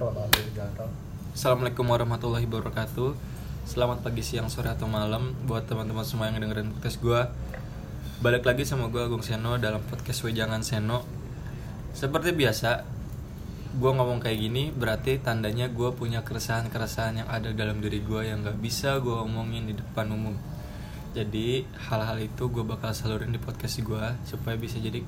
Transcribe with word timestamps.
jalan 0.00 0.72
tol 0.80 0.88
Assalamualaikum 1.36 1.84
warahmatullahi 1.84 2.48
wabarakatuh. 2.48 3.12
Selamat 3.68 4.00
pagi, 4.00 4.24
siang, 4.24 4.48
sore, 4.48 4.72
atau 4.72 4.88
malam 4.88 5.36
Buat 5.44 5.68
teman-teman 5.68 6.08
semua 6.08 6.32
yang 6.32 6.40
dengerin 6.40 6.72
podcast 6.72 7.04
gue 7.04 7.20
Balik 8.24 8.48
lagi 8.48 8.64
sama 8.64 8.88
gue 8.88 8.96
Agung 8.96 9.20
Seno 9.20 9.60
dalam 9.60 9.84
podcast 9.84 10.24
Wejangan 10.24 10.64
Seno. 10.64 11.04
Seperti 11.92 12.32
biasa 12.32 12.80
Gue 13.76 13.92
ngomong 13.92 14.24
kayak 14.24 14.40
gini 14.40 14.72
berarti 14.72 15.20
tandanya 15.20 15.68
gue 15.68 15.92
punya 15.92 16.24
keresahan-keresahan 16.24 17.20
yang 17.20 17.28
ada 17.28 17.52
dalam 17.52 17.84
diri 17.84 18.00
gue 18.00 18.24
Yang 18.24 18.56
gak 18.56 18.58
bisa 18.64 18.90
gue 19.04 19.12
omongin 19.20 19.68
di 19.68 19.76
depan 19.76 20.08
umum. 20.16 20.32
Jadi 21.12 21.68
hal-hal 21.92 22.24
itu 22.24 22.48
gue 22.48 22.64
bakal 22.64 22.96
salurin 22.96 23.36
di 23.36 23.38
podcast 23.38 23.76
gue 23.84 24.04
Supaya 24.24 24.56
bisa 24.56 24.80
jadi 24.80 25.04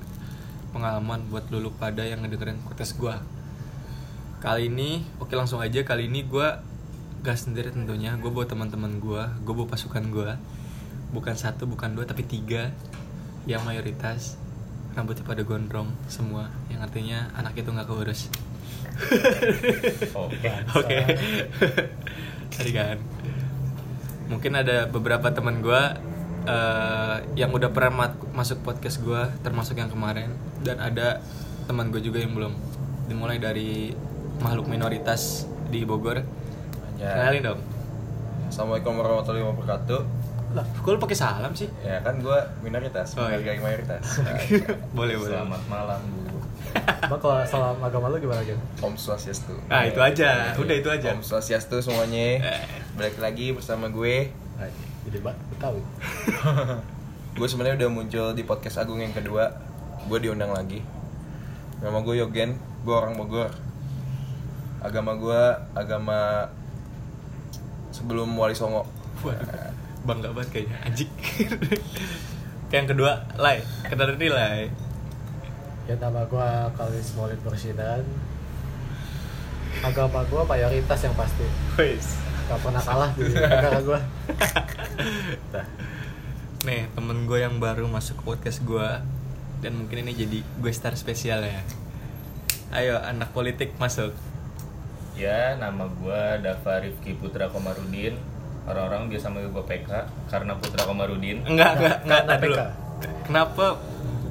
pengalaman 0.69 1.25
buat 1.33 1.49
lulu 1.49 1.73
pada 1.81 2.05
yang 2.05 2.21
ngedengerin 2.21 2.61
podcast 2.61 2.93
gue 3.01 3.42
Kali 4.43 4.67
ini, 4.67 4.99
oke 5.23 5.31
langsung 5.39 5.63
aja. 5.63 5.87
Kali 5.87 6.11
ini 6.11 6.27
gue 6.27 6.43
gak 7.23 7.39
sendiri 7.39 7.71
tentunya. 7.71 8.11
Gue 8.19 8.27
bawa 8.27 8.43
teman-teman 8.43 8.99
gue, 8.99 9.23
gue 9.39 9.53
bawa 9.55 9.71
pasukan 9.71 10.03
gue 10.11 10.35
Bukan 11.15 11.31
satu, 11.39 11.63
bukan 11.63 11.95
dua, 11.95 12.03
tapi 12.03 12.27
tiga 12.27 12.75
Yang 13.47 13.63
mayoritas 13.63 14.21
rambutnya 14.99 15.23
pada 15.23 15.47
gondrong 15.47 15.87
semua. 16.11 16.51
Yang 16.67 16.91
artinya 16.91 17.31
anak 17.39 17.55
itu 17.55 17.71
gak 17.71 17.87
keurus. 17.87 18.27
Oke. 20.27 20.51
Oke. 20.75 20.99
Tadi 22.51 22.71
kan. 22.75 22.99
Mungkin 24.27 24.59
ada 24.59 24.91
beberapa 24.91 25.31
teman 25.31 25.63
gue 25.63 25.81
eh, 26.51 27.15
Yang 27.39 27.63
udah 27.63 27.69
pernah 27.71 28.11
mat- 28.11 28.23
masuk 28.35 28.59
podcast 28.59 28.99
gue 28.99 29.23
Termasuk 29.39 29.79
yang 29.79 29.87
kemarin. 29.87 30.35
Dan 30.59 30.83
ada 30.83 31.23
teman 31.63 31.95
gue 31.95 32.03
juga 32.03 32.19
yang 32.19 32.35
belum. 32.35 32.51
Dimulai 33.07 33.39
dari 33.39 34.11
makhluk 34.39 34.65
minoritas 34.67 35.45
di 35.69 35.83
Bogor 35.83 36.23
Ya. 37.01 37.19
Kenalin 37.19 37.43
dong 37.43 37.59
Assalamualaikum 38.47 38.93
warahmatullahi 39.01 39.43
wabarakatuh. 39.49 40.01
Lah, 40.53 40.61
kok 40.61 40.85
lu 40.85 41.01
pakai 41.01 41.17
salam 41.17 41.57
sih? 41.57 41.65
Ya 41.81 41.97
kan 42.05 42.21
gue 42.21 42.37
minoritas, 42.61 43.17
Oh, 43.17 43.25
iya. 43.25 43.57
mayoritas. 43.57 44.05
Nah, 44.21 44.37
boleh, 44.93 45.17
boleh 45.17 45.33
Selamat 45.33 45.61
malam 45.65 45.99
Bu. 46.05 46.37
Bang 47.09 47.17
kalau 47.17 47.41
salam 47.49 47.81
agama 47.81 48.13
lu 48.13 48.21
gimana 48.21 48.45
gitu 48.45 48.61
Om 48.77 48.93
Swastiastu. 48.93 49.57
Ah, 49.73 49.89
itu 49.89 49.97
aja. 49.97 50.53
Udah, 50.53 50.75
itu 50.77 50.85
aja. 50.85 51.17
Om 51.17 51.25
Swastiastu 51.25 51.81
semuanya. 51.81 52.45
Eh. 52.45 52.61
Balik 52.93 53.17
lagi 53.17 53.49
bersama 53.57 53.89
gue. 53.89 54.29
jadi 55.03 55.17
mbak 55.19 55.35
betawi 55.51 55.81
Gue 57.41 57.47
sebenarnya 57.49 57.75
udah 57.83 57.89
muncul 57.89 58.27
di 58.31 58.45
podcast 58.45 58.77
Agung 58.79 59.01
yang 59.01 59.11
kedua. 59.11 59.49
Gue 60.05 60.21
diundang 60.21 60.53
lagi. 60.53 60.85
Nama 61.81 61.97
gue 61.99 62.15
Yogen. 62.21 62.53
Gue 62.85 62.93
orang 62.93 63.17
Bogor. 63.17 63.49
Agama 64.83 65.15
gue 65.15 65.41
agama 65.73 66.51
sebelum 67.93 68.27
Wali 68.35 68.51
Songo. 68.57 68.83
Waduh, 69.23 69.71
bangga 70.03 70.35
banget 70.35 70.49
kayaknya, 70.51 70.77
anjing. 70.83 71.11
Kayak 72.73 72.79
yang 72.83 72.89
kedua, 72.89 73.11
Lai, 73.37 73.61
kenal 73.85 74.17
ini 74.17 74.27
Lai. 74.33 74.65
Ya 75.85 75.93
nama 75.99 76.25
gua 76.25 76.67
Kalis 76.73 77.13
Maulid 77.13 77.39
Mursidan. 77.45 78.03
Agama 79.85 80.25
gua 80.27 80.41
mayoritas 80.43 80.99
yang 81.05 81.15
pasti. 81.15 81.45
Wes. 81.77 82.17
Gak 82.49 82.59
pernah 82.59 82.83
kalah 82.83 83.11
di 83.15 83.31
negara 83.39 83.79
gua. 83.79 83.99
Nah, 85.53 85.65
Nih, 86.63 86.87
temen 86.95 87.27
gue 87.27 87.43
yang 87.43 87.59
baru 87.59 87.91
masuk 87.91 88.23
ke 88.23 88.23
podcast 88.23 88.63
gue 88.63 88.87
Dan 89.59 89.83
mungkin 89.83 90.07
ini 90.07 90.15
jadi 90.15 90.39
gue 90.39 90.71
star 90.71 90.95
spesial 90.95 91.43
ya 91.43 91.59
Ayo, 92.71 93.03
anak 93.03 93.35
politik 93.35 93.75
masuk 93.75 94.15
Ya, 95.13 95.53
nama 95.55 95.85
gua 96.01 96.41
Dava 96.41 96.81
Rifki 96.81 97.13
Putra 97.13 97.45
Komarudin. 97.47 98.17
Orang-orang 98.63 99.11
biasa 99.11 99.29
manggil 99.29 99.51
gua 99.51 99.63
PK 99.63 99.89
karena 100.31 100.57
Putra 100.57 100.83
Komarudin. 100.83 101.45
Enggak, 101.45 101.77
enggak, 101.77 101.97
enggak, 102.03 102.21
Karena 102.23 102.41
dulu 102.41 102.55
PK. 102.55 102.59
Kenapa 103.23 103.65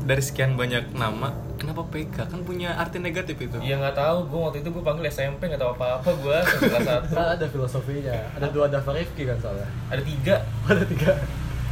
dari 0.02 0.22
sekian 0.24 0.58
banyak 0.58 0.90
nama, 0.92 1.30
kenapa 1.54 1.86
PK? 1.86 2.26
Kan 2.26 2.42
punya 2.42 2.74
arti 2.74 2.98
negatif 2.98 3.38
itu 3.38 3.54
Ya 3.62 3.78
nggak 3.78 3.94
tahu, 3.94 4.26
gua 4.26 4.50
waktu 4.50 4.66
itu 4.66 4.68
gua 4.74 4.82
panggil 4.82 5.06
SMP 5.06 5.46
nggak 5.46 5.62
tahu 5.62 5.78
apa-apa 5.78 6.10
gua 6.18 6.42
kelas 6.42 6.82
satu. 6.82 7.14
kan 7.14 7.26
ada 7.38 7.46
filosofinya 7.46 8.18
ada 8.34 8.46
dua 8.50 8.66
Dava 8.66 8.90
Rifki 8.90 9.22
kan 9.22 9.38
soalnya 9.38 9.68
Ada 9.86 10.02
tiga. 10.02 10.36
ada 10.72 10.82
tiga 10.82 11.12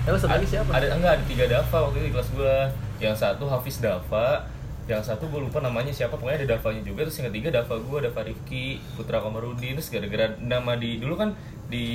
ya 0.00 0.16
satu 0.16 0.32
lagi 0.32 0.46
siapa 0.48 0.70
Ada 0.72 0.86
enggak 0.96 1.12
ada 1.18 1.24
tiga 1.26 1.44
Dava 1.50 1.76
waktu 1.82 1.96
itu 1.98 2.06
di 2.06 2.12
kelas 2.14 2.28
gua. 2.32 2.56
Yang 3.00 3.16
satu 3.18 3.44
Hafiz 3.48 3.76
Dava, 3.80 4.28
yang 4.88 5.04
satu 5.04 5.28
gue 5.28 5.38
lupa 5.38 5.62
namanya 5.62 5.92
siapa 5.92 6.16
pokoknya 6.16 6.42
ada 6.42 6.58
Davanya 6.58 6.82
juga 6.82 7.06
terus 7.06 7.20
yang 7.20 7.30
ketiga 7.30 7.62
Dava 7.62 7.78
gua 7.78 7.98
Dava 8.02 8.20
Rifki 8.26 8.80
Putra 8.98 9.22
Komarudin 9.22 9.78
terus 9.78 9.86
gara-gara 9.86 10.34
nama 10.40 10.74
di 10.74 10.98
dulu 10.98 11.14
kan 11.14 11.30
di 11.70 11.86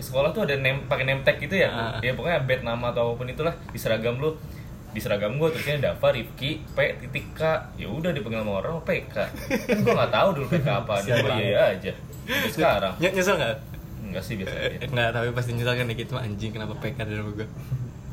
sekolah 0.00 0.32
tuh 0.32 0.48
ada 0.48 0.56
name 0.56 0.88
pakai 0.88 1.04
name 1.04 1.20
tag 1.20 1.36
gitu 1.36 1.52
ya? 1.52 1.68
Ah. 1.68 2.00
ya 2.00 2.16
pokoknya 2.16 2.48
bed 2.48 2.64
nama 2.64 2.88
atau 2.88 3.12
apa 3.12 3.20
pun 3.20 3.28
itulah 3.28 3.52
di 3.68 3.76
seragam 3.76 4.16
lu. 4.16 4.32
Di 4.92 5.00
seragam 5.00 5.36
gue 5.36 5.48
terusnya 5.52 5.92
Dava 5.92 6.08
Rifki 6.12 6.64
P 6.72 6.78
titik 7.04 7.36
K. 7.36 7.40
Ya 7.76 7.92
udah 7.92 8.08
dipanggil 8.12 8.40
sama 8.40 8.64
orang 8.64 8.80
PK 8.80 9.14
kan 9.68 9.76
gue 9.84 9.92
nggak 9.92 10.12
tahu 10.12 10.28
dulu 10.36 10.46
PK 10.48 10.68
apa 10.68 10.94
Sial 11.04 11.16
gue 11.20 11.32
iya 11.36 11.44
iya 11.44 11.62
aja. 11.76 11.92
Sampai 12.24 12.50
sekarang. 12.52 12.92
Ny- 12.96 13.12
Nyesel 13.12 13.36
nggak? 13.36 13.56
enggak 14.02 14.24
sih 14.24 14.34
biasa 14.36 14.54
aja. 14.56 14.76
Enggak, 14.88 15.08
tapi 15.16 15.28
pasti 15.32 15.50
nyesel 15.56 15.72
kan 15.72 15.86
dikit 15.88 16.08
mah 16.12 16.22
anjing 16.24 16.50
kenapa 16.52 16.72
PK 16.80 16.96
dari 17.04 17.16
nama 17.16 17.30
gue 17.32 17.48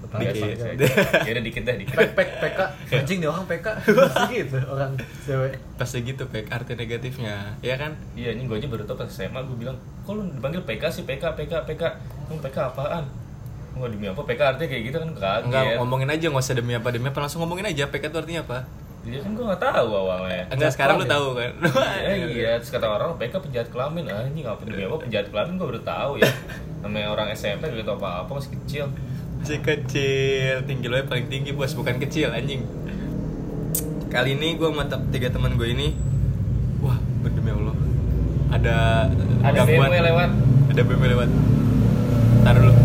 Biasa, 0.09 0.45
Dikit. 0.73 0.89
ya 1.27 1.31
udah 1.37 1.43
dikit 1.45 1.63
dah 1.69 1.75
dikit 1.77 1.93
pek 1.93 2.11
pek 2.17 2.29
PK 2.41 2.59
anjing 2.97 3.17
nih 3.21 3.29
orang 3.29 3.45
PK 3.45 3.67
pasti 3.85 4.33
gitu 4.41 4.57
orang 4.65 4.91
cewek 5.21 5.53
Pasti 5.77 5.97
gitu 6.01 6.23
PK, 6.25 6.47
arti 6.49 6.73
negatifnya 6.73 7.53
Ya 7.61 7.77
kan? 7.77 7.93
Iya, 8.17 8.33
ini 8.33 8.49
gue 8.49 8.57
aja 8.57 8.65
baru 8.65 8.89
tau 8.89 8.97
pas 8.97 9.05
SMA 9.05 9.37
gue 9.45 9.57
bilang, 9.57 9.77
kok 10.01 10.11
lu 10.17 10.25
dipanggil 10.27 10.65
PK 10.65 10.83
sih 10.89 11.03
PK 11.05 11.37
PK 11.37 11.53
PK, 11.69 11.81
lu 12.25 12.41
PK 12.41 12.57
apaan? 12.73 13.05
Wah 13.77 13.85
demi 13.85 14.09
apa 14.09 14.21
PK 14.25 14.41
artinya 14.41 14.67
kayak 14.67 14.83
gitu 14.89 14.97
kan 14.97 15.09
kaget. 15.13 15.43
Enggak, 15.45 15.63
ngomongin 15.77 16.09
aja 16.09 16.25
nggak 16.25 16.41
usah 16.41 16.55
demi 16.57 16.73
apa 16.73 16.89
demi 16.89 17.07
apa 17.07 17.19
langsung 17.21 17.39
ngomongin 17.45 17.69
aja 17.69 17.85
PK 17.85 18.09
itu 18.09 18.17
artinya 18.17 18.41
apa? 18.49 18.59
Iya 18.99 19.19
kan 19.23 19.31
gue 19.31 19.45
nggak 19.45 19.61
tahu 19.61 19.89
awalnya. 19.93 20.43
Enggak, 20.51 20.71
sekarang 20.75 20.95
lu 20.99 21.05
tahu 21.07 21.27
kan? 21.37 21.51
Ya, 22.03 22.13
iya, 22.17 22.51
terus 22.59 22.73
kata 22.73 22.87
orang 22.89 23.15
PK 23.15 23.33
penjahat 23.39 23.69
kelamin, 23.71 24.09
ah 24.11 24.25
ini 24.25 24.41
ngapa 24.43 24.65
demi 24.65 24.83
apa 24.83 24.97
penjahat 24.99 25.27
kelamin 25.29 25.53
gue 25.55 25.67
baru 25.69 25.81
tahu 25.85 26.11
ya. 26.19 26.27
Namanya 26.83 27.07
orang 27.13 27.27
SMP 27.31 27.69
gak 27.69 27.85
tau 27.87 27.95
apa 28.01 28.25
apa 28.25 28.31
masih 28.35 28.51
kecil. 28.59 28.85
Masih 29.39 29.63
kecil, 29.63 30.67
tinggi 30.67 30.85
lo 30.91 30.99
paling 31.07 31.31
tinggi 31.31 31.55
bos, 31.55 31.73
bukan 31.73 31.97
kecil 31.97 32.29
anjing. 32.35 32.67
Kali 34.11 34.35
ini 34.35 34.59
gue 34.59 34.67
sama 34.67 34.85
tiga 35.09 35.31
teman 35.31 35.55
gue 35.55 35.69
ini, 35.69 35.95
wah 36.83 36.99
berdemi 37.23 37.55
Allah, 37.55 37.77
ada 38.51 38.75
Ada 39.39 39.61
BMW 39.63 39.97
lewat. 40.11 40.29
ada 40.69 40.81
BMW 40.85 41.07
lewat. 41.15 41.29
Taruh 42.45 42.61
dulu. 42.61 42.75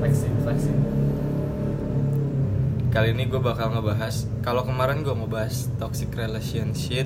flexing 0.00 0.34
flexing 0.42 0.78
Kali 2.90 3.08
ini 3.12 3.28
gue 3.28 3.40
bakal 3.42 3.76
ngebahas, 3.76 4.24
kalau 4.40 4.64
kemarin 4.64 5.04
gue 5.04 5.12
ngebahas 5.12 5.68
toxic 5.76 6.08
relationship, 6.16 7.04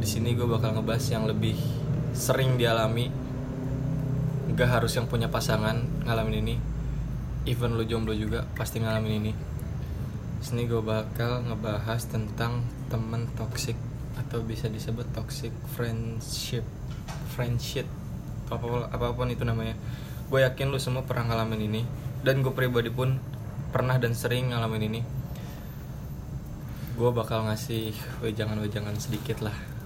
di 0.00 0.06
sini 0.06 0.32
gue 0.38 0.46
bakal 0.46 0.76
ngebahas 0.78 1.04
yang 1.10 1.26
lebih 1.26 1.58
sering 2.14 2.58
dialami. 2.60 3.10
Gak 4.50 4.68
harus 4.68 4.92
yang 4.98 5.06
punya 5.06 5.30
pasangan 5.30 5.78
ngalamin 6.04 6.42
ini, 6.42 6.56
even 7.48 7.78
lu 7.78 7.86
jomblo 7.86 8.12
juga 8.12 8.44
pasti 8.58 8.82
ngalamin 8.82 9.14
ini. 9.22 9.32
Sini 10.40 10.66
gue 10.66 10.82
bakal 10.82 11.46
ngebahas 11.46 12.02
tentang 12.10 12.64
temen 12.90 13.30
toxic 13.38 13.78
atau 14.18 14.42
bisa 14.44 14.66
disebut 14.68 15.06
toxic 15.14 15.54
friendship, 15.76 16.66
friendship, 17.32 17.86
apa 18.50 18.90
apa 18.90 19.06
pun 19.14 19.30
itu 19.30 19.46
namanya. 19.46 19.78
Gue 20.28 20.42
yakin 20.44 20.68
lu 20.68 20.78
semua 20.82 21.06
pernah 21.06 21.30
ngalamin 21.30 21.60
ini 21.70 21.82
dan 22.26 22.44
gue 22.44 22.52
pribadi 22.52 22.90
pun 22.92 23.16
pernah 23.70 23.96
dan 23.96 24.12
sering 24.12 24.50
ngalamin 24.50 24.82
ini. 24.92 25.00
Gue 27.00 27.10
bakal 27.16 27.48
ngasih 27.48 27.96
wejangan-wejangan 28.20 28.98
sedikit 29.00 29.40
lah. 29.40 29.79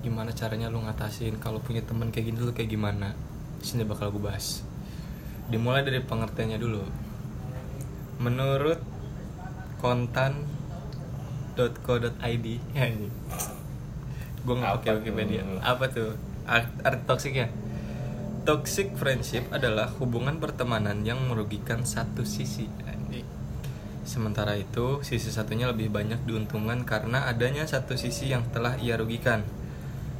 Gimana 0.00 0.30
caranya 0.30 0.70
lu 0.70 0.82
ngatasin 0.84 1.42
kalau 1.42 1.58
punya 1.58 1.82
temen 1.82 2.10
kayak 2.14 2.30
gini 2.32 2.38
lu 2.38 2.52
kayak 2.54 2.70
gimana? 2.70 3.14
Sini 3.60 3.82
bakal 3.82 4.14
gue 4.14 4.22
bahas. 4.22 4.62
Dimulai 5.50 5.82
dari 5.82 5.98
pengertiannya 6.02 6.58
dulu. 6.60 6.82
Menurut 8.22 8.78
kontan.co.id 9.78 10.46
ya 12.74 12.84
ini 12.90 13.08
gue 14.48 14.54
nggak 14.56 14.72
pakai 14.80 14.90
tuh? 14.90 14.98
Wikipedia 15.02 15.42
apa 15.60 15.84
tuh 15.92 16.16
Art- 16.48 16.80
arti 16.80 17.02
toksiknya 17.04 17.46
toxic 18.48 18.96
friendship 18.96 19.44
adalah 19.52 19.92
hubungan 20.00 20.40
pertemanan 20.40 21.04
yang 21.04 21.20
merugikan 21.28 21.84
satu 21.84 22.24
sisi 22.24 22.66
sementara 24.08 24.56
itu 24.56 25.04
sisi 25.04 25.28
satunya 25.28 25.68
lebih 25.68 25.92
banyak 25.92 26.24
diuntungkan 26.24 26.88
karena 26.88 27.28
adanya 27.28 27.68
satu 27.68 27.92
sisi 27.92 28.32
yang 28.32 28.40
telah 28.48 28.80
ia 28.80 28.96
rugikan 28.96 29.44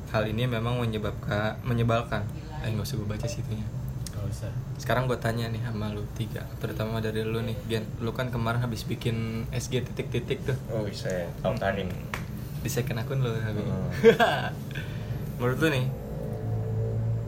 hal 0.08 0.24
ini 0.24 0.44
memang 0.44 0.76
menyebabkan 0.76 1.60
menyebalkan 1.62 2.24
eh 2.58 2.68
nggak 2.68 2.82
usah 2.82 2.96
gue 2.96 3.08
baca 3.08 3.26
situnya 3.26 3.66
nggak 4.10 4.26
usah 4.26 4.52
Sekarang 4.78 5.04
gue 5.04 5.18
tanya 5.18 5.46
nih 5.46 5.58
sama 5.60 5.90
lu 5.90 6.06
tiga, 6.14 6.46
terutama 6.58 7.02
dari 7.02 7.26
lu 7.26 7.42
nih, 7.42 7.58
Gen. 7.66 7.82
Lu 7.98 8.14
kan 8.14 8.30
kemarin 8.30 8.62
habis 8.62 8.86
bikin 8.86 9.42
SG 9.50 9.82
titik-titik 9.84 10.46
tuh 10.46 10.54
Oh 10.70 10.86
bisa, 10.86 11.10
tahu 11.38 11.58
taring. 11.58 11.90
di 12.58 12.70
second 12.70 13.02
akun 13.02 13.18
lu. 13.18 13.34
Habib. 13.34 13.66
Hmm. 13.66 13.90
Menurut 15.42 15.58
lu 15.58 15.68
nih, 15.70 15.86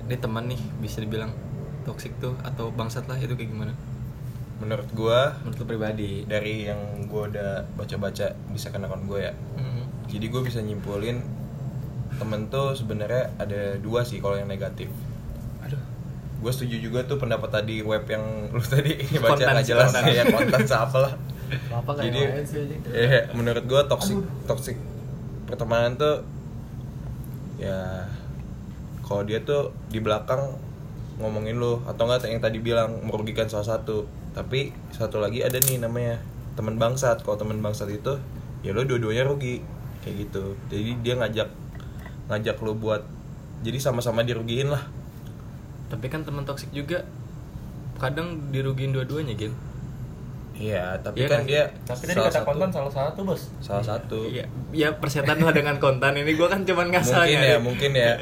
ini 0.06 0.17
teman 0.17 0.47
nih 0.47 0.62
bisa 0.79 0.99
dibilang 0.99 1.35
toxic 1.82 2.15
tuh 2.19 2.38
atau 2.43 2.71
bangsat 2.71 3.06
lah 3.06 3.19
itu 3.19 3.35
kayak 3.35 3.50
gimana? 3.50 3.75
Menurut 4.62 4.87
gua 4.93 5.35
Menurut 5.43 5.67
pribadi? 5.67 6.23
dari 6.25 6.67
yang 6.67 6.79
gua 7.06 7.27
udah 7.27 7.50
baca-baca 7.75 8.31
bisa 8.50 8.71
kena 8.71 8.87
akun 8.87 9.11
gua 9.11 9.31
ya. 9.31 9.32
Hmm. 9.56 9.85
Jadi 10.06 10.27
gue 10.27 10.43
bisa 10.43 10.59
nyimpulin 10.59 11.19
temen 12.18 12.50
tuh 12.50 12.74
sebenarnya 12.74 13.30
ada 13.38 13.76
dua 13.78 14.02
sih 14.02 14.18
kalau 14.18 14.36
yang 14.40 14.50
negatif. 14.50 14.90
Aduh. 15.62 15.80
Gue 16.40 16.52
setuju 16.52 16.80
juga 16.80 17.04
tuh 17.04 17.20
pendapat 17.20 17.52
tadi 17.52 17.84
web 17.84 18.04
yang 18.08 18.24
lu 18.56 18.64
tadi 18.64 18.96
baca 19.22 19.38
nggak 19.38 19.66
jelas 19.66 19.92
konten. 19.92 20.14
ya 20.14 20.24
konten 20.26 20.62
apa 20.64 20.98
lah. 20.98 21.14
apa 21.50 21.90
Jadi 21.98 22.22
eh, 22.94 23.26
menurut 23.34 23.66
gue 23.66 23.82
toxic 23.90 24.22
toxic 24.46 24.78
pertemanan 25.50 25.98
tuh 25.98 26.22
ya 27.58 28.06
kalau 29.02 29.26
dia 29.26 29.42
tuh 29.42 29.74
di 29.90 29.98
belakang 29.98 30.54
ngomongin 31.18 31.58
lu 31.58 31.82
atau 31.84 32.06
enggak 32.06 32.30
yang 32.30 32.38
tadi 32.38 32.62
bilang 32.62 33.02
merugikan 33.02 33.50
salah 33.50 33.76
satu 33.76 34.06
tapi 34.30 34.70
satu 34.94 35.18
lagi 35.18 35.42
ada 35.42 35.58
nih 35.58 35.82
namanya 35.82 36.22
teman 36.54 36.78
bangsat 36.78 37.26
kalau 37.26 37.34
teman 37.34 37.58
bangsat 37.58 37.90
itu 37.90 38.16
ya 38.62 38.70
lo 38.70 38.86
dua-duanya 38.86 39.26
rugi 39.26 39.60
kayak 40.00 40.28
gitu 40.28 40.56
jadi 40.72 40.90
dia 41.02 41.14
ngajak 41.20 41.48
ngajak 42.31 42.56
lu 42.61 42.73
buat 42.73 43.03
jadi 43.61 43.77
sama-sama 43.77 44.23
dirugiin 44.23 44.71
lah 44.71 44.87
Tapi 45.87 46.06
kan 46.06 46.23
teman 46.23 46.43
toxic 46.43 46.71
juga 46.71 47.03
kadang 47.97 48.49
dirugiin 48.49 48.91
dua-duanya, 48.91 49.35
Gen. 49.35 49.50
iya 50.55 50.94
tapi 50.97 51.21
Iya 51.21 51.29
kan 51.29 51.37
kan? 51.37 51.44
dia 51.44 51.62
Tapi 51.82 52.03
tadi 52.06 52.17
kata 52.17 52.31
satu- 52.32 52.47
konten 52.47 52.69
salah 52.71 52.88
satu 52.88 53.21
bos. 53.23 53.43
salah 53.59 53.82
satu 53.82 54.19
Iya, 54.25 54.44
ya 54.71 54.88
persetan 54.94 55.37
lah 55.38 55.50
dengan 55.50 55.77
konten 55.77 56.15
ini 56.15 56.32
gua 56.32 56.47
kan 56.47 56.62
cuman 56.62 56.88
ngasal 56.88 57.21
mungkin 57.21 57.37
ya 57.37 57.44
nyari. 57.50 57.61
mungkin 57.61 57.91
ya 57.93 58.12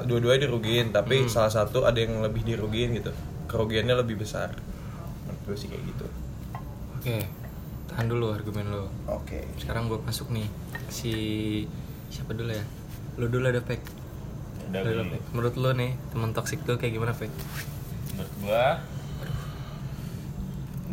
dua-duanya 0.00 0.40
dirugiin 0.42 0.86
tapi 0.90 1.16
Hmm. 1.20 1.28
salah 1.28 1.52
satu 1.52 1.84
ada 1.84 1.96
yang 1.96 2.18
lebih 2.18 2.42
dirugiin 2.42 2.94
gitu 2.94 3.12
kerugiannya 3.46 3.94
lebih 3.94 4.16
besar 4.16 4.50
menurut 5.22 5.40
gue 5.44 5.56
sih 5.56 5.68
kayak 5.68 5.84
gitu 5.84 6.06
Oke. 6.96 7.18
Tahan 7.86 8.06
dulu 8.06 8.32
argumen 8.32 8.66
lo. 8.66 8.88
oke 9.06 9.38
Sekarang 9.56 9.86
gua 9.86 10.00
masuk 10.00 10.30
nih 10.30 10.48
si 10.88 11.12
siapa 12.08 12.32
dulu 12.32 12.50
ya? 12.50 12.64
Lu 13.16 13.26
dulu 13.26 13.48
ada 13.48 13.60
Pek. 13.60 13.80
Udah 14.68 14.80
Lu 14.80 14.88
dulu, 14.92 15.02
beli. 15.02 15.12
Pek. 15.16 15.22
Menurut 15.32 15.54
lu 15.56 15.70
nih, 15.72 15.90
teman 16.12 16.30
toxic 16.32 16.58
tuh 16.62 16.76
kayak 16.76 16.92
gimana, 16.94 17.12
Pek? 17.16 17.32
menurut 18.16 18.32
gua 18.40 18.80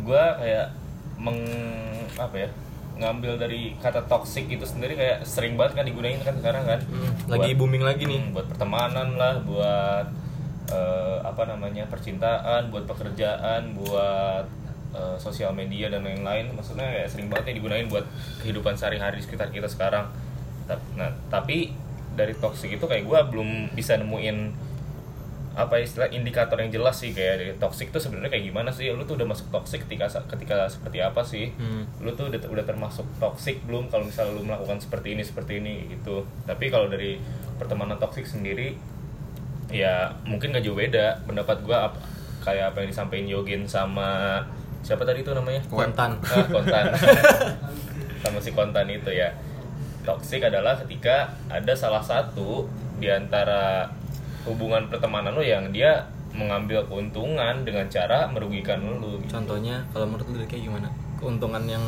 gua 0.04 0.24
kayak 0.36 0.66
meng 1.16 1.40
apa 2.20 2.36
ya 2.36 2.48
ngambil 3.00 3.40
dari 3.40 3.72
kata 3.80 4.04
toxic 4.04 4.44
itu 4.46 4.60
sendiri 4.62 4.92
kayak 4.92 5.24
sering 5.24 5.56
banget 5.56 5.80
kan 5.80 5.84
digunain 5.88 6.20
kan 6.20 6.36
sekarang 6.36 6.68
kan 6.68 6.80
lagi 7.26 7.56
booming 7.56 7.80
lagi 7.80 8.04
nih. 8.04 8.20
Hmm, 8.22 8.36
buat 8.36 8.46
pertemanan 8.46 9.16
lah 9.16 9.40
buat 9.40 10.06
eh, 10.68 11.16
apa 11.24 11.42
namanya 11.48 11.88
percintaan 11.88 12.68
buat 12.68 12.84
pekerjaan 12.84 13.72
buat 13.72 14.46
eh, 14.94 15.16
sosial 15.16 15.56
media 15.56 15.88
dan 15.88 16.04
lain-lain 16.04 16.52
maksudnya 16.52 16.84
kayak 16.84 17.08
sering 17.08 17.32
banget 17.32 17.50
ya 17.50 17.64
digunain 17.64 17.88
buat 17.88 18.04
kehidupan 18.44 18.76
sehari-hari 18.76 19.18
di 19.18 19.24
sekitar 19.24 19.48
kita 19.48 19.66
sekarang 19.66 20.12
nah 20.94 21.08
tapi 21.32 21.72
dari 22.14 22.34
toxic 22.38 22.78
itu 22.78 22.84
kayak 22.86 23.04
gua 23.06 23.26
belum 23.26 23.74
bisa 23.74 23.98
nemuin 23.98 24.54
apa 25.54 25.78
istilah 25.78 26.10
indikator 26.10 26.58
yang 26.58 26.74
jelas 26.74 26.98
sih 26.98 27.14
kayak 27.14 27.38
dari 27.38 27.52
toxic 27.62 27.94
tuh 27.94 28.02
sebenarnya 28.02 28.34
kayak 28.34 28.50
gimana 28.50 28.74
sih? 28.74 28.90
Lu 28.90 29.06
tuh 29.06 29.14
udah 29.14 29.30
masuk 29.30 29.54
toxic 29.54 29.86
ketika 29.86 30.10
ketika 30.26 30.66
seperti 30.66 30.98
apa 30.98 31.22
sih? 31.22 31.54
Hmm. 31.54 31.86
lu 32.02 32.10
tuh 32.18 32.26
udah, 32.26 32.42
udah 32.50 32.64
termasuk 32.66 33.06
toxic 33.22 33.62
belum 33.62 33.86
kalau 33.86 34.10
misalnya 34.10 34.34
lu 34.34 34.42
melakukan 34.42 34.82
seperti 34.82 35.14
ini 35.14 35.22
seperti 35.22 35.62
ini 35.62 35.94
gitu. 35.94 36.26
Tapi 36.42 36.74
kalau 36.74 36.90
dari 36.90 37.22
pertemanan 37.54 38.02
toxic 38.02 38.26
sendiri 38.26 38.74
ya 39.70 40.10
mungkin 40.26 40.52
gak 40.52 40.66
jauh 40.66 40.76
beda 40.76 41.22
pendapat 41.24 41.62
gua 41.62 41.90
apa 41.90 41.98
kayak 42.44 42.74
apa 42.74 42.84
yang 42.84 42.88
disampaikan 42.92 43.26
Yogin 43.30 43.62
sama 43.64 44.42
siapa 44.84 45.06
tadi 45.06 45.24
itu 45.24 45.32
namanya? 45.32 45.62
Kontan. 45.70 46.20
Ah, 46.28 46.44
kontan. 46.44 46.84
Sama 48.24 48.40
si 48.40 48.52
kontan 48.52 48.88
itu 48.88 49.12
ya 49.12 49.32
toxic 50.04 50.44
adalah 50.44 50.76
ketika 50.78 51.32
ada 51.48 51.72
salah 51.72 52.04
satu 52.04 52.68
di 53.00 53.10
antara 53.10 53.88
hubungan 54.44 54.86
pertemanan 54.92 55.32
lo 55.32 55.42
yang 55.42 55.72
dia 55.72 56.04
mengambil 56.36 56.84
keuntungan 56.84 57.64
dengan 57.64 57.88
cara 57.88 58.28
merugikan 58.28 58.84
lo 58.84 59.18
gitu. 59.18 59.40
Contohnya 59.40 59.82
kalau 59.90 60.06
menurut 60.06 60.28
lu 60.30 60.44
kayak 60.44 60.68
gimana? 60.68 60.88
Keuntungan 61.16 61.64
yang 61.64 61.82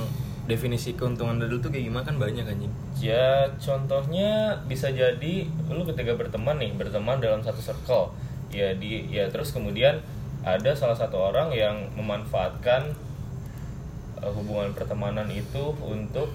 definisi 0.47 0.95
keuntungan 0.95 1.43
dari 1.43 1.51
lu 1.51 1.59
tuh 1.59 1.75
kayak 1.75 1.91
gimana 1.91 2.07
kan 2.07 2.17
banyak 2.17 2.47
anjing. 2.47 2.73
Ya 2.97 3.51
contohnya 3.59 4.55
bisa 4.65 4.89
jadi 4.95 5.35
lu 5.69 5.83
ketika 5.85 6.15
berteman 6.15 6.57
nih 6.63 6.73
berteman 6.79 7.19
dalam 7.19 7.43
satu 7.43 7.59
circle 7.59 8.15
ya 8.55 8.73
di 8.79 9.11
ya 9.11 9.27
terus 9.27 9.51
kemudian 9.51 9.99
ada 10.47 10.71
salah 10.79 10.95
satu 10.95 11.19
orang 11.19 11.51
yang 11.51 11.91
memanfaatkan 11.99 12.95
uh, 14.23 14.31
hubungan 14.31 14.71
pertemanan 14.71 15.27
itu 15.35 15.75
untuk 15.83 16.31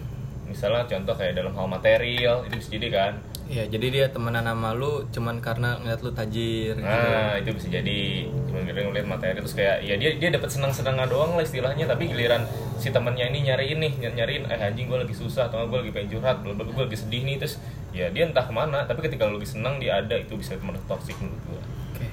misalnya 0.52 0.84
contoh 0.84 1.16
kayak 1.16 1.34
dalam 1.34 1.52
hal 1.52 1.66
material 1.66 2.44
itu 2.46 2.56
bisa 2.58 2.70
jadi 2.76 2.90
kan 2.90 3.14
Iya, 3.52 3.68
jadi 3.68 3.88
dia 3.92 4.06
temenan 4.08 4.48
sama 4.48 4.72
lu 4.72 5.04
cuman 5.12 5.44
karena 5.44 5.76
ngeliat 5.76 6.00
lu 6.00 6.16
tajir 6.16 6.72
gitu. 6.72 6.88
nah 6.88 7.36
itu 7.36 7.52
bisa 7.52 7.68
jadi 7.68 8.00
cuma 8.48 8.64
kira 8.64 8.80
ngeliat 8.80 9.04
materi 9.04 9.36
terus 9.36 9.52
kayak 9.52 9.84
ya 9.84 10.00
dia 10.00 10.16
dia 10.16 10.32
dapat 10.32 10.48
senang 10.48 10.72
senangnya 10.72 11.04
doang 11.04 11.36
lah 11.36 11.44
istilahnya 11.44 11.84
tapi 11.84 12.08
giliran 12.08 12.48
si 12.80 12.96
temannya 12.96 13.28
ini 13.28 13.52
nyariin 13.52 13.84
nih 13.84 13.92
ny- 14.00 14.16
nyariin 14.16 14.48
eh 14.48 14.56
anjing 14.56 14.88
gue 14.88 14.96
lagi 14.96 15.12
susah 15.12 15.52
atau 15.52 15.68
gue 15.68 15.84
lagi 15.84 15.92
pengen 15.92 16.16
curhat 16.16 16.40
gue 16.40 16.56
lagi 16.56 16.96
sedih 16.96 17.28
nih 17.28 17.44
terus 17.44 17.60
ya 17.92 18.08
dia 18.08 18.24
entah 18.24 18.48
ke 18.48 18.54
mana 18.56 18.88
tapi 18.88 19.04
ketika 19.04 19.28
lu 19.28 19.36
lagi 19.36 19.52
senang 19.52 19.84
dia 19.84 20.00
ada 20.00 20.16
itu 20.16 20.32
bisa 20.40 20.56
menurut 20.56 20.88
toxic 20.88 21.20
menurut 21.20 21.44
gue 21.44 21.62
Oke. 21.92 22.08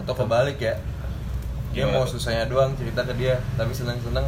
atau 0.00 0.14
kebalik 0.16 0.56
ya 0.58 0.80
dia 1.76 1.84
Gimana 1.84 1.92
mau 1.92 2.08
susahnya 2.08 2.48
doang 2.48 2.72
cerita 2.72 3.04
ke 3.04 3.12
dia 3.12 3.36
tapi 3.60 3.76
seneng-seneng 3.76 4.24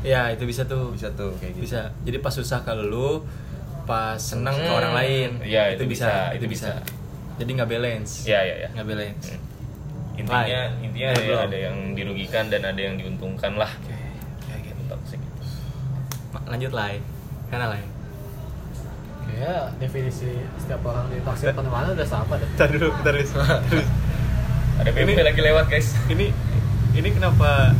Ya, 0.00 0.30
itu 0.30 0.44
bisa 0.44 0.62
tuh. 0.64 0.90
bisa 0.90 1.10
tuh 1.12 1.34
kayak 1.36 1.52
gitu 1.54 1.64
Bisa. 1.66 1.90
Jadi 2.00 2.18
pas 2.18 2.30
susah 2.30 2.60
ke 2.60 2.72
lu, 2.72 3.26
pas 3.82 4.14
seneng 4.14 4.54
ke 4.54 4.68
orang 4.68 4.94
lain. 4.94 5.30
Iya, 5.40 5.74
itu 5.74 5.84
bisa, 5.84 6.30
itu 6.32 6.46
bisa. 6.46 6.78
Jadi 7.36 7.50
nggak 7.52 7.66
balance. 7.68 8.24
ya 8.24 8.40
ya 8.40 8.54
ya 8.58 8.68
Nggak 8.72 8.86
balance. 8.88 9.26
Hmm. 9.28 9.46
intinya 10.16 10.42
Lain. 10.66 10.82
intinya 10.82 11.08
ada, 11.08 11.22
belum. 11.22 11.40
ada 11.40 11.58
yang 11.60 11.76
dirugikan 11.94 12.44
dan 12.48 12.62
ada 12.64 12.74
yang 12.76 12.94
diuntungkan 12.94 13.54
lah 13.54 13.70
Oke. 13.70 13.94
Kayak 14.42 14.60
gitu. 14.66 14.82
toxic 14.88 15.20
Ma- 16.28 16.42
Lanjut 16.48 16.72
lah. 16.72 16.90
Karena 17.46 17.66
lah. 17.68 17.78
kayak 19.24 19.78
definisi 19.78 20.26
setiap 20.56 20.82
orang 20.82 21.06
di 21.06 21.22
toxic 21.22 21.52
pertemanan 21.52 21.94
udah 21.94 22.02
sama 22.04 22.34
deh 22.34 22.48
Bentar 22.48 22.68
dulu, 22.68 22.88
bentar 22.92 23.14
dulu. 23.14 23.30
ada 24.78 24.90
BP 24.90 24.98
Ini- 25.06 25.22
lagi 25.22 25.40
lewat 25.40 25.64
guys 25.68 25.88
ini 26.08 26.26
ini 26.92 27.08
kenapa 27.08 27.70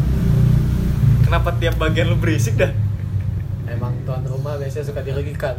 kenapa 1.29 1.53
tiap 1.61 1.77
bagian 1.77 2.09
lu 2.09 2.17
berisik 2.17 2.57
dah? 2.57 2.73
emang 3.69 3.93
tuan 4.09 4.25
rumah 4.25 4.57
biasanya 4.57 4.85
suka 4.89 5.05
dirugikan. 5.05 5.55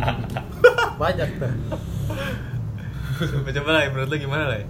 Banyak 1.00 1.28
tuh. 1.40 1.52
Coba 3.56 3.70
lah, 3.72 3.88
menurut 3.88 4.08
lu 4.12 4.16
gimana 4.20 4.44
lah? 4.52 4.60
Ya, 4.60 4.68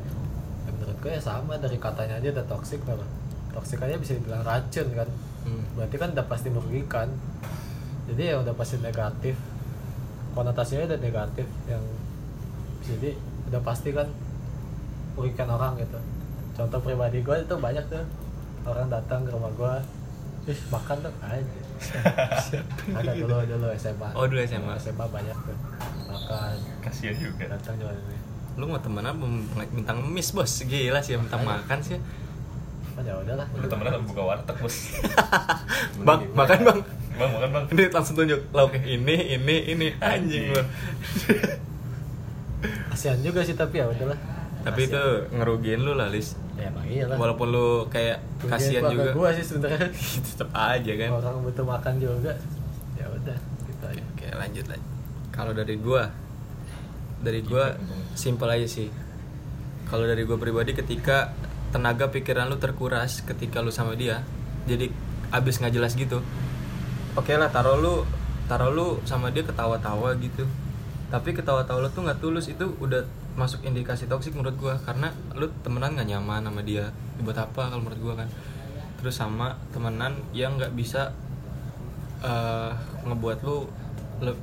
menurut 0.71 0.97
gue 1.03 1.11
ya 1.11 1.19
sama 1.19 1.59
dari 1.59 1.75
katanya 1.83 2.23
aja 2.23 2.31
udah 2.39 2.47
toxic 2.47 2.79
memang 2.87 3.11
toxic 3.51 3.83
aja 3.83 3.99
bisa 3.99 4.15
dibilang 4.15 4.47
racun 4.47 4.87
kan. 4.95 5.11
Hmm. 5.47 5.63
berarti 5.79 5.97
kan 5.99 6.11
udah 6.15 6.27
pasti 6.27 6.49
merugikan. 6.51 7.11
Jadi 8.07 8.23
ya 8.31 8.39
udah 8.39 8.55
pasti 8.55 8.79
negatif. 8.79 9.35
Konotasinya 10.39 10.87
udah 10.87 11.01
negatif 11.03 11.47
yang 11.67 11.83
jadi 12.87 13.19
udah 13.51 13.61
pasti 13.67 13.91
kan 13.91 14.07
merugikan 15.19 15.51
orang 15.51 15.83
gitu. 15.83 15.99
Contoh 16.55 16.79
pribadi 16.79 17.27
gue 17.27 17.37
itu 17.43 17.55
banyak 17.59 17.85
tuh 17.91 18.07
orang 18.67 18.87
datang 18.91 19.21
ke 19.23 19.31
rumah 19.31 19.51
gue 19.55 19.75
ih 20.47 20.61
makan 20.71 20.97
dong. 21.03 21.17
Aja. 21.23 21.61
Ada 22.99 23.13
dulu 23.19 23.37
dulu 23.45 23.67
SMA 23.77 24.09
Oh, 24.15 24.25
dulu 24.31 24.41
SMA. 24.47 24.75
SMA 24.79 25.05
banyak 25.11 25.37
tuh 25.43 25.57
makan. 26.07 26.57
Kasihan 26.83 27.15
juga. 27.19 27.51
Datang 27.51 27.77
jual 27.83 27.93
ini 27.93 28.17
Lu 28.57 28.65
mau 28.71 28.81
temenan 28.81 29.13
apa? 29.13 29.27
Minta 29.75 29.93
ngemis 29.93 30.33
bos? 30.33 30.65
Gila 30.65 31.03
sih 31.03 31.19
minta 31.19 31.37
makan 31.37 31.79
sih. 31.83 31.99
oh 32.97 33.05
ya 33.05 33.13
udahlah 33.13 33.45
udah 33.53 33.69
temenan 33.69 34.01
buka 34.09 34.23
warteg 34.25 34.57
bos. 34.57 34.77
Bang, 36.07 36.25
makan 36.33 36.59
bang. 36.65 36.79
bang 37.21 37.31
makan 37.37 37.49
bang. 37.53 37.65
Ini 37.77 37.83
langsung 37.93 38.17
tunjuk. 38.17 38.41
Lauknya 38.57 38.81
ini, 38.89 39.37
ini, 39.37 39.57
ini. 39.77 39.89
Anjing 40.01 40.57
lu. 40.57 40.63
kasihan 42.89 43.21
juga 43.21 43.45
sih 43.45 43.53
tapi 43.53 43.85
ya 43.85 43.87
udahlah 43.93 44.17
Tapi 44.67 44.81
itu 44.85 45.03
ngerugiin 45.31 45.81
lu 45.81 45.95
lah, 45.95 46.11
Lis. 46.11 46.35
ya 46.57 46.73
emang 46.73 46.89
iyalah 46.89 47.17
Walaupun 47.17 47.47
lu 47.49 47.67
kayak 47.87 48.19
kasihan 48.43 48.89
juga. 48.89 49.13
gue 49.13 49.29
sih 49.37 49.45
sebenarnya 49.47 49.87
Tetep 50.27 50.49
aja 50.51 50.93
kan. 50.97 51.09
orang 51.13 51.41
butuh 51.45 51.65
makan 51.65 51.95
juga 51.97 52.33
ya 52.97 53.07
udah 53.07 53.39
gitu 53.63 53.85
aja 53.87 54.03
Oke, 54.13 54.27
lanjut 54.33 54.65
lanjut. 54.67 54.91
Kalau 55.31 55.53
dari 55.53 55.77
gua 55.77 56.09
dari 57.21 57.41
gua 57.41 57.77
simpel 58.13 58.49
aja 58.51 58.67
sih. 58.67 58.89
Kalau 59.87 60.03
dari 60.03 60.25
gua 60.25 60.35
pribadi 60.35 60.73
ketika 60.73 61.31
tenaga 61.69 62.09
pikiran 62.09 62.49
lu 62.49 62.57
terkuras 62.57 63.21
ketika 63.21 63.61
lu 63.61 63.69
sama 63.69 63.93
dia 63.93 64.23
jadi 64.65 64.89
abis 65.29 65.59
nggak 65.59 65.75
jelas 65.75 65.93
gitu 65.93 66.23
oke 67.13 67.33
lah 67.35 67.51
taruh 67.51 67.77
lu 67.77 67.95
taruh 68.47 68.71
lu 68.71 69.03
sama 69.03 69.29
dia 69.29 69.43
ketawa-tawa 69.43 70.15
gitu 70.17 70.47
tapi 71.11 71.35
ketawa-tawa 71.35 71.85
lu 71.85 71.91
tuh 71.91 72.07
nggak 72.07 72.19
tulus 72.23 72.47
itu 72.47 72.65
udah 72.79 73.03
masuk 73.37 73.63
indikasi 73.69 74.09
toksik 74.09 74.33
menurut 74.35 74.57
gua. 74.57 74.75
Karena 74.81 75.13
lu 75.37 75.47
temenan 75.61 75.95
nggak 75.95 76.09
nyaman 76.09 76.43
sama 76.43 76.61
dia. 76.65 76.91
Buat 77.21 77.47
apa 77.47 77.71
kalau 77.71 77.85
menurut 77.85 78.01
gua 78.01 78.15
kan? 78.25 78.29
Terus 78.99 79.15
sama 79.15 79.55
temenan 79.71 80.17
yang 80.33 80.57
nggak 80.57 80.73
bisa 80.73 81.13
eh, 82.25 82.73
ngebuat 83.05 83.39
lu 83.45 83.69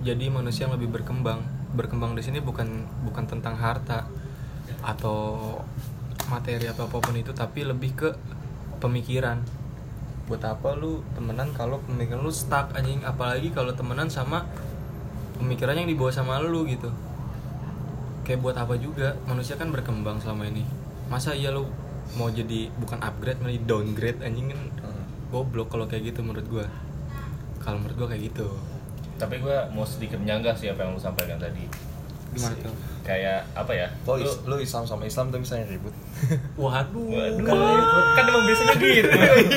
jadi 0.05 0.29
manusia 0.29 0.69
yang 0.69 0.77
lebih 0.77 0.93
berkembang. 0.93 1.41
Berkembang 1.73 2.13
di 2.13 2.21
sini 2.21 2.37
bukan 2.39 2.85
bukan 3.01 3.25
tentang 3.25 3.57
harta 3.57 4.05
atau 4.85 5.57
materi 6.29 6.69
atau 6.69 6.85
apa 6.85 6.97
pun 7.01 7.17
itu 7.17 7.33
tapi 7.33 7.65
lebih 7.65 7.97
ke 7.97 8.09
pemikiran. 8.77 9.41
Buat 10.29 10.45
apa 10.45 10.77
lu 10.77 11.01
temenan 11.17 11.51
kalau 11.57 11.81
pemikiran 11.83 12.21
lu 12.21 12.29
stuck 12.29 12.71
anjing? 12.77 13.01
Apalagi 13.01 13.49
kalau 13.49 13.73
temenan 13.73 14.07
sama 14.07 14.45
pemikiran 15.41 15.75
yang 15.75 15.89
dibawa 15.89 16.13
sama 16.13 16.37
lu 16.39 16.63
gitu 16.69 16.93
kayak 18.23 18.39
buat 18.39 18.55
apa 18.55 18.75
juga? 18.75 19.15
Manusia 19.23 19.55
kan 19.55 19.69
berkembang 19.69 20.19
selama 20.19 20.47
ini. 20.47 20.63
Masa 21.07 21.31
iya 21.31 21.51
lu 21.51 21.67
mau 22.13 22.27
jadi 22.27 22.67
bukan 22.75 22.99
upgrade 22.99 23.39
malah 23.39 23.59
downgrade? 23.63 24.19
Anjing 24.19 24.49
kan 24.49 24.61
goblok 25.29 25.69
kalau 25.69 25.85
kayak 25.85 26.13
gitu 26.13 26.19
menurut 26.21 26.45
gua. 26.47 26.65
Kalau 27.59 27.79
menurut 27.79 27.95
gua 27.95 28.07
kayak 28.09 28.33
gitu. 28.33 28.47
Tapi 29.13 29.39
gue 29.39 29.57
mau 29.71 29.85
sedikit 29.85 30.17
menyanggah 30.17 30.57
sih 30.57 30.67
apa 30.67 30.83
yang 30.83 30.97
lu 30.97 30.99
sampaikan 30.99 31.37
tadi. 31.37 31.63
Gimana 32.33 32.57
tuh? 32.59 32.73
kayak 33.03 33.43
apa 33.51 33.71
ya? 33.75 33.87
Lo, 34.07 34.15
lu 34.15 34.23
is- 34.23 34.41
lo 34.47 34.55
Islam 34.57 34.83
sama 34.87 35.03
Islam 35.03 35.27
tuh 35.29 35.39
misalnya 35.43 35.67
ribut. 35.69 35.91
Waduh. 36.55 37.03
Waduh, 37.03 37.45
kan, 37.45 37.57
kan 38.15 38.23
emang 38.25 38.43
biasanya 38.47 38.75
gitu. 38.79 39.09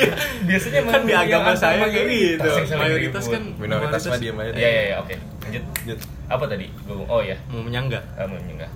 biasanya 0.51 0.77
emang 0.83 0.93
kan 0.93 1.03
di 1.07 1.13
agama 1.15 1.51
saya 1.55 1.87
kayak 1.87 2.07
gitu. 2.11 2.49
Mayoritas 2.75 3.23
ribut. 3.23 3.33
kan 3.33 3.43
minoritas 3.57 4.01
mah 4.05 4.19
diam 4.19 4.37
aja 4.37 4.51
Iya 4.51 4.69
iya 4.69 4.83
iya 4.83 4.95
oke. 4.99 5.15
Lanjut. 5.47 5.63
Lanjut. 5.63 5.99
Apa 6.27 6.43
tadi? 6.45 6.67
Gua 6.83 7.07
oh 7.07 7.21
ya, 7.21 7.35
mau 7.47 7.61
menyanggah 7.61 8.03
kamu 8.13 8.35
enggak. 8.49 8.71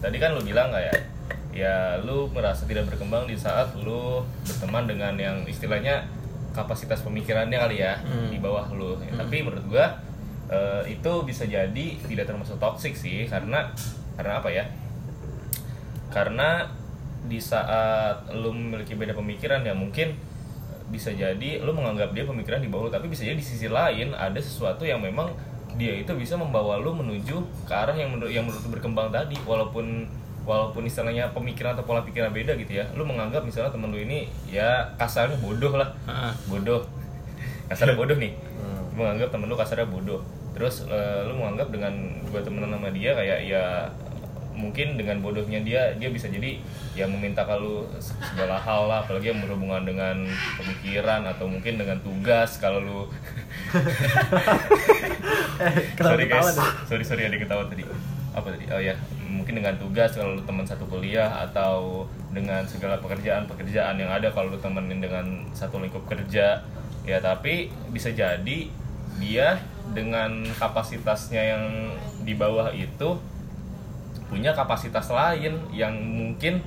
Tadi 0.00 0.16
kan 0.16 0.32
lu 0.32 0.40
bilang 0.40 0.68
nggak 0.68 0.84
ya? 0.84 0.94
Ya 1.50 1.76
lu 1.98 2.30
merasa 2.30 2.62
tidak 2.64 2.86
berkembang 2.86 3.24
di 3.24 3.34
saat 3.34 3.72
lu 3.74 4.20
berteman 4.44 4.86
dengan 4.86 5.16
yang 5.16 5.42
istilahnya 5.44 6.04
kapasitas 6.50 7.00
pemikirannya 7.00 7.56
kali 7.56 7.76
ya 7.78 7.96
Hmm. 8.00 8.28
di 8.28 8.38
bawah 8.38 8.68
lu. 8.70 8.94
Ya, 9.00 9.16
Tapi 9.16 9.40
menurut 9.40 9.64
gua 9.66 9.86
eh, 10.46 10.82
itu 10.90 11.12
bisa 11.22 11.44
jadi 11.44 11.86
tidak 12.00 12.26
termasuk 12.26 12.58
toxic 12.58 12.92
sih 12.92 13.24
karena 13.24 13.70
karena 14.14 14.38
apa 14.38 14.48
ya? 14.48 14.64
Karena 16.10 16.66
di 17.20 17.38
saat 17.38 18.32
lu 18.32 18.50
memiliki 18.50 18.96
beda 18.96 19.12
pemikiran 19.12 19.60
ya 19.60 19.72
mungkin 19.72 20.16
bisa 20.90 21.14
jadi 21.14 21.62
lu 21.62 21.70
menganggap 21.70 22.10
dia 22.10 22.26
pemikiran 22.26 22.58
di 22.58 22.66
bawah 22.66 22.88
lu 22.88 22.92
tapi 22.92 23.06
bisa 23.06 23.22
jadi 23.22 23.36
di 23.36 23.44
sisi 23.44 23.70
lain 23.70 24.10
ada 24.10 24.40
sesuatu 24.42 24.82
yang 24.82 24.98
memang 24.98 25.30
dia 25.80 25.96
itu 25.96 26.12
bisa 26.12 26.36
membawa 26.36 26.76
lu 26.76 26.92
menuju 26.92 27.40
ke 27.64 27.72
arah 27.72 27.96
yang 27.96 28.12
menurut 28.12 28.28
yang 28.28 28.44
menurut 28.44 28.68
berkembang 28.68 29.08
tadi 29.08 29.40
walaupun 29.48 30.04
walaupun 30.44 30.84
istilahnya 30.84 31.32
pemikiran 31.32 31.72
atau 31.72 31.84
pola 31.88 32.04
pikiran 32.04 32.28
beda 32.32 32.52
gitu 32.60 32.80
ya. 32.80 32.84
Lu 32.92 33.08
menganggap 33.08 33.40
misalnya 33.40 33.72
temen 33.72 33.88
lu 33.88 33.98
ini 34.00 34.28
ya 34.44 34.84
kasarnya 35.00 35.40
bodoh 35.40 35.72
lah. 35.72 35.88
Heeh. 36.04 36.32
bodoh. 36.52 36.84
Kasarnya 37.72 37.96
bodoh 37.96 38.16
nih. 38.20 38.36
Lu 38.92 39.00
menganggap 39.00 39.32
temen 39.32 39.48
lu 39.48 39.56
kasarnya 39.56 39.88
bodoh. 39.88 40.20
Terus 40.52 40.84
eh, 40.90 41.20
lu 41.24 41.40
menganggap 41.40 41.72
dengan 41.72 41.92
gue 42.28 42.40
temenan 42.44 42.76
sama 42.76 42.92
dia 42.92 43.16
kayak 43.16 43.38
ya 43.48 43.64
mungkin 44.60 45.00
dengan 45.00 45.24
bodohnya 45.24 45.64
dia 45.64 45.96
dia 45.96 46.12
bisa 46.12 46.28
jadi 46.28 46.60
ya 46.92 47.08
meminta 47.08 47.48
kalau 47.48 47.88
segala 47.98 48.60
hal 48.60 48.92
lah 48.92 49.00
apalagi 49.00 49.32
yang 49.32 49.40
berhubungan 49.40 49.88
dengan 49.88 50.28
pemikiran 50.60 51.24
atau 51.24 51.48
mungkin 51.48 51.80
dengan 51.80 51.96
tugas 52.04 52.60
kalau 52.60 52.84
lu. 52.84 53.00
Sorry 56.00 56.24
guys. 56.24 56.56
sorry 56.88 57.04
sorry 57.04 57.22
ada 57.28 57.36
ketawa 57.36 57.68
tadi. 57.68 57.84
Apa 58.32 58.48
tadi? 58.52 58.64
Oh 58.72 58.80
ya. 58.80 58.96
Mungkin 59.30 59.60
dengan 59.60 59.76
tugas 59.76 60.16
kalau 60.16 60.36
lu 60.36 60.42
teman 60.44 60.64
satu 60.64 60.88
kuliah 60.88 61.28
atau 61.48 62.04
dengan 62.32 62.64
segala 62.64 62.96
pekerjaan 62.98 63.44
pekerjaan 63.44 64.00
yang 64.00 64.08
ada 64.08 64.32
kalau 64.32 64.52
lu 64.52 64.58
temenin 64.60 65.04
dengan 65.04 65.44
satu 65.52 65.80
lingkup 65.80 66.04
kerja. 66.08 66.64
Ya 67.04 67.18
tapi 67.20 67.72
bisa 67.92 68.12
jadi 68.12 68.68
dia 69.20 69.60
dengan 69.92 70.46
kapasitasnya 70.56 71.42
yang 71.42 71.64
di 72.22 72.32
bawah 72.38 72.72
itu 72.72 73.18
punya 74.30 74.54
kapasitas 74.54 75.10
lain 75.10 75.58
yang 75.74 75.90
mungkin 75.98 76.62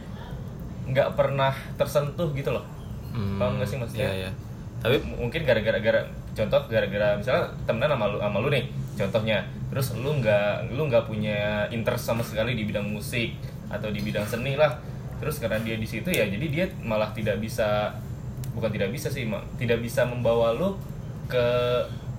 nggak 0.84 1.16
pernah 1.16 1.56
tersentuh 1.80 2.30
gitu 2.36 2.52
loh. 2.52 2.68
Hmm, 3.16 3.40
paham 3.40 3.56
nggak 3.58 3.70
sih 3.70 3.78
maksudnya? 3.80 4.10
iya, 4.10 4.28
iya. 4.28 4.32
tapi 4.84 5.00
mungkin 5.06 5.48
gara-gara 5.48 5.80
gara 5.80 6.02
contoh 6.34 6.66
gara-gara 6.68 7.16
misalnya 7.16 7.46
temenan 7.64 7.96
sama 7.96 8.06
lu 8.12 8.18
sama 8.20 8.38
lu 8.44 8.50
nih 8.52 8.66
contohnya. 9.00 9.40
Terus 9.72 9.88
lu 9.96 10.12
nggak 10.20 10.76
lu 10.76 10.82
nggak 10.92 11.08
punya 11.08 11.72
interest 11.72 12.04
sama 12.04 12.22
sekali 12.22 12.54
di 12.54 12.68
bidang 12.68 12.86
musik 12.92 13.34
atau 13.72 13.88
di 13.90 14.04
bidang 14.04 14.28
seni 14.28 14.60
lah. 14.60 14.76
Terus 15.24 15.40
karena 15.40 15.64
dia 15.64 15.80
di 15.80 15.88
situ 15.88 16.12
ya 16.12 16.28
jadi 16.28 16.46
dia 16.52 16.66
malah 16.84 17.16
tidak 17.16 17.40
bisa 17.40 17.96
bukan 18.52 18.70
tidak 18.70 18.92
bisa 18.92 19.08
sih 19.08 19.24
tidak 19.56 19.80
bisa 19.80 20.04
membawa 20.04 20.52
lu 20.52 20.76
ke 21.32 21.48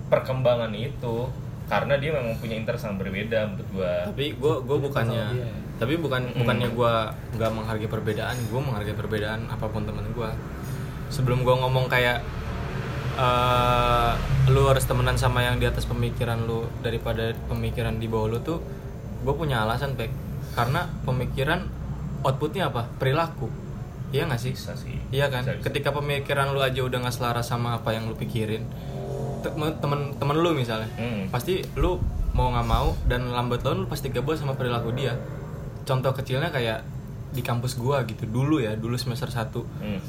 perkembangan 0.09 0.73
itu 0.73 1.29
karena 1.65 1.95
dia 1.97 2.11
memang 2.13 2.37
punya 2.37 2.55
interest 2.55 2.85
yang 2.85 2.97
berbeda 2.97 3.39
menurut 3.47 3.69
gua. 3.71 3.95
Tapi 4.07 4.25
gue 4.33 4.55
gue 4.61 4.79
bukannya 4.81 5.25
sama 5.25 5.35
dia 5.35 5.43
ya. 5.43 5.53
tapi 5.75 5.95
bukan 5.97 6.23
Hmm. 6.25 6.39
bukannya 6.39 6.69
gue 6.71 6.93
nggak 7.35 7.51
menghargai 7.51 7.89
perbedaan 7.89 8.37
gue 8.39 8.61
menghargai 8.61 8.95
perbedaan 8.95 9.41
apa 9.49 9.67
pun 9.67 9.83
temen 9.83 10.07
gue 10.09 10.31
sebelum 11.09 11.43
gue 11.43 11.55
ngomong 11.57 11.89
kayak 11.89 12.23
eh 13.15 14.13
lu 14.47 14.67
harus 14.67 14.85
temenan 14.85 15.15
sama 15.15 15.41
yang 15.41 15.57
di 15.57 15.65
atas 15.65 15.83
pemikiran 15.85 16.43
lu 16.43 16.67
daripada 16.79 17.31
pemikiran 17.47 17.97
di 17.97 18.07
bawah 18.07 18.29
lu 18.29 18.39
tuh 18.41 18.59
gue 19.21 19.35
punya 19.35 19.63
alasan 19.63 19.95
pek. 19.95 20.13
Karena 20.53 20.87
pemikiran 21.03 21.65
outputnya 22.21 22.69
apa? 22.69 22.87
Perilaku. 22.93 23.49
Iya 24.11 24.29
nggak 24.29 24.39
sih? 24.39 24.53
Bisa 24.53 24.77
sih. 24.77 24.95
Iya 25.11 25.27
kan, 25.27 25.43
Bisa, 25.43 25.57
bisa. 25.57 25.65
ketika 25.67 25.91
pemikiran 25.91 26.53
lu 26.53 26.61
aja 26.61 26.79
udah 26.81 26.99
nggak 27.01 27.11
selaras 27.13 27.49
sama 27.49 27.75
apa 27.75 27.91
yang 27.91 28.07
lu 28.07 28.15
pikirin, 28.15 28.63
temen 29.53 30.01
temen 30.17 30.37
lu 30.41 30.57
misalnya, 30.57 30.89
Hmm. 30.97 31.29
pasti 31.29 31.61
lu 31.77 32.01
mau 32.33 32.51
nggak 32.51 32.67
mau 32.67 32.97
dan 33.07 33.31
lambat 33.31 33.63
laun 33.63 33.85
lu 33.85 33.87
pasti 33.87 34.09
gabung 34.09 34.35
sama 34.35 34.57
perilaku 34.57 34.91
dia. 34.97 35.15
Contoh 35.85 36.11
kecilnya 36.11 36.49
kayak 36.49 36.83
di 37.35 37.43
kampus 37.43 37.77
gua 37.77 38.07
gitu 38.07 38.25
dulu 38.25 38.63
ya, 38.63 38.79
dulu 38.79 38.95
semester 38.95 39.29
1 39.29 39.67
Hmm. 39.83 40.01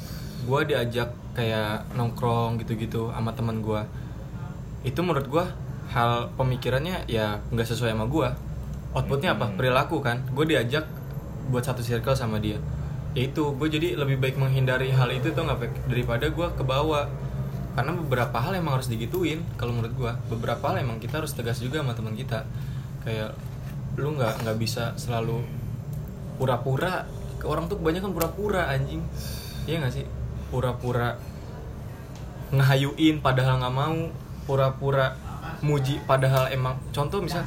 gua 0.46 0.62
diajak 0.62 1.10
kayak 1.34 1.90
nongkrong 1.92 2.56
gitu-gitu 2.62 3.10
sama 3.10 3.34
teman 3.34 3.60
gua. 3.60 3.84
Itu 4.82 5.02
menurut 5.02 5.26
gua 5.26 5.44
hal 5.90 6.30
pemikirannya 6.34 7.06
ya 7.06 7.38
nggak 7.50 7.66
sesuai 7.66 7.94
sama 7.94 8.06
gua. 8.06 8.34
Outputnya 8.96 9.36
apa? 9.36 9.52
Hmm. 9.52 9.60
Perilaku 9.60 10.00
kan. 10.00 10.24
Gue 10.32 10.48
diajak 10.48 10.88
buat 11.52 11.60
satu 11.60 11.84
circle 11.84 12.16
sama 12.16 12.40
dia. 12.40 12.56
Ya 13.12 13.28
itu, 13.28 13.44
gue 13.52 13.68
jadi 13.68 13.92
lebih 13.92 14.16
baik 14.16 14.40
menghindari 14.40 14.88
hal 14.88 15.12
itu 15.12 15.30
tuh 15.30 15.44
nggak 15.44 15.84
daripada 15.84 16.26
gua 16.32 16.48
ke 16.52 16.64
bawah. 16.64 17.04
Karena 17.76 17.92
beberapa 17.92 18.40
hal 18.40 18.56
emang 18.56 18.80
harus 18.80 18.88
digituin 18.88 19.44
kalau 19.60 19.76
menurut 19.76 19.92
gua. 19.92 20.12
Beberapa 20.32 20.72
hal 20.72 20.80
emang 20.80 20.96
kita 20.96 21.20
harus 21.20 21.36
tegas 21.36 21.60
juga 21.60 21.84
sama 21.84 21.92
teman 21.92 22.16
kita. 22.16 22.48
Kayak 23.04 23.36
lu 24.00 24.16
nggak 24.16 24.44
nggak 24.44 24.56
bisa 24.56 24.96
selalu 24.96 25.44
pura-pura 26.36 27.04
ke 27.40 27.44
orang 27.48 27.68
tuh 27.68 27.80
kebanyakan 27.80 28.12
pura-pura 28.12 28.68
anjing 28.68 29.00
iya 29.64 29.80
nggak 29.80 29.92
sih 29.92 30.04
pura-pura 30.52 31.16
ngehayuin 32.52 33.24
padahal 33.24 33.56
nggak 33.56 33.72
mau 33.72 34.12
pura-pura 34.44 35.16
muji 35.64 35.96
padahal 36.04 36.52
emang 36.52 36.76
contoh 36.92 37.24
misal 37.24 37.40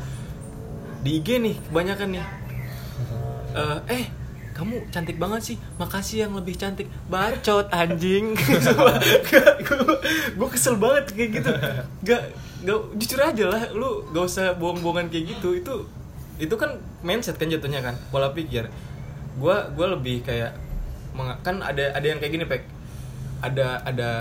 di 1.06 1.22
IG 1.22 1.38
nih 1.38 1.56
kebanyakan 1.70 2.18
nih 2.18 2.26
Eh, 3.50 3.80
eh 3.90 4.06
kamu 4.60 4.92
cantik 4.92 5.16
banget 5.16 5.42
sih. 5.42 5.58
Makasih 5.80 6.28
yang 6.28 6.36
lebih 6.36 6.60
cantik. 6.60 6.92
Bacot 7.08 7.72
anjing. 7.72 8.36
Gue 10.38 10.48
kesel 10.52 10.76
banget 10.76 11.16
kayak 11.16 11.30
gitu. 11.40 11.52
Gak 12.04 12.22
gak 12.68 12.80
jujur 13.00 13.20
aja 13.24 13.46
lah 13.48 13.64
lu 13.72 14.04
gak 14.12 14.28
usah 14.28 14.60
bohong-bohongan 14.60 15.08
kayak 15.08 15.40
gitu. 15.40 15.56
Itu 15.56 15.88
itu 16.40 16.56
kan 16.60 16.76
mindset 17.04 17.40
kan 17.40 17.48
jatuhnya 17.48 17.80
kan 17.80 17.96
pola 18.12 18.36
pikir. 18.36 18.68
Gue 19.40 19.56
gue 19.72 19.88
lebih 19.88 20.28
kayak 20.28 20.52
kan 21.40 21.64
ada 21.64 21.96
ada 21.96 22.04
yang 22.04 22.20
kayak 22.20 22.34
gini 22.36 22.44
pek. 22.44 22.68
Ada 23.40 23.88
ada 23.88 24.12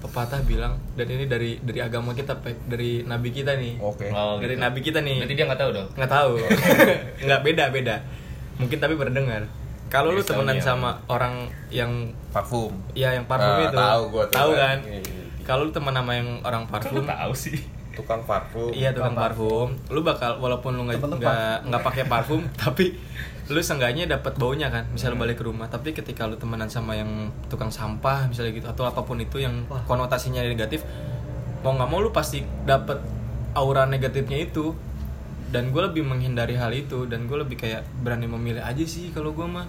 pepatah 0.00 0.40
bilang 0.42 0.80
dan 0.96 1.06
ini 1.12 1.28
dari 1.28 1.60
dari 1.60 1.84
agama 1.84 2.16
kita 2.16 2.40
pek. 2.40 2.56
Dari 2.64 3.04
nabi 3.04 3.28
kita 3.28 3.52
nih. 3.60 3.76
Oke. 3.84 4.08
Oh, 4.08 4.40
dari 4.40 4.56
gitu. 4.56 4.64
nabi 4.64 4.80
kita 4.80 5.04
nih. 5.04 5.20
Berarti 5.20 5.36
dia 5.36 5.44
nggak 5.44 5.60
tahu 5.60 5.70
dong? 5.76 5.88
Nggak 5.92 6.12
tahu. 6.16 6.32
Nggak 7.28 7.40
beda 7.44 7.64
beda 7.68 8.21
mungkin 8.56 8.76
tapi 8.76 8.94
pernah 8.94 9.14
dengar 9.14 9.42
kalau 9.86 10.10
lu 10.10 10.20
temenan 10.20 10.56
sama 10.56 10.96
orang 11.06 11.34
yang 11.68 12.08
Parfum. 12.28 12.72
ya 12.92 13.12
yang 13.12 13.24
parfum 13.24 13.44
Ah, 13.50 13.60
itu 13.62 13.76
tahu 13.76 14.02
gua 14.08 14.24
tahu 14.26 14.50
kan. 14.52 14.76
kan 14.76 14.78
Iya, 14.82 15.00
iya. 15.00 15.24
kalau 15.44 15.68
lu 15.68 15.70
teman 15.70 15.92
sama 15.92 16.12
yang 16.12 16.28
orang 16.40 16.64
parfum 16.64 17.04
tahu 17.04 17.32
sih 17.34 17.60
tukang 17.92 18.24
parfum 18.24 18.72
Iya 18.72 18.88
tukang 18.90 19.12
Tukang 19.12 19.20
parfum. 19.20 19.68
Lu 19.88 20.00
bakal 20.00 20.36
walaupun 20.38 20.72
lu 20.72 20.88
nggak 20.88 20.96
Temen 20.96 21.12
nggak 21.14 21.68
nggak 21.68 21.82
pakai 21.82 22.04
parfum, 22.06 22.40
tapi 22.62 22.96
lu 23.46 23.60
seenggaknya 23.60 24.08
dapat 24.08 24.32
baunya 24.34 24.72
kan. 24.72 24.88
Misal 24.88 25.12
lu 25.12 25.20
Hmm. 25.20 25.28
balik 25.28 25.36
ke 25.36 25.44
rumah, 25.44 25.68
tapi 25.68 25.92
ketika 25.92 26.24
lu 26.24 26.34
temenan 26.34 26.66
sama 26.66 26.96
yang 26.96 27.10
tukang 27.52 27.68
sampah 27.68 28.24
misalnya 28.24 28.52
gitu 28.54 28.64
atau 28.64 28.88
apa 28.88 29.04
pun 29.04 29.20
itu 29.20 29.36
yang 29.36 29.52
konotasinya 29.84 30.40
negatif, 30.40 30.80
mau 31.60 31.76
nggak 31.76 31.84
mau 31.86 32.00
lu 32.00 32.08
pasti 32.08 32.40
dapat 32.64 32.96
aura 33.52 33.84
negatifnya 33.84 34.40
itu. 34.40 34.72
Dan 35.52 35.68
gue 35.68 35.82
lebih 35.82 36.02
menghindari 36.02 36.56
hal 36.56 36.72
itu 36.72 37.04
dan 37.04 37.24
gue 37.24 37.36
lebih 37.36 37.54
kayak 37.56 37.84
berani 38.00 38.24
memilih 38.26 38.60
aja 38.60 38.82
sih 38.82 39.12
kalau 39.12 39.30
gue 39.30 39.44
mah 39.44 39.68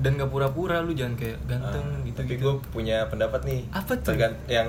dan 0.00 0.16
gak 0.16 0.26
pura-pura 0.26 0.80
lu 0.80 0.90
jangan 0.90 1.12
kayak 1.12 1.36
ganteng 1.44 1.84
Ah, 1.84 2.00
gitu 2.00 2.16
tapi 2.16 2.32
gitu. 2.32 2.40
gue 2.42 2.54
punya 2.72 3.04
pendapat 3.06 3.44
nih 3.44 3.68
Apa 3.68 3.92
tuh? 3.94 4.08
Tergant- 4.08 4.40
yang 4.48 4.64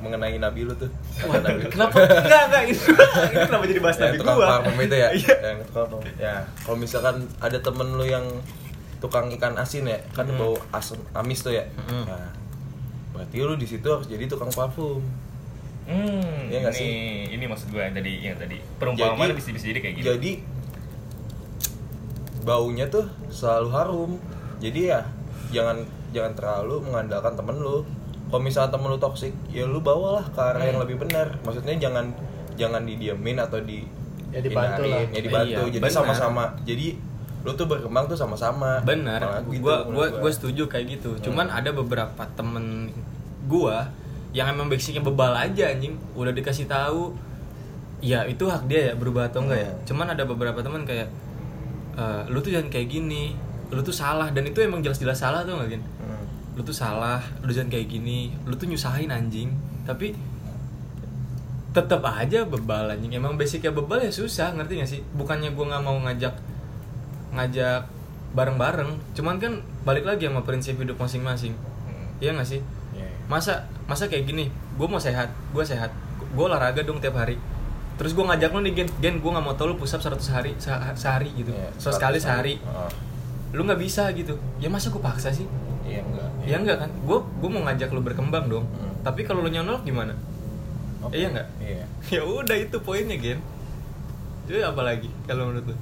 mengenai 0.00 0.40
nabi 0.40 0.64
lu 0.64 0.72
tuh 0.74 0.88
Wah, 1.20 1.36
nabi 1.38 1.68
kenapa 1.68 2.00
enggak 2.00 2.42
enggak 2.48 2.62
ini, 2.64 2.74
ini 3.28 3.44
kenapa 3.44 3.64
jadi 3.66 3.76
bahas 3.78 3.96
nabi 4.00 4.16
tukang 4.16 4.34
gua? 4.34 4.48
parfum 4.56 4.80
itu 4.80 4.96
ya 4.96 5.08
Iya. 5.12 5.34
yang 5.44 5.58
tukang 5.62 5.84
parfum 5.84 6.00
ya 6.16 6.34
kalau 6.58 6.76
misalkan 6.76 7.16
ada 7.36 7.58
temen 7.60 7.88
lu 7.92 8.04
yang 8.04 8.24
tukang 8.98 9.28
ikan 9.30 9.52
asin 9.54 9.84
ya 9.84 10.00
kan 10.10 10.24
Hmm. 10.24 10.40
bau 10.40 10.56
asam 10.72 10.96
amis 11.12 11.40
tuh 11.40 11.52
ya 11.52 11.64
Hmm. 11.78 12.04
nah 12.06 12.32
berarti 13.12 13.36
lu 13.36 13.52
di 13.54 13.66
situ 13.66 13.84
harus 13.84 14.06
jadi 14.06 14.24
tukang 14.26 14.48
parfum 14.48 15.04
Hmm, 15.90 16.46
nggak 16.46 16.70
ini, 16.70 16.78
sih? 16.78 16.90
ini 17.34 17.44
maksud 17.44 17.68
gue 17.68 17.80
yang 17.80 17.90
tadi, 17.92 18.12
yang 18.22 18.38
tadi. 18.38 18.56
Perumpamaan 18.78 19.34
bisa 19.34 19.50
bisa 19.50 19.66
jadi 19.66 19.80
kayak 19.80 19.94
gitu. 19.96 20.06
jadi 20.14 20.32
baunya 22.40 22.86
tuh 22.86 23.04
selalu 23.28 23.68
harum. 23.70 24.10
Jadi 24.58 24.80
ya 24.86 25.00
jangan 25.50 25.82
jangan 26.10 26.32
terlalu 26.34 26.80
mengandalkan 26.82 27.34
temen 27.34 27.56
lu. 27.56 27.82
Kalau 28.30 28.40
misalnya 28.40 28.70
temen 28.70 28.88
lu 28.88 28.98
toksik 28.98 29.34
ya 29.48 29.66
lu 29.66 29.80
bawalah 29.80 30.22
ke 30.24 30.38
arah 30.38 30.62
yang 30.62 30.78
Hmm. 30.78 30.84
lebih 30.86 30.96
benar. 31.00 31.36
Maksudnya 31.42 31.74
jangan 31.76 32.14
jangan 32.54 32.82
didiamin 32.84 33.36
atau 33.36 33.58
di 33.58 33.82
Ya, 34.30 34.38
dibantu 34.38 34.86
lah. 34.86 35.02
ya 35.10 35.20
dibantu. 35.20 35.62
Iya, 35.66 35.74
jadi 35.74 35.90
sama-sama. 35.90 36.54
Jadi 36.62 36.94
lu 37.40 37.50
tuh 37.52 37.66
berkembang 37.66 38.06
tuh 38.06 38.14
sama-sama. 38.14 38.78
Benar. 38.80 39.18
Malah 39.18 39.42
gitu 39.42 39.58
gua 39.58 39.82
gua 39.82 40.06
menurut 40.06 40.12
gua 40.22 40.30
setuju 40.30 40.62
kayak 40.64 40.86
gitu. 40.92 41.18
Cuman 41.20 41.50
Hmm. 41.50 41.58
ada 41.58 41.70
beberapa 41.72 42.22
temen 42.38 42.94
gua 43.44 43.90
yang 44.30 44.46
emang 44.46 44.70
basicnya 44.70 45.02
bebal 45.02 45.34
aja 45.34 45.74
anjing. 45.74 45.98
Udah 46.14 46.30
dikasih 46.30 46.70
tahu 46.70 47.14
ya 48.00 48.24
itu 48.24 48.48
hak 48.48 48.64
dia 48.64 48.90
ya 48.90 48.92
berubah 48.96 49.28
atau 49.28 49.44
enggak 49.44 49.60
ya. 49.60 49.70
Hmm. 49.70 49.82
cuman 49.84 50.06
ada 50.16 50.24
beberapa 50.24 50.58
teman 50.64 50.88
kayak 50.88 51.08
"Eh, 52.00 52.22
lu 52.32 52.40
tuh 52.40 52.54
jangan 52.54 52.70
kayak 52.72 52.88
gini. 52.88 53.34
Lu 53.70 53.82
tuh 53.82 53.94
salah. 53.94 54.30
Dan 54.32 54.46
itu 54.48 54.58
emang 54.62 54.80
jelas-jelas 54.80 55.18
salah 55.20 55.42
tuh 55.44 55.58
nggak 55.58 55.68
Gin? 55.76 55.82
Hmm. 55.82 56.24
lu 56.56 56.62
tuh 56.62 56.74
salah. 56.74 57.20
Lu 57.42 57.50
jangan 57.50 57.70
kayak 57.70 57.86
gini. 57.90 58.34
Lu 58.46 58.54
tuh 58.54 58.66
nyusahin 58.70 59.10
anjing. 59.10 59.50
Tapi 59.84 60.14
tetap 61.70 62.02
aja 62.02 62.42
bebal 62.46 62.90
anjing. 62.90 63.14
Emang 63.14 63.38
basicnya 63.38 63.70
bebal 63.70 64.02
ya 64.02 64.10
susah 64.10 64.50
ngerti 64.58 64.82
gak 64.82 64.90
sih? 64.90 65.00
Bukannya 65.14 65.54
gua 65.54 65.70
nggak 65.70 65.82
mau 65.86 65.96
ngajak 66.02 66.34
ngajak 67.34 67.86
bareng-bareng. 68.34 68.90
Cuman 69.14 69.38
kan 69.38 69.62
balik 69.86 70.02
lagi 70.06 70.26
sama 70.26 70.42
prinsip 70.42 70.74
hidup 70.78 70.98
masing-masing. 70.98 71.54
Hmm. 71.86 72.06
iya 72.18 72.34
gak 72.34 72.46
sih? 72.46 72.62
Iya. 72.90 73.06
masa 73.30 73.70
masa 73.90 74.06
kayak 74.06 74.22
gini 74.24 74.46
gue 74.48 74.86
mau 74.86 74.96
sehat 74.98 75.34
gue 75.50 75.64
sehat. 75.64 75.90
Gue 76.30 76.46
olahraga 76.46 76.80
dong 76.80 76.98
tiap 76.98 77.16
hari. 77.16 77.34
Terus 77.96 78.12
gue 78.12 78.22
ngajak 78.22 78.50
lu 78.50 78.62
nih 78.62 78.72
gen. 78.76 78.88
Gen 78.96 79.14
gue 79.18 79.26
nggak 79.28 79.42
mau 79.42 79.52
tau 79.52 79.66
lu 79.66 79.74
push 79.74 79.92
up 79.92 80.00
100 80.00 80.14
hari 80.30 80.54
se- 80.56 80.70
sehari 80.94 81.28
gitu. 81.34 81.50
Iya, 81.50 81.68
so 81.74 81.90
sekali 81.90 82.16
seratus 82.16 82.22
sehari. 82.22 82.54
Heeh. 82.56 82.90
lu 83.50 83.66
nggak 83.66 83.76
bisa 83.78 84.06
gitu. 84.12 84.38
Ya 84.56 84.70
masa 84.70 84.88
gue 84.88 85.02
paksa 85.02 85.28
sih? 85.28 85.44
Iya 85.82 86.00
enggak. 86.00 86.28
Ya 86.40 86.56
enggak 86.56 86.76
kan? 86.78 86.90
Gue 87.02 87.18
gue 87.18 87.50
mau 87.50 87.62
ngajak 87.62 87.90
lu 87.90 88.00
berkembang 88.00 88.46
dong. 88.46 88.64
Hmm. 88.70 88.94
tapi 89.00 89.24
kalau 89.24 89.40
lu 89.40 89.48
nyonolak 89.48 89.82
gimana? 89.82 90.14
Oke. 91.02 91.16
iya 91.16 91.28
nggak? 91.28 91.48
Iya. 91.58 91.84
Ya 92.14 92.22
udah 92.22 92.54
itu 92.54 92.76
poinnya 92.78 93.16
gen. 93.16 93.42
Jadi 94.46 94.62
apa 94.62 94.80
lagi 94.80 95.10
kalau 95.24 95.50
menurut 95.50 95.66
lu? 95.66 95.76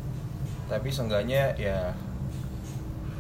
Tapi 0.66 0.88
seenggaknya 0.88 1.52
ya 1.54 1.92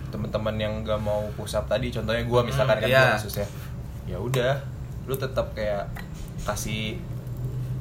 teman-teman 0.08 0.56
yang 0.56 0.72
gak 0.82 0.96
mau 0.98 1.28
push 1.34 1.52
up 1.52 1.66
tadi 1.66 1.88
contohnya 1.90 2.24
gua 2.24 2.40
misalkan 2.40 2.76
Hmm, 2.78 2.82
kan 2.82 2.90
gua 2.90 3.12
kasusnya 3.14 3.46
ya 4.06 4.16
udah 4.16 4.56
lu 5.08 5.14
tetap 5.14 5.50
kayak 5.52 5.88
kasih 6.40 7.00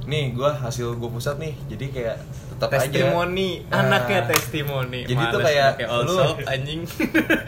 nih 0.04 0.32
gua 0.32 0.56
hasil 0.56 0.96
gua 0.96 1.10
push 1.10 1.28
up 1.28 1.36
nih 1.36 1.52
jadi 1.68 1.86
kayak 1.90 2.18
tetap 2.50 2.72
aja. 2.72 2.80
Testimoni 2.82 3.50
Nah, 3.66 3.84
anaknya 3.84 4.26
testimoni. 4.26 5.04
Jadi 5.04 5.24
tuh 5.28 5.38
Males 5.38 5.46
kayak 5.46 5.70
pakai 5.76 5.86
all 5.86 6.02
lu- 6.02 6.16
shop, 6.18 6.36
anjing. 6.48 6.82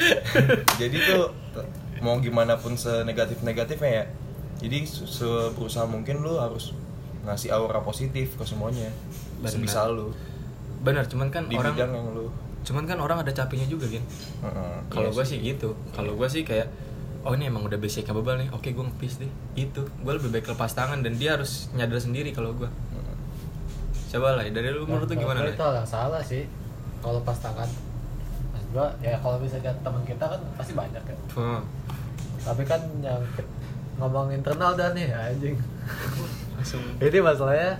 Jadi 0.81 0.97
tuh 1.01 1.23
mau 1.99 2.15
gimana 2.17 2.55
pun 2.55 2.73
senegatif 2.73 3.41
negatifnya 3.41 3.91
ya 3.93 4.05
jadi 4.57 4.83
se- 4.83 5.03
seberusaha 5.03 5.83
mungkin 5.85 6.19
lu 6.19 6.35
harus 6.35 6.71
ngasih 7.21 7.49
aura 7.49 7.79
positif 7.81 8.35
ke 8.35 8.43
semuanya 8.43 8.87
Benar. 9.37 9.49
sebisa 9.49 9.87
lu. 9.87 10.11
Benar 10.79 11.03
cuman 11.05 11.27
kan 11.27 11.43
di 11.45 11.55
orang 11.55 11.73
bidang 11.73 11.91
yang 11.91 12.07
lu. 12.09 12.27
cuman 12.61 12.83
kan 12.85 12.99
orang 12.99 13.19
ada 13.19 13.31
capeknya 13.33 13.65
juga 13.65 13.87
kan 13.89 14.03
Heeh, 14.43 14.75
kalau 14.89 15.09
iya 15.09 15.15
gue 15.15 15.25
sih. 15.25 15.37
gitu. 15.41 15.69
Kalau 15.89 16.11
gue 16.13 16.27
sih 16.29 16.43
kayak 16.43 16.67
oh 17.25 17.33
ini 17.35 17.47
emang 17.47 17.67
udah 17.67 17.75
basicnya 17.75 18.15
bebal 18.15 18.39
nih. 18.39 18.49
Oke 18.51 18.71
gue 18.71 18.83
ngepis 18.83 19.13
deh. 19.19 19.31
Itu. 19.55 19.87
Gue 20.01 20.13
lebih 20.15 20.31
baik 20.31 20.51
lepas 20.51 20.71
tangan 20.71 21.03
dan 21.03 21.15
dia 21.15 21.35
harus 21.35 21.67
nyadar 21.75 21.99
sendiri 21.99 22.31
kalau 22.31 22.55
gue 22.55 22.69
coba 24.09 24.41
lah 24.41 24.45
dari 24.49 24.73
lu 24.73 24.89
menurut 24.89 25.05
lu 25.05 25.21
gimana 25.21 25.45
lah 25.45 25.53
gua 25.53 25.53
itu 25.53 25.67
yang 25.77 25.85
salah 25.85 26.21
sih 26.25 26.43
kalau 26.97 27.21
pas 27.21 27.37
tangan. 27.37 27.69
Maksud 28.49 28.69
gua 28.73 28.89
ya 29.05 29.13
kalau 29.21 29.37
misalnya 29.37 29.69
teman 29.85 30.01
kita 30.01 30.25
kan 30.25 30.41
pasti 30.57 30.73
banyak 30.73 31.03
ya 31.05 31.17
Hmm. 31.37 31.61
tapi 32.41 32.63
kan 32.65 32.81
yang 33.05 33.21
ngomong 34.01 34.33
internal 34.33 34.73
dan 34.73 34.97
nih 34.97 35.13
anjing. 35.13 35.53
Langsung. 36.57 36.81
Jadi 36.97 37.17
masalahnya 37.21 37.77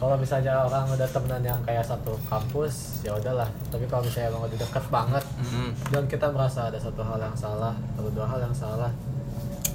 kalau 0.00 0.16
misalnya 0.16 0.64
orang 0.64 0.88
udah 0.88 1.04
temenan 1.12 1.44
yang 1.44 1.60
kayak 1.68 1.84
satu 1.84 2.16
kampus 2.24 3.04
ya 3.04 3.12
udahlah. 3.12 3.44
Tapi 3.68 3.84
kalau 3.84 4.00
misalnya 4.00 4.32
emang 4.32 4.48
udah 4.48 4.58
deket 4.64 4.84
banget 4.88 5.24
Mm-mm. 5.44 5.70
dan 5.92 6.02
kita 6.08 6.26
merasa 6.32 6.72
ada 6.72 6.80
satu 6.80 7.04
hal 7.04 7.20
yang 7.20 7.36
salah 7.36 7.76
atau 8.00 8.08
dua 8.08 8.24
hal 8.24 8.40
yang 8.40 8.56
salah 8.56 8.88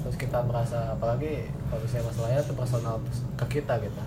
terus 0.02 0.18
kita 0.18 0.38
merasa 0.42 0.94
apalagi 0.94 1.50
kalau 1.70 1.82
misalnya 1.82 2.04
masalahnya 2.10 2.40
itu 2.42 2.54
personal 2.58 2.94
ke 3.38 3.46
kita 3.62 3.78
gitu. 3.78 4.02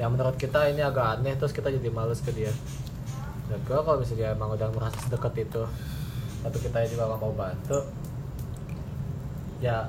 Yang 0.00 0.10
menurut 0.16 0.36
kita 0.40 0.60
ini 0.72 0.80
agak 0.80 1.20
aneh 1.20 1.36
terus 1.36 1.52
kita 1.52 1.68
jadi 1.68 1.92
males 1.92 2.24
ke 2.24 2.32
dia. 2.32 2.52
Dan 3.52 3.60
gue 3.68 3.76
kalau 3.76 4.00
misalnya 4.00 4.32
emang 4.32 4.56
udah 4.56 4.68
merasa 4.72 4.96
sedekat 5.04 5.44
itu 5.44 5.62
tapi 6.44 6.56
kita 6.60 6.76
juga 6.92 7.08
gak 7.08 7.20
mau 7.24 7.32
bantu 7.32 7.80
ya 9.64 9.88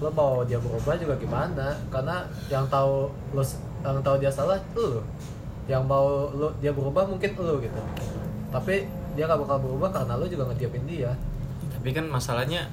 lo 0.00 0.12
mau 0.12 0.40
dia 0.44 0.56
berubah 0.56 0.96
juga 0.96 1.20
gimana? 1.20 1.76
Karena 1.92 2.24
yang 2.48 2.64
tahu 2.72 3.12
lo 3.36 3.44
yang 3.80 4.04
tahu 4.04 4.16
dia 4.20 4.32
salah 4.32 4.60
lo 4.76 5.00
yang 5.70 5.86
mau 5.86 6.28
lo 6.34 6.52
dia 6.58 6.74
berubah 6.74 7.06
mungkin 7.06 7.30
lo 7.38 7.62
gitu. 7.62 7.80
Tapi 8.50 8.84
dia 9.14 9.26
gak 9.30 9.40
bakal 9.46 9.58
berubah 9.62 9.88
karena 9.94 10.18
lo 10.18 10.26
juga 10.26 10.50
ngediamin 10.50 10.84
dia. 10.86 11.12
Tapi 11.70 11.94
kan 11.94 12.06
masalahnya 12.10 12.66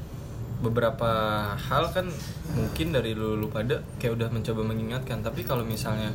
beberapa 0.58 1.10
hal 1.54 1.94
kan 1.94 2.10
mungkin 2.58 2.90
dari 2.90 3.14
lu, 3.14 3.38
lu 3.38 3.46
pada 3.54 3.86
kayak 4.02 4.18
udah 4.18 4.28
mencoba 4.34 4.62
mengingatkan. 4.66 5.22
Tapi 5.22 5.46
kalau 5.46 5.62
misalnya 5.62 6.10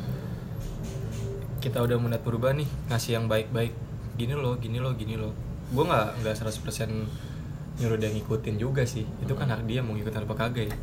kita 1.63 1.79
udah 1.79 1.95
melihat 2.03 2.27
berubah 2.27 2.51
nih 2.59 2.67
ngasih 2.91 3.23
yang 3.23 3.31
baik-baik 3.31 3.71
gini 4.19 4.35
loh 4.35 4.59
gini 4.59 4.83
loh 4.83 4.93
gini 4.99 5.15
loh. 5.15 5.31
Gue 5.71 5.87
nggak 5.87 6.27
nggak 6.27 6.35
100% 6.43 7.79
nyuruh 7.81 7.97
dia 7.97 8.11
ngikutin 8.11 8.59
juga 8.59 8.83
sih. 8.83 9.07
Itu 9.23 9.39
kan 9.39 9.47
hak 9.47 9.63
dia 9.71 9.81
mau 9.81 9.95
ngikutin 9.95 10.27
apa 10.27 10.35
kagak 10.35 10.75
ya. 10.75 10.77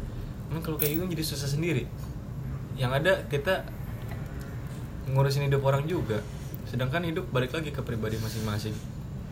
Emang 0.50 0.64
kalau 0.64 0.80
kayak 0.80 0.98
gitu 0.98 1.06
jadi 1.12 1.24
susah 1.28 1.50
sendiri. 1.52 1.84
Yang 2.80 2.92
ada 3.04 3.14
kita 3.28 3.56
ngurusin 5.16 5.50
hidup 5.50 5.66
orang 5.66 5.86
juga. 5.90 6.22
Sedangkan 6.70 7.06
hidup 7.06 7.30
balik 7.34 7.54
lagi 7.56 7.74
ke 7.74 7.82
pribadi 7.82 8.22
masing-masing. 8.22 8.74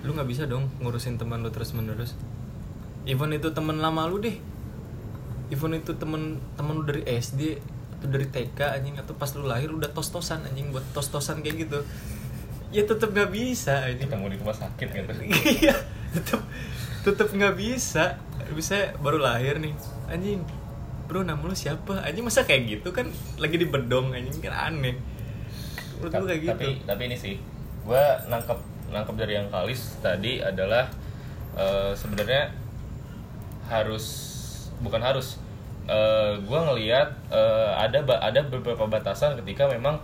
Lu 0.06 0.14
nggak 0.14 0.30
bisa 0.30 0.44
dong 0.50 0.70
ngurusin 0.82 1.18
teman 1.22 1.42
lu 1.46 1.50
terus 1.54 1.74
menerus 1.74 2.18
even 3.08 3.32
itu 3.32 3.50
teman 3.56 3.80
lama 3.80 4.06
lu 4.06 4.20
deh. 4.20 4.36
Even 5.48 5.80
itu 5.80 5.96
temen 5.96 6.44
temen 6.60 6.76
lu 6.76 6.84
dari 6.84 7.08
SD 7.08 7.58
atau 7.98 8.08
dari 8.12 8.28
TK 8.30 8.60
anjing 8.78 9.00
atau 9.00 9.16
pas 9.16 9.32
lu 9.34 9.48
lahir 9.48 9.72
udah 9.72 9.90
tos-tosan 9.96 10.44
anjing 10.44 10.70
buat 10.76 10.84
tos-tosan 10.92 11.40
kayak 11.40 11.66
gitu. 11.66 11.80
Ya 12.70 12.84
tetap 12.84 13.16
nggak 13.16 13.32
bisa 13.32 13.88
anjing. 13.88 14.12
Ketemu 14.12 14.28
di 14.36 14.38
rumah 14.44 14.58
sakit 14.60 14.88
gitu. 14.92 15.12
Iya 15.64 15.76
tetap 16.12 16.44
tetap 17.08 17.28
nggak 17.32 17.56
bisa. 17.56 18.20
Bisa 18.52 18.92
baru 19.00 19.24
lahir 19.24 19.64
nih. 19.64 19.74
Anjing 20.12 20.44
bro 21.08 21.24
nama 21.24 21.40
lu 21.40 21.56
siapa? 21.56 22.04
Anjing 22.04 22.28
masa 22.28 22.44
kayak 22.44 22.68
gitu 22.68 22.92
kan? 22.92 23.08
Lagi 23.40 23.56
di 23.56 23.66
bedong 23.66 24.12
anjing 24.12 24.44
kan 24.44 24.76
aneh 24.76 25.00
menurut 25.98 26.14
gue 26.14 26.28
kayak 26.30 26.42
gitu 26.42 26.52
tapi 26.54 26.70
tapi 26.86 27.02
ini 27.10 27.18
sih 27.18 27.36
gue 27.88 28.04
nangkep 28.30 28.60
nangkep 28.94 29.16
dari 29.18 29.34
yang 29.36 29.48
kalis 29.50 29.98
tadi 30.00 30.40
adalah 30.40 30.88
eh, 31.58 31.92
sebenarnya 31.98 32.54
harus 33.68 34.06
bukan 34.80 35.02
harus 35.04 35.42
gue 36.44 36.60
ngelihat 36.68 37.16
eh, 37.32 37.72
ada 37.80 38.04
ada 38.20 38.42
beberapa 38.44 38.92
batasan 38.92 39.40
ketika 39.40 39.72
memang 39.72 40.00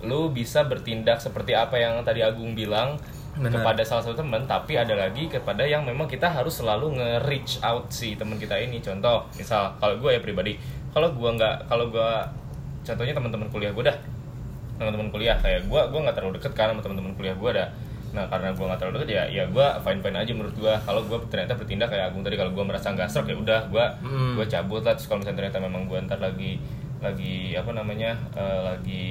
lu 0.00 0.32
bisa 0.32 0.64
bertindak 0.64 1.20
seperti 1.20 1.52
apa 1.52 1.76
yang 1.76 2.00
tadi 2.06 2.24
Agung 2.24 2.56
bilang 2.56 2.96
Benar. 3.36 3.62
kepada 3.62 3.82
salah 3.86 4.02
satu 4.02 4.26
teman 4.26 4.42
tapi 4.48 4.74
ada 4.74 4.96
lagi 4.96 5.30
kepada 5.30 5.62
yang 5.62 5.86
memang 5.86 6.10
kita 6.10 6.26
harus 6.26 6.58
selalu 6.58 6.98
nge-reach 6.98 7.62
out 7.62 7.86
si 7.92 8.18
teman 8.18 8.40
kita 8.40 8.58
ini 8.58 8.82
contoh 8.82 9.22
misal 9.38 9.70
kalau 9.78 9.98
gue 10.02 10.18
ya 10.18 10.20
pribadi 10.22 10.58
kalau 10.90 11.14
gue 11.14 11.30
nggak 11.38 11.70
kalau 11.70 11.86
gue 11.94 12.10
contohnya 12.82 13.14
teman-teman 13.14 13.46
kuliah 13.52 13.70
gue 13.70 13.84
dah 13.86 13.96
teman-teman 14.80 15.08
kuliah. 15.08 15.36
Kayak 15.36 15.64
gue 15.64 15.80
gue 15.84 16.00
nggak 16.00 16.16
terlalu 16.16 16.32
deket 16.36 16.52
kan 16.52 16.72
sama 16.72 16.80
teman-teman 16.80 17.12
kuliah 17.14 17.36
gue 17.36 17.50
ada. 17.52 17.66
Nah 18.10 18.26
karena 18.26 18.50
gue 18.50 18.64
nggak 18.64 18.78
terlalu 18.78 18.94
deket 18.98 19.10
ya 19.12 19.22
ya 19.28 19.44
gue 19.46 19.66
fine 19.78 20.00
fine 20.00 20.16
aja 20.16 20.32
menurut 20.32 20.56
gue 20.56 20.72
kalau 20.80 21.04
gue 21.04 21.18
ternyata 21.28 21.54
bertindak 21.54 21.86
kayak 21.86 22.08
Agung 22.08 22.24
tadi 22.24 22.34
kalau 22.34 22.50
gue 22.50 22.64
merasa 22.64 22.90
nggak 22.90 23.06
serok 23.06 23.28
ya 23.28 23.36
udah 23.36 23.60
gue 23.68 23.84
Hmm. 24.00 24.34
gue 24.34 24.46
cabut 24.46 24.80
lah. 24.80 24.96
Terus 24.96 25.06
kalau 25.06 25.20
misalnya 25.20 25.38
ternyata 25.38 25.58
memang 25.60 25.84
gue 25.84 25.98
ntar 26.02 26.18
lagi 26.18 26.56
lagi 26.98 27.54
apa 27.54 27.70
namanya 27.70 28.12
eh, 28.34 28.60
lagi 28.66 29.06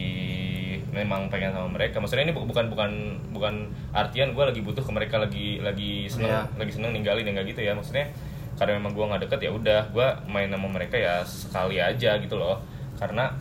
memang 0.89 1.29
pengen 1.29 1.49
sama 1.49 1.69
mereka. 1.69 1.97
Maksudnya 1.97 2.23
ini 2.23 2.33
bu- 2.33 2.43
bukan 2.43 2.67
bukan 2.67 2.91
bukan 3.29 3.53
artian 3.91 4.33
gue 4.33 4.43
lagi 4.43 4.59
butuh 4.59 4.81
ke 4.81 4.91
mereka 4.91 5.15
lagi 5.17 5.57
lagi 5.59 6.05
seneng 6.05 6.29
Iya. 6.29 6.41
lagi 6.55 6.71
seneng 6.71 6.91
ninggalin 6.91 7.23
ya 7.23 7.31
nggak 7.31 7.47
gitu 7.47 7.61
ya. 7.61 7.73
Maksudnya 7.73 8.09
karena 8.57 8.75
memang 8.75 8.91
gue 8.91 9.05
nggak 9.05 9.21
deket 9.23 9.39
ya 9.47 9.51
udah 9.53 9.81
gue 9.87 10.07
main 10.27 10.49
sama 10.49 10.67
mereka 10.67 10.97
ya 10.97 11.21
sekali 11.23 11.77
aja 11.77 12.17
gitu 12.17 12.35
loh. 12.35 12.59
Karena 12.99 13.31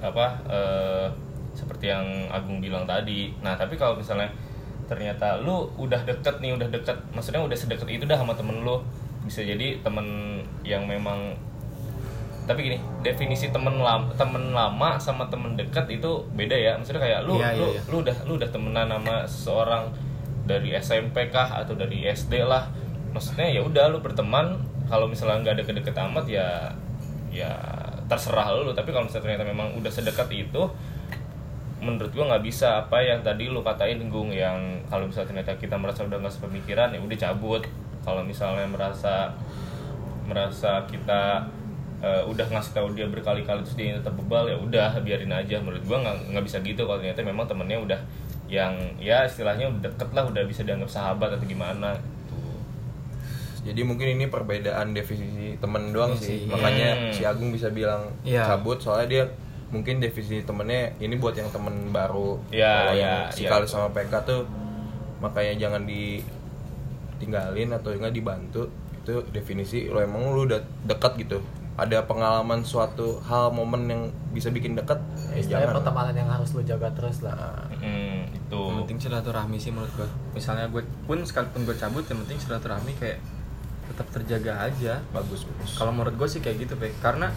apa 0.00 0.26
eh, 0.46 1.06
seperti 1.70 1.86
yang 1.86 2.26
Agung 2.34 2.58
bilang 2.58 2.82
tadi. 2.82 3.30
Nah 3.46 3.54
tapi 3.54 3.78
kalau 3.78 3.94
misalnya 3.94 4.26
ternyata 4.90 5.38
lu 5.38 5.70
udah 5.78 6.02
deket 6.02 6.42
nih 6.42 6.58
udah 6.58 6.66
deket 6.66 6.98
maksudnya 7.14 7.38
udah 7.46 7.54
sedekat 7.54 7.86
itu 7.86 8.02
dah 8.10 8.18
sama 8.18 8.34
temen 8.34 8.66
lu. 8.66 8.82
Bisa 9.22 9.46
jadi 9.46 9.78
temen 9.86 10.42
yang 10.66 10.82
memang 10.90 11.38
tapi 12.50 12.66
gini 12.66 12.82
definisi 13.06 13.54
temen 13.54 13.78
lama 13.78 14.10
temen 14.18 14.50
lama 14.50 14.98
sama 14.98 15.30
temen 15.30 15.54
dekat 15.54 15.86
itu 15.94 16.26
beda 16.34 16.58
ya. 16.58 16.74
Maksudnya 16.74 17.06
kayak 17.06 17.20
lu 17.22 17.38
Iya, 17.38 17.54
iya, 17.54 17.60
lu 17.62 17.66
iya. 17.70 17.82
lu 17.86 17.96
udah 18.02 18.16
lu 18.26 18.32
udah 18.34 18.50
temenan 18.50 18.90
sama 18.90 19.14
seseorang 19.30 19.84
dari 20.50 20.74
SMP 20.74 21.30
kah 21.30 21.62
atau 21.62 21.78
dari 21.78 22.02
SD 22.10 22.42
lah. 22.42 22.66
Maksudnya 23.14 23.46
ya 23.46 23.62
udah 23.62 23.86
lu 23.94 24.02
berteman. 24.02 24.58
Kalau 24.90 25.06
misalnya 25.06 25.46
nggak 25.46 25.62
deket-deket 25.62 25.94
amat 26.10 26.26
ya 26.26 26.74
ya 27.30 27.54
terserah 28.10 28.58
lu. 28.58 28.74
Tapi 28.74 28.90
kalau 28.90 29.06
misalnya 29.06 29.38
ternyata 29.38 29.46
memang 29.46 29.70
udah 29.78 29.86
sedekat 29.86 30.26
itu 30.34 30.66
menurut 31.80 32.12
gua 32.12 32.24
nggak 32.28 32.44
bisa 32.44 32.84
apa 32.84 33.00
yang 33.00 33.20
tadi 33.20 33.48
lu 33.48 33.60
katain 33.60 33.98
Gung 34.06 34.28
yang 34.30 34.56
kalau 34.86 35.04
misalnya 35.04 35.32
ternyata 35.32 35.56
kita 35.56 35.74
merasa 35.74 36.04
udah 36.04 36.20
nggak 36.20 36.32
sepemikiran 36.32 36.92
ya 36.92 37.00
udah 37.00 37.18
cabut 37.18 37.62
kalau 38.00 38.20
misalnya 38.20 38.64
merasa 38.64 39.32
merasa 40.24 40.84
kita 40.86 41.42
eh, 42.00 42.22
udah 42.24 42.46
ngasih 42.48 42.72
tahu 42.72 42.92
dia 42.92 43.04
berkali-kali 43.04 43.60
terus 43.60 43.76
dia 43.76 43.92
tetap 43.92 44.14
bebal 44.14 44.46
ya 44.46 44.56
udah 44.56 44.96
biarin 45.00 45.28
aja 45.30 45.56
menurut 45.58 45.82
gua 45.84 46.00
nggak 46.00 46.16
nggak 46.32 46.44
bisa 46.44 46.56
gitu 46.60 46.84
kalau 46.84 46.96
ternyata 46.96 47.20
memang 47.20 47.44
temennya 47.44 47.76
udah 47.76 48.00
yang 48.48 48.72
ya 48.96 49.24
istilahnya 49.24 49.68
udah 49.68 49.88
deket 49.88 50.08
lah 50.10 50.24
udah 50.26 50.42
bisa 50.44 50.60
dianggap 50.62 50.90
sahabat 50.90 51.32
atau 51.32 51.44
gimana 51.44 51.94
gitu. 51.94 52.38
Jadi 53.62 53.80
mungkin 53.84 54.16
ini 54.16 54.26
perbedaan 54.26 54.90
definisi 54.90 55.54
temen 55.56 55.92
doang 55.92 56.16
Iya 56.16 56.18
sih. 56.18 56.38
sih. 56.42 56.48
Makanya 56.48 56.88
Hmm. 56.90 57.12
si 57.12 57.22
Agung 57.22 57.52
bisa 57.52 57.68
bilang 57.68 58.08
Iya. 58.20 58.48
cabut 58.48 58.80
soalnya 58.80 59.06
dia 59.06 59.24
mungkin 59.70 60.02
definisi 60.02 60.42
temennya 60.42 60.98
ini 60.98 61.14
buat 61.16 61.34
yang 61.38 61.50
temen 61.54 61.94
baru. 61.94 62.42
Kalau 62.50 62.94
iya, 62.94 62.94
yang 62.94 63.30
si. 63.30 63.46
Kali 63.46 63.66
sama 63.66 63.94
PK 63.94 64.12
tuh 64.26 64.42
makanya 65.22 65.68
jangan 65.68 65.86
ditinggalin 65.86 67.70
atau 67.74 67.94
enggak 67.94 68.14
dibantu. 68.14 68.66
Itu 69.00 69.24
definisi 69.30 69.86
lo 69.88 70.02
emang 70.02 70.34
lu 70.34 70.44
udah 70.50 70.60
dekat 70.84 71.16
gitu. 71.22 71.38
Ada 71.80 72.04
pengalaman 72.04 72.60
suatu 72.60 73.24
hal 73.24 73.56
momen 73.56 73.88
yang 73.88 74.02
bisa 74.36 74.52
bikin 74.52 74.76
dekat, 74.76 75.00
ya 75.32 75.40
istilahnya 75.40 75.72
jangan. 75.72 75.80
pertemanan 75.80 76.12
yang 76.12 76.28
harus 76.28 76.52
lu 76.52 76.60
jaga 76.60 76.92
terus 76.92 77.24
lah 77.24 77.64
Hmm, 77.80 78.28
itu 78.36 78.60
Yang 78.60 78.78
penting 78.84 79.00
silaturahmi 79.08 79.56
sih 79.56 79.72
menurut 79.72 79.88
gue. 79.96 80.04
Misalnya 80.36 80.68
gue 80.68 80.84
pun 81.08 81.24
sekalipun 81.24 81.64
gue 81.64 81.72
cabut, 81.80 82.04
yang 82.04 82.20
penting 82.26 82.36
silaturahmi 82.36 82.92
kayak 83.00 83.24
tetap 83.88 84.06
terjaga 84.12 84.68
aja. 84.68 85.00
Bagus, 85.16 85.48
bagus. 85.48 85.80
Kalau 85.80 85.96
menurut 85.96 86.12
gue 86.20 86.28
sih 86.28 86.44
kayak 86.44 86.68
gitu, 86.68 86.76
Pek. 86.76 86.92
Karena 87.00 87.32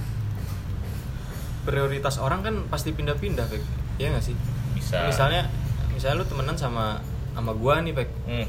prioritas 1.63 2.19
orang 2.19 2.43
kan 2.43 2.55
pasti 2.67 2.91
pindah-pindah, 2.91 3.47
Pek. 3.47 3.63
Iya 3.97 4.13
gak 4.13 4.23
sih? 4.23 4.35
bisa 4.73 5.07
Misalnya, 5.07 5.47
misalnya 5.91 6.21
lu 6.21 6.25
temenan 6.25 6.55
sama 6.55 6.99
sama 7.31 7.51
gua 7.55 7.79
nih, 7.79 7.95
Pek. 7.95 8.09
Hmm, 8.27 8.47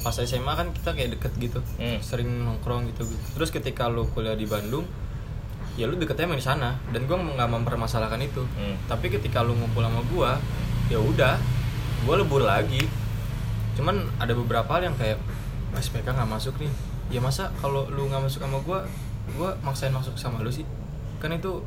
Pas 0.00 0.12
SMA 0.14 0.52
kan 0.52 0.68
kita 0.70 0.92
kayak 0.92 1.16
deket 1.16 1.32
gitu, 1.40 1.60
Hmm. 1.80 1.96
sering 1.98 2.28
nongkrong 2.44 2.84
gitu, 2.92 3.08
gitu. 3.08 3.24
Terus 3.34 3.48
ketika 3.50 3.88
lu 3.88 4.04
kuliah 4.12 4.36
di 4.36 4.44
Bandung, 4.44 4.84
ya 5.74 5.88
lu 5.88 5.96
deketnya 5.96 6.28
emang 6.28 6.38
di 6.38 6.44
sana. 6.44 6.76
Dan 6.92 7.08
gua 7.08 7.16
nggak 7.18 7.48
mempermasalahkan 7.50 8.20
itu. 8.20 8.44
Hmm. 8.44 8.76
Tapi 8.84 9.08
ketika 9.08 9.40
lu 9.40 9.56
ngumpul 9.56 9.80
sama 9.80 10.04
gua, 10.12 10.36
ya 10.86 11.00
udah, 11.00 11.40
gua 12.04 12.14
lebur 12.20 12.44
lagi. 12.44 12.84
Cuman 13.74 14.04
ada 14.20 14.30
beberapa 14.30 14.68
hal 14.70 14.92
yang 14.92 14.96
kayak 14.96 15.18
Mas 15.72 15.88
PK 15.88 16.06
nggak 16.06 16.30
masuk 16.30 16.54
nih. 16.60 16.70
Ya 17.10 17.18
masa 17.18 17.50
kalau 17.58 17.88
lu 17.88 18.06
nggak 18.06 18.22
masuk 18.22 18.44
sama 18.44 18.60
gua, 18.60 18.84
gua 19.34 19.56
maksain 19.64 19.90
masuk 19.90 20.14
sama 20.14 20.44
lu 20.44 20.52
sih? 20.52 20.62
Kan 21.18 21.32
itu 21.32 21.64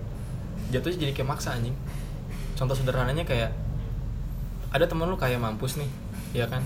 jatuhnya 0.69 1.07
jadi 1.07 1.13
kayak 1.13 1.29
maksa 1.29 1.55
anjing. 1.55 1.75
Contoh 2.53 2.73
sederhananya 2.73 3.23
kayak 3.23 3.53
ada 4.67 4.83
temen 4.83 5.07
lu 5.07 5.15
kayak 5.15 5.39
mampus 5.39 5.77
nih, 5.77 5.87
ya 6.33 6.45
kan? 6.45 6.59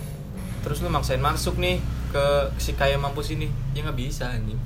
Terus 0.62 0.82
lu 0.82 0.90
maksain 0.90 1.20
masuk 1.20 1.58
nih 1.58 1.78
ke 2.10 2.26
si 2.58 2.74
kaya 2.74 2.98
mampus 2.98 3.32
ini, 3.32 3.48
ya 3.74 3.84
nggak 3.84 3.98
bisa 3.98 4.30
anjing. 4.30 4.58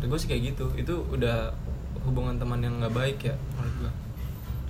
Dan 0.00 0.06
gue 0.06 0.18
sih 0.18 0.26
kayak 0.26 0.54
gitu, 0.54 0.66
itu 0.74 0.94
udah 1.10 1.54
hubungan 2.04 2.36
teman 2.36 2.60
yang 2.60 2.78
nggak 2.78 2.92
baik 2.92 3.18
ya 3.22 3.34
menurut 3.54 3.74
gua. 3.80 3.92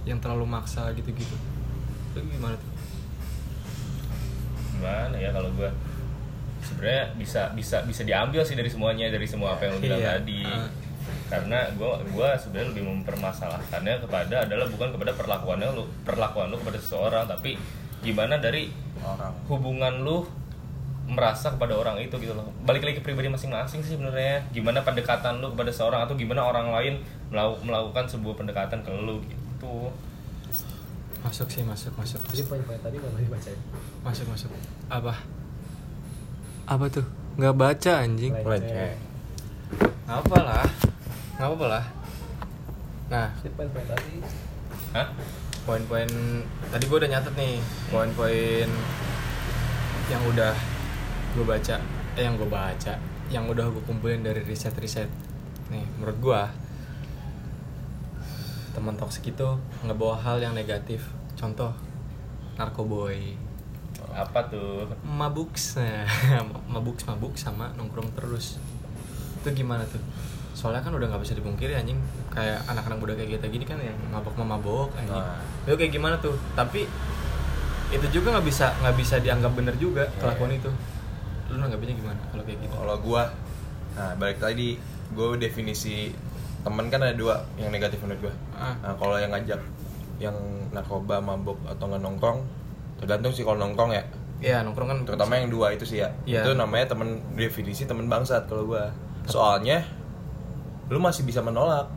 Yang 0.04 0.18
terlalu 0.22 0.44
maksa 0.46 0.92
gitu-gitu. 0.92 1.34
Lu 2.14 2.20
gimana 2.24 2.54
tuh? 2.54 2.70
gimana 4.74 5.16
ya 5.16 5.30
kalau 5.30 5.48
gue 5.54 5.70
sebenarnya 6.60 7.14
bisa 7.16 7.48
bisa 7.54 7.80
bisa 7.84 8.02
diambil 8.04 8.42
sih 8.42 8.52
dari 8.52 8.68
semuanya 8.68 9.08
dari 9.08 9.24
semua 9.24 9.54
apa 9.54 9.64
yang 9.64 9.78
lu 9.78 9.80
bilang 9.80 10.00
Iya. 10.02 10.10
tadi 10.18 10.42
Ah. 10.44 10.68
Karena 11.28 11.68
gue 11.74 11.92
gua 12.12 12.36
sebenarnya 12.36 12.68
lebih 12.72 12.84
mempermasalahkannya 12.84 13.94
kepada 14.04 14.44
adalah 14.44 14.66
bukan 14.68 14.88
kepada 14.92 15.12
perlakuannya 15.12 15.68
lu 15.72 15.84
perlakuan 16.04 16.48
lu 16.48 16.56
kepada 16.60 16.78
seseorang 16.78 17.24
tapi 17.24 17.56
gimana 18.00 18.36
dari 18.36 18.68
orang. 19.00 19.32
hubungan 19.48 19.94
lu 20.04 20.24
merasa 21.04 21.52
kepada 21.52 21.76
orang 21.76 22.00
itu 22.00 22.16
gitu 22.16 22.32
loh 22.32 22.48
balik 22.64 22.84
lagi 22.84 22.96
ke 22.96 23.04
pribadi 23.04 23.28
masing-masing 23.28 23.84
sih 23.84 23.96
sebenarnya 23.96 24.40
gimana 24.52 24.80
pendekatan 24.80 25.40
lu 25.40 25.52
kepada 25.52 25.68
seorang 25.68 26.00
atau 26.08 26.16
gimana 26.16 26.40
orang 26.40 26.72
lain 26.72 26.94
melau- 27.28 27.60
melakukan 27.60 28.08
sebuah 28.08 28.40
pendekatan 28.40 28.80
ke 28.80 28.90
lu 28.90 29.20
gitu 29.24 29.92
Masuk 31.24 31.48
sih, 31.48 31.64
masuk, 31.64 31.88
masuk, 31.96 32.20
jadi 32.20 32.44
masuk, 32.44 32.46
poin-poin 32.52 32.80
tadi 32.84 33.00
kalau 33.00 33.16
dibacain 33.16 33.56
masuk, 34.04 34.26
masuk. 34.28 34.50
Apa? 34.92 35.24
Apa 36.68 36.84
tuh? 36.92 37.08
Nggak 37.40 37.56
baca 37.56 37.92
anjing. 38.04 38.32
Leceh. 38.44 38.92
Nggak 40.04 40.18
apa 40.20 40.38
lah, 40.44 40.66
nggak 41.40 41.48
apa 41.48 41.66
lah. 41.68 41.84
Nah, 43.08 43.28
poin-poin 43.56 43.86
tadi. 43.88 44.14
Hah? 44.94 45.08
poin-poin 45.64 46.08
tadi 46.68 46.84
gue 46.84 46.98
udah 47.00 47.08
nyatet 47.08 47.34
nih 47.40 47.56
poin-poin 47.88 48.68
yang 50.12 50.22
udah 50.28 50.52
gue 51.32 51.44
baca 51.44 51.80
eh 52.14 52.22
yang 52.22 52.36
gue 52.36 52.44
baca 52.44 52.94
yang 53.32 53.48
udah 53.48 53.72
gue 53.72 53.82
kumpulin 53.88 54.20
dari 54.20 54.44
riset-riset. 54.44 55.08
Nih 55.72 55.88
menurut 55.96 56.20
gue 56.20 56.40
teman 58.76 58.92
toksik 59.00 59.32
itu 59.32 59.48
ngebawa 59.88 60.20
hal 60.20 60.44
yang 60.44 60.52
negatif. 60.52 61.08
Contoh 61.32 61.72
narkoboy. 62.60 63.32
Apa 64.12 64.44
tuh? 64.52 64.84
Mabuk 65.00 65.56
mabuk 66.76 67.00
mabuk 67.08 67.34
sama 67.40 67.72
nongkrong 67.80 68.12
terus 68.12 68.60
itu 69.44 69.60
gimana 69.60 69.84
tuh 69.84 70.00
soalnya 70.54 70.80
kan 70.80 70.90
udah 70.90 71.04
nggak 71.04 71.20
bisa 71.20 71.34
dipungkiri 71.34 71.76
anjing 71.76 72.00
kayak 72.32 72.64
anak-anak 72.64 72.96
muda 72.96 73.12
kayak 73.12 73.36
kita 73.36 73.46
gini 73.52 73.64
kan 73.64 73.76
yang 73.76 73.92
mabok 74.08 74.32
mabok 74.38 74.88
anjing 74.96 75.12
Nah. 75.12 75.36
itu 75.68 75.76
kayak 75.76 75.92
gimana 75.92 76.16
tuh 76.16 76.32
tapi 76.54 76.88
itu 77.90 78.06
juga 78.10 78.34
nggak 78.34 78.46
bisa 78.46 78.72
nggak 78.80 78.96
bisa 78.96 79.20
dianggap 79.20 79.52
bener 79.52 79.74
juga 79.76 80.08
Iya. 80.08 80.18
kelakuan 80.18 80.52
itu 80.52 80.70
lu 81.52 81.60
nanggapinnya 81.60 81.94
gimana 81.94 82.18
kalau 82.32 82.42
kayak 82.42 82.58
gitu 82.58 82.72
Kalau 82.72 82.96
gua, 82.98 83.22
nah 83.94 84.16
balik 84.16 84.40
tadi, 84.40 84.80
gua 85.12 85.36
definisi 85.36 86.10
teman 86.64 86.88
kan 86.88 86.98
ada 86.98 87.12
dua 87.12 87.44
yang 87.54 87.68
negatif 87.68 88.00
menurut 88.00 88.26
gua. 88.26 88.34
Ah. 88.56 88.74
Nah 88.80 88.92
kalau 88.96 89.20
yang 89.20 89.30
ngajak 89.30 89.60
yang 90.16 90.34
narkoba, 90.72 91.20
mabuk 91.20 91.60
atau 91.62 91.84
nggak 91.86 92.00
nongkrong, 92.00 92.40
tergantung 92.96 93.30
sih 93.30 93.44
kalau 93.44 93.60
nongkrong 93.60 93.92
ya. 93.92 94.02
Iya 94.40 94.64
nongkrong 94.64 94.88
kan 94.88 94.98
Terutama 95.04 95.36
yang 95.36 95.52
dua 95.52 95.70
itu 95.70 95.84
sih 95.84 96.00
ya. 96.00 96.10
Iya. 96.24 96.42
Itu 96.42 96.56
namanya 96.56 96.90
temen 96.90 97.20
definisi 97.36 97.84
temen 97.84 98.08
bangsat 98.08 98.48
kalau 98.48 98.66
gua. 98.66 98.90
Soalnya 99.24 99.84
lu 100.88 100.98
masih 100.98 101.22
bisa 101.22 101.40
menolak. 101.40 101.88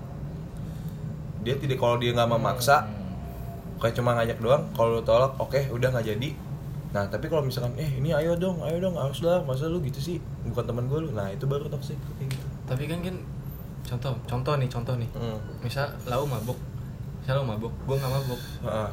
Dia 1.44 1.56
tidak 1.56 1.78
kalau 1.78 1.96
dia 1.96 2.12
nggak 2.12 2.28
memaksa, 2.30 2.88
kayak 3.78 3.96
cuma 3.96 4.16
ngajak 4.16 4.40
doang. 4.40 4.64
Kalau 4.74 5.00
lu 5.00 5.04
tolak, 5.04 5.36
oke 5.38 5.60
udah 5.72 5.90
nggak 5.92 6.08
jadi. 6.08 6.30
Nah 6.92 7.04
tapi 7.08 7.28
kalau 7.28 7.44
misalkan, 7.44 7.76
eh 7.76 7.88
ini 8.00 8.12
ayo 8.12 8.36
dong, 8.36 8.64
ayo 8.64 8.80
dong, 8.80 8.96
harus 8.96 9.20
lah, 9.22 9.44
masa 9.44 9.68
lu 9.68 9.80
gitu 9.84 10.00
sih, 10.00 10.18
bukan 10.44 10.64
teman 10.64 10.88
gue 10.88 11.00
lu. 11.04 11.10
Nah 11.12 11.28
itu 11.30 11.44
baru 11.44 11.68
toxic 11.68 12.00
kayak 12.20 12.32
gitu. 12.32 12.46
tapi 12.68 12.84
kan 12.84 13.00
kan 13.00 13.16
contoh 13.88 14.12
contoh 14.28 14.54
nih 14.60 14.68
contoh 14.68 15.00
nih 15.00 15.08
Hmm. 15.16 15.40
misal 15.64 15.88
lau 16.04 16.28
mabuk 16.28 16.60
misal 17.24 17.40
lu 17.40 17.48
mabuk 17.48 17.72
gue 17.88 17.96
nggak 17.96 18.12
mabuk 18.12 18.40
Ah, 18.68 18.92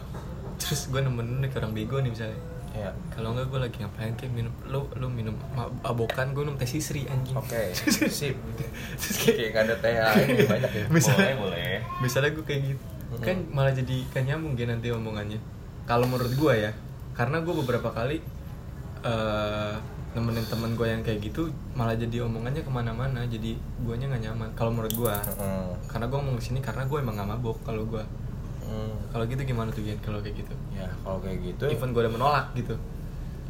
terus 0.55 0.87
gue 0.87 1.03
nemenin 1.03 1.42
orang 1.42 1.75
bego 1.75 1.99
nih 1.99 2.14
misalnya 2.14 2.38
ya. 2.74 2.90
kalau 3.08 3.30
enggak 3.30 3.46
gue 3.46 3.60
lagi 3.62 3.76
ngapain 3.78 4.12
kayak 4.14 4.32
minum 4.32 4.52
lu 4.66 4.84
lu 4.94 5.06
minum 5.06 5.34
mabokan 5.80 6.34
gue 6.34 6.42
minum 6.42 6.58
teh 6.58 6.66
sisri 6.66 7.06
anjing. 7.06 7.34
Oke, 7.34 7.70
sip. 8.18 8.34
Terus 8.94 9.16
kayak- 9.16 9.50
nggak 9.50 9.64
ada 9.64 9.74
teh 9.78 9.94
ini 10.26 10.42
banyak 10.44 10.70
ya. 10.70 10.84
Misalnya- 10.90 11.38
boleh 11.38 11.54
boleh. 11.54 11.74
Misalnya 12.00 12.30
gue 12.32 12.44
kayak 12.44 12.62
gitu. 12.66 12.84
Kan 13.16 13.46
malah 13.48 13.70
jadi 13.70 13.96
kan 14.10 14.22
nyambung 14.22 14.52
dia 14.52 14.66
nanti 14.66 14.90
omongannya. 14.90 15.38
Kalau 15.84 16.04
menurut 16.04 16.34
gue 16.34 16.54
ya 16.60 16.72
karena 17.14 17.38
gue 17.40 17.54
beberapa 17.54 17.88
kali 17.88 18.18
eh 19.04 19.74
nemenin 20.14 20.46
temen 20.46 20.78
gue 20.78 20.87
yang 20.87 21.02
kayak 21.02 21.18
gitu 21.20 21.50
malah 21.74 21.92
jadi 21.92 22.22
omongannya 22.22 22.62
ke 22.62 22.70
mana-mana 22.70 23.26
jadi 23.26 23.54
guanya 23.82 24.10
nggak 24.10 24.22
nyaman. 24.24 24.48
Kalau 24.54 24.70
menurut 24.70 24.94
gue 24.94 25.10
Heeh. 25.10 25.66
karena 25.87 26.06
gue 26.06 26.18
ngomong 26.18 26.38
sini 26.38 26.58
karena 26.58 26.87
gue 26.87 26.98
emang 26.98 27.14
gak 27.14 27.28
mabok 27.28 27.58
kalau 27.62 27.82
gue 27.84 28.02
Hmm. 28.64 28.96
kalau 29.12 29.24
gitu 29.29 29.42
gimana 29.44 29.68
tuh 29.70 29.85
Gian 29.85 30.00
kalau 30.00 30.18
kayak 30.24 30.40
gitu? 30.40 30.55
Ya 30.72 30.88
kalau 31.05 31.18
kayak 31.20 31.38
gitu 31.44 31.64
even 31.68 31.92
gue 31.92 32.03
udah 32.03 32.12
menolak 32.12 32.46
gitu. 32.57 32.74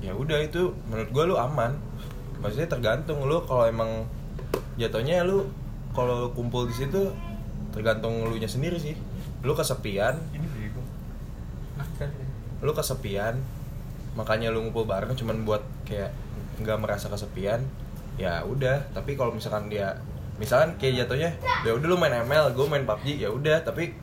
ya 0.04 0.12
udah 0.12 0.36
itu 0.44 0.74
menurut 0.90 1.08
gua 1.16 1.24
lu 1.24 1.36
aman. 1.40 1.72
Maksudnya 2.44 2.68
tergantung 2.68 3.24
lu 3.24 3.40
kalau 3.48 3.64
emang 3.64 4.04
jatuhnya 4.76 5.24
lu 5.24 5.48
kalau 5.96 6.28
kumpul 6.36 6.68
di 6.68 6.74
situ 6.76 7.08
tergantung 7.72 8.28
lu 8.28 8.36
nya 8.36 8.50
sendiri 8.50 8.76
sih. 8.76 8.92
Lu 9.40 9.56
kesepian. 9.56 10.20
Ini 10.34 10.44
bego. 10.44 10.82
lu 12.64 12.72
kesepian 12.76 13.40
makanya 14.14 14.48
lu 14.52 14.62
ngumpul 14.62 14.86
bareng 14.86 15.16
cuman 15.18 15.42
buat 15.42 15.62
kayak 15.84 16.14
nggak 16.62 16.78
merasa 16.84 17.08
kesepian 17.08 17.64
ya 18.20 18.44
udah. 18.44 18.92
Tapi 18.92 19.16
kalau 19.16 19.32
misalkan 19.32 19.72
dia 19.72 19.96
misalkan 20.36 20.76
kayak 20.76 21.06
jatuhnya 21.06 21.30
ya 21.64 21.70
udah 21.72 21.86
lu 21.86 21.96
main 21.96 22.12
ML 22.26 22.52
gue 22.52 22.66
main 22.68 22.84
PUBG 22.84 23.24
ya 23.24 23.32
udah. 23.32 23.64
Tapi 23.64 23.94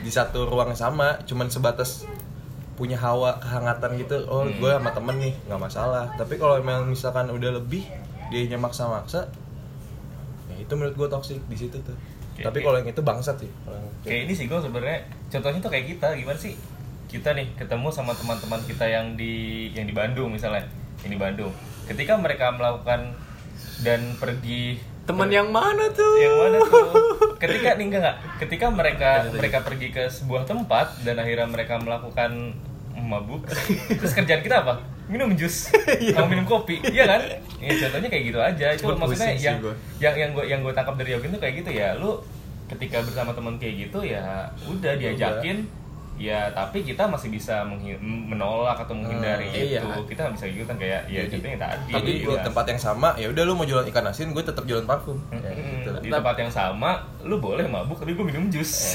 di 0.00 0.08
satu 0.08 0.44
ruang 0.44 0.72
sama 0.72 1.20
cuman 1.24 1.48
sebatas 1.48 2.04
punya 2.74 2.96
hawa 2.96 3.38
kehangatan 3.38 3.94
gitu. 3.96 4.26
Oh 4.26 4.42
Hmm. 4.42 4.56
gue 4.56 4.70
sama 4.70 4.90
temen 4.90 5.16
nih 5.20 5.34
nggak 5.46 5.60
masalah. 5.60 6.10
Tapi 6.14 6.34
kalau 6.36 6.58
emang 6.58 6.84
misalkan 6.84 7.28
udah 7.28 7.50
lebih 7.54 7.86
dia 8.28 8.56
maksa-maksa 8.56 9.30
ya 10.50 10.54
itu 10.58 10.72
menurut 10.74 10.96
gue 10.96 11.08
toksik 11.08 11.40
di 11.46 11.56
situ 11.56 11.78
tuh. 11.80 11.94
Oke, 12.34 12.42
tapi 12.42 12.58
kalau 12.60 12.82
yang 12.82 12.88
itu 12.88 12.98
bangsat 12.98 13.38
sih. 13.38 13.46
Yang- 13.46 13.90
kayak 14.02 14.20
ini 14.26 14.32
sih 14.34 14.46
gue 14.46 14.58
sebenarnya 14.58 14.98
contohnya 15.30 15.58
tuh 15.60 15.70
kayak 15.70 15.86
kita 15.88 16.08
gimana 16.18 16.38
sih? 16.38 16.54
Kita 17.06 17.30
nih 17.30 17.46
ketemu 17.54 17.88
sama 17.94 18.10
teman-teman 18.10 18.58
kita 18.66 18.82
yang 18.84 19.14
di 19.14 19.68
yang 19.70 19.86
di 19.86 19.94
Bandung 19.94 20.34
misalnya 20.34 20.66
yang 21.06 21.14
di 21.14 21.20
Bandung. 21.20 21.52
Ketika 21.86 22.18
mereka 22.18 22.50
melakukan 22.50 23.14
dan 23.86 24.18
pergi 24.18 24.82
teman 25.04 25.28
yang 25.28 25.48
mana 25.52 25.92
tuh? 25.92 26.14
Yang 26.16 26.36
mana 26.40 26.58
tuh? 26.64 26.86
Ketika 27.42 27.76
nih 27.76 27.84
enggak 27.88 28.00
enggak. 28.00 28.16
Ketika 28.40 28.66
mereka 28.72 29.10
mereka 29.32 29.58
pergi 29.60 29.88
ke 29.92 30.08
sebuah 30.08 30.48
tempat 30.48 31.04
dan 31.04 31.20
akhirnya 31.20 31.48
mereka 31.48 31.76
melakukan 31.80 32.56
mabuk 32.94 33.44
terus 34.00 34.16
kerjaan 34.16 34.40
kita 34.40 34.64
apa? 34.64 34.80
Minum 35.04 35.36
jus. 35.36 35.68
Sama 36.16 36.26
minum 36.32 36.48
kopi. 36.48 36.80
Iya 36.80 37.04
kan? 37.04 37.20
Ya, 37.60 37.72
contohnya 37.84 38.08
kayak 38.08 38.24
gitu 38.32 38.40
aja. 38.40 38.66
Itu 38.72 38.96
maksudnya 38.96 39.36
yang 39.36 39.60
gua. 39.60 39.74
yang 40.00 40.14
yang 40.16 40.30
gue 40.32 40.44
yang 40.48 40.60
gue 40.64 40.72
tangkap 40.72 40.96
dari 40.96 41.12
Yogi 41.12 41.28
tuh 41.28 41.40
kayak 41.40 41.54
gitu 41.60 41.70
ya. 41.76 41.92
Lu 42.00 42.24
ketika 42.72 43.04
bersama 43.04 43.36
teman 43.36 43.60
kayak 43.60 43.88
gitu 43.88 44.00
ya 44.00 44.48
udah. 44.64 44.96
diajakin 44.96 45.68
ya 46.14 46.46
tapi 46.48 46.80
kita 46.80 47.04
masih 47.04 47.26
bisa 47.28 47.66
menolak 47.98 48.78
atau 48.78 48.94
menghindari 48.94 49.44
Hmm, 49.44 49.56
itu 49.56 49.66
iya. 49.68 49.80
kita 50.04 50.20
nggak 50.22 50.34
bisa 50.34 50.44
gitu 50.46 50.64
kan 50.64 50.76
kayak 50.76 51.00
ya 51.04 51.20
Jadi- 51.20 51.30
contohnya 51.34 51.58
tadi 51.60 51.90
tapi 51.92 52.10
di 52.12 52.22
ya. 52.24 52.38
tempat 52.40 52.64
yang 52.66 52.80
sama 52.80 53.08
ya 53.14 53.26
udah 53.28 53.42
lu 53.42 53.52
mau 53.52 53.64
jualan 53.64 53.82
ikan 53.84 54.06
asin 54.06 54.30
gue 54.30 54.40
tetap 54.40 54.62
jualan 54.62 54.84
parfum 54.84 55.18
ya, 55.28 55.42
Mm-mm. 55.44 55.74
gitu 55.76 55.88
lah. 55.90 56.00
di 56.00 56.08
tempat 56.08 56.36
yang 56.38 56.48
sama 56.48 56.90
lu 57.20 57.36
boleh 57.36 57.66
mabuk 57.66 57.98
tapi 57.98 58.12
gue 58.12 58.24
minum 58.24 58.46
jus 58.46 58.70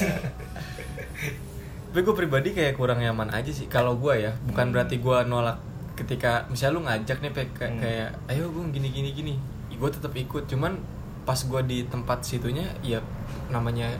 tapi 1.86 2.00
gue 2.00 2.14
pribadi 2.14 2.48
kayak 2.50 2.72
kurang 2.74 2.98
nyaman 2.98 3.28
aja 3.30 3.50
sih 3.50 3.66
kalau 3.66 3.96
gue 3.96 4.14
ya 4.16 4.32
bukan 4.46 4.70
berarti 4.70 4.96
gue 4.96 5.18
nolak 5.24 5.58
ketika 5.94 6.46
misalnya 6.46 6.72
lu 6.72 6.82
ngajak 6.82 7.18
nih 7.20 7.30
Pe, 7.30 7.42
kayak, 7.50 7.68
Hmm. 7.68 7.80
kayak 7.80 8.08
ayo 8.28 8.44
gue 8.48 8.64
gini 8.70 8.88
gini 8.88 9.10
gini 9.12 9.34
gue 9.70 9.90
tetap 9.90 10.12
ikut 10.14 10.46
cuman 10.46 10.78
pas 11.22 11.36
gue 11.36 11.60
di 11.62 11.84
tempat 11.84 12.22
situnya 12.22 12.64
ya 12.80 13.02
namanya 13.48 13.92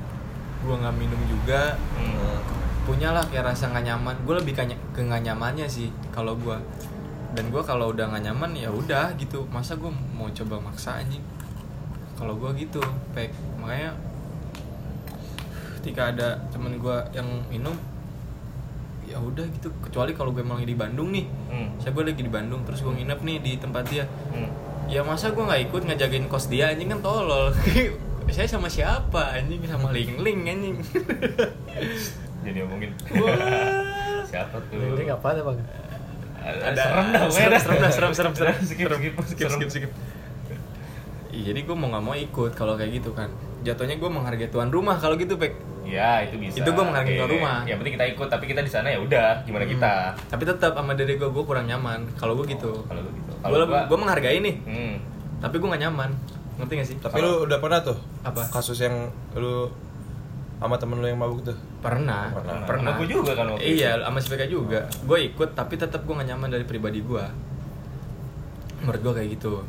gue 0.61 0.73
nggak 0.73 0.95
minum 0.95 1.21
juga 1.27 1.77
Hmm. 1.95 2.60
Punya 2.91 3.15
lah 3.15 3.23
kayak 3.23 3.55
rasa 3.55 3.71
nggak 3.71 3.87
nyaman. 3.87 4.15
Gue 4.27 4.35
lebih 4.43 4.59
ke, 4.59 4.67
ke 4.91 5.01
nggak 5.07 5.23
nyamannya 5.31 5.71
sih 5.71 5.95
kalau 6.11 6.35
gue 6.35 6.59
dan 7.39 7.47
gue 7.47 7.63
kalau 7.63 7.95
udah 7.95 8.11
nggak 8.11 8.27
nyaman 8.27 8.51
ya 8.59 8.75
udah 8.75 9.15
gitu. 9.15 9.47
Masa 9.55 9.79
gue 9.79 9.95
mau 10.19 10.27
coba 10.27 10.59
maksa 10.59 10.99
anjing? 10.99 11.23
Kalau 12.19 12.35
gue 12.35 12.51
gitu 12.59 12.83
pek. 13.15 13.31
Makanya 13.63 13.95
ketika 15.79 16.11
ada 16.11 16.29
temen 16.51 16.83
gue 16.83 16.97
yang 17.15 17.31
minum 17.47 17.79
ya 19.07 19.23
udah 19.23 19.47
gitu. 19.55 19.71
Kecuali 19.87 20.11
kalau 20.11 20.35
gue 20.35 20.43
emang 20.43 20.59
di 20.59 20.75
Bandung 20.75 21.15
nih. 21.15 21.31
Hmm. 21.47 21.71
saya 21.79 21.95
gue 21.95 22.11
lagi 22.11 22.27
di 22.27 22.33
Bandung 22.33 22.67
terus 22.67 22.83
gue 22.83 22.91
nginep 22.91 23.21
nih 23.23 23.37
di 23.39 23.53
tempat 23.63 23.87
dia. 23.87 24.03
Hmm. 24.35 24.51
ya 24.91 25.07
masa 25.07 25.31
gue 25.31 25.39
nggak 25.47 25.71
ikut 25.71 25.83
ngejagain 25.87 26.27
kos 26.27 26.51
dia 26.51 26.75
anjing? 26.75 26.91
Kan 26.91 26.99
tolol. 27.07 27.55
Saya 28.35 28.47
sama 28.51 28.67
siapa 28.67 29.39
anjing? 29.39 29.63
Sama 29.67 29.95
ling 29.95 30.23
ling 30.23 30.47
anjing 30.47 30.77
jadi 32.45 32.57
ngomongin. 32.65 32.91
Siapa 34.31 34.57
tuh? 34.71 34.79
Ini 34.79 35.03
ngapain 35.11 35.37
emang 35.41 35.59
ada. 36.41 36.73
Serem 36.73 37.09
dah 37.13 37.25
serem 37.29 37.49
dah. 37.53 37.61
serem 37.61 37.79
dah, 37.79 37.91
serem 37.93 38.13
serem 38.17 38.33
serem. 38.33 38.57
Skip 38.65 38.89
skip 38.89 39.15
skip 39.29 39.49
serem. 39.49 39.59
skip 39.61 39.71
skip. 39.71 39.93
Iya, 41.31 41.55
jadi 41.55 41.61
gue 41.63 41.77
mau 41.79 41.87
nggak 41.95 42.03
mau 42.03 42.17
ikut 42.17 42.53
kalau 42.59 42.75
kayak 42.75 42.91
gitu 43.03 43.15
kan. 43.15 43.31
Jatuhnya 43.63 44.01
gue 44.01 44.11
menghargai 44.11 44.51
tuan 44.51 44.73
rumah 44.73 44.99
kalau 44.99 45.15
gitu 45.15 45.39
pek. 45.39 45.55
Ya 45.87 46.23
itu 46.23 46.37
bisa. 46.39 46.61
Itu 46.63 46.71
gua 46.73 46.85
menghargai 46.87 47.19
tuan 47.19 47.31
rumah. 47.31 47.67
yang 47.67 47.79
penting 47.83 47.95
kita 47.99 48.07
ikut 48.15 48.29
tapi 48.31 48.45
kita 48.47 48.61
di 48.63 48.71
sana 48.71 48.89
ya 48.93 48.99
udah 49.03 49.43
gimana 49.45 49.65
kita? 49.67 50.15
Tapi 50.31 50.43
tetap 50.47 50.73
sama 50.77 50.93
diri 50.95 51.19
gue 51.19 51.29
gue 51.29 51.45
kurang 51.45 51.67
nyaman 51.67 52.07
kalau 52.15 52.39
gue 52.39 52.47
gitu. 52.51 52.85
kalau 52.87 53.01
lu 53.03 53.11
gitu. 53.11 53.33
Gue 53.35 53.51
kalau 53.51 53.67
gua 53.67 53.81
gue 53.87 53.99
menghargai 53.99 54.39
nih. 54.41 54.57
Hmm. 54.65 54.97
tapi 55.41 55.57
gue 55.57 55.69
gak 55.73 55.83
nyaman. 55.89 56.11
Ngerti 56.61 56.73
gak 56.77 56.89
sih? 56.89 56.97
Tapi 57.01 57.19
lu 57.25 57.49
udah 57.49 57.59
pernah 57.59 57.81
tuh 57.81 57.97
Apa? 58.21 58.45
kasus 58.53 58.77
yang 58.85 59.09
lu 59.33 59.73
sama 60.61 60.77
temen 60.77 60.97
lu 60.97 61.09
yang 61.09 61.17
mabuk 61.17 61.41
tuh? 61.43 61.57
Pernah. 61.81 62.29
Pernah. 62.31 62.69
pernah, 62.69 62.93
Sama 62.93 63.01
gua 63.01 63.09
juga 63.09 63.33
kan 63.33 63.47
waktu 63.49 63.65
iya 63.67 63.97
sama 63.97 64.19
si 64.21 64.29
PK 64.29 64.43
juga. 64.47 64.81
Gue 65.03 65.19
ikut 65.27 65.49
tapi 65.53 65.75
tetap 65.75 66.05
gue 66.05 66.13
gak 66.13 66.29
nyaman 66.29 66.49
dari 66.51 66.63
pribadi 66.63 67.01
gue 67.01 67.25
menurut 68.81 69.01
gue 69.03 69.13
kayak 69.15 69.31
gitu. 69.35 69.65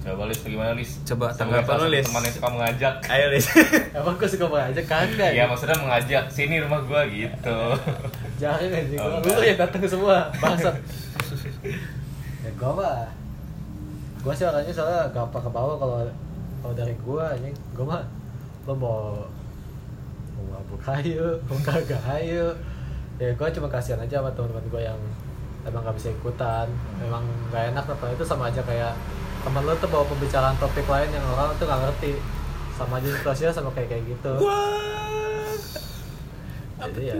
Coba 0.00 0.22
Lis 0.24 0.38
gimana 0.40 0.70
Lis? 0.70 1.02
Coba 1.02 1.34
tanggapan 1.34 1.66
satu 1.76 1.90
Lis. 1.90 2.06
teman 2.06 2.22
yang 2.22 2.34
suka 2.34 2.48
mengajak. 2.48 2.94
Ayo 3.06 3.26
Lis. 3.26 3.46
Emang 3.98 4.14
gue 4.14 4.28
suka 4.28 4.46
aja 4.56 4.78
kagak 4.80 5.30
Iya 5.34 5.44
maksudnya 5.44 5.74
mengajak. 5.76 6.24
Sini 6.30 6.62
rumah 6.62 6.78
gua 6.80 7.02
gitu. 7.06 7.58
Jangan 8.40 8.70
aja 8.70 8.96
Oh, 8.96 9.18
lu 9.18 9.26
enggak. 9.26 9.42
yang 9.44 9.58
datang 9.58 9.82
semua. 9.84 10.30
Bangsat. 10.38 10.74
Ya 12.42 12.50
gue 12.54 12.70
mah. 12.70 13.02
Gue 14.22 14.30
sih 14.30 14.46
orangnya 14.46 14.70
soalnya 14.70 15.10
gampang 15.10 15.42
ke 15.42 15.50
bawah 15.50 15.74
kalau 15.74 15.98
kalau 16.62 16.74
dari 16.78 16.94
gue 16.94 17.22
anjing. 17.24 17.54
Gue 17.74 17.82
mah 17.82 18.06
lo 18.62 18.74
mau 18.74 19.26
mabuk 20.44 20.82
ayo 20.92 21.40
mau 21.48 21.56
kagak 21.60 22.02
ayo 22.12 22.52
ya 23.16 23.32
gue 23.32 23.48
cuma 23.56 23.66
kasihan 23.66 23.96
aja 23.96 24.20
sama 24.20 24.28
teman-teman 24.36 24.66
gue 24.68 24.82
yang 24.84 25.00
emang 25.64 25.82
gak 25.82 25.96
bisa 25.96 26.12
ikutan 26.12 26.68
emang 27.00 27.24
gak 27.50 27.74
enak. 27.74 27.82
Apa 27.82 28.12
itu 28.12 28.22
sama 28.22 28.46
aja 28.46 28.62
kayak 28.62 28.94
teman 29.42 29.64
lo 29.64 29.74
tuh 29.74 29.88
bawa 29.88 30.04
pembicaraan 30.06 30.54
topik 30.58 30.86
lain 30.86 31.10
yang 31.10 31.24
orang 31.26 31.50
tuh 31.56 31.66
gak 31.66 31.80
ngerti. 31.80 32.20
Sama 32.76 33.00
aja 33.00 33.08
situasinya 33.08 33.50
sama 33.50 33.70
kayak 33.74 33.88
kayak 33.90 34.04
gitu. 34.06 34.32
Jadi 36.76 37.02
ya 37.08 37.16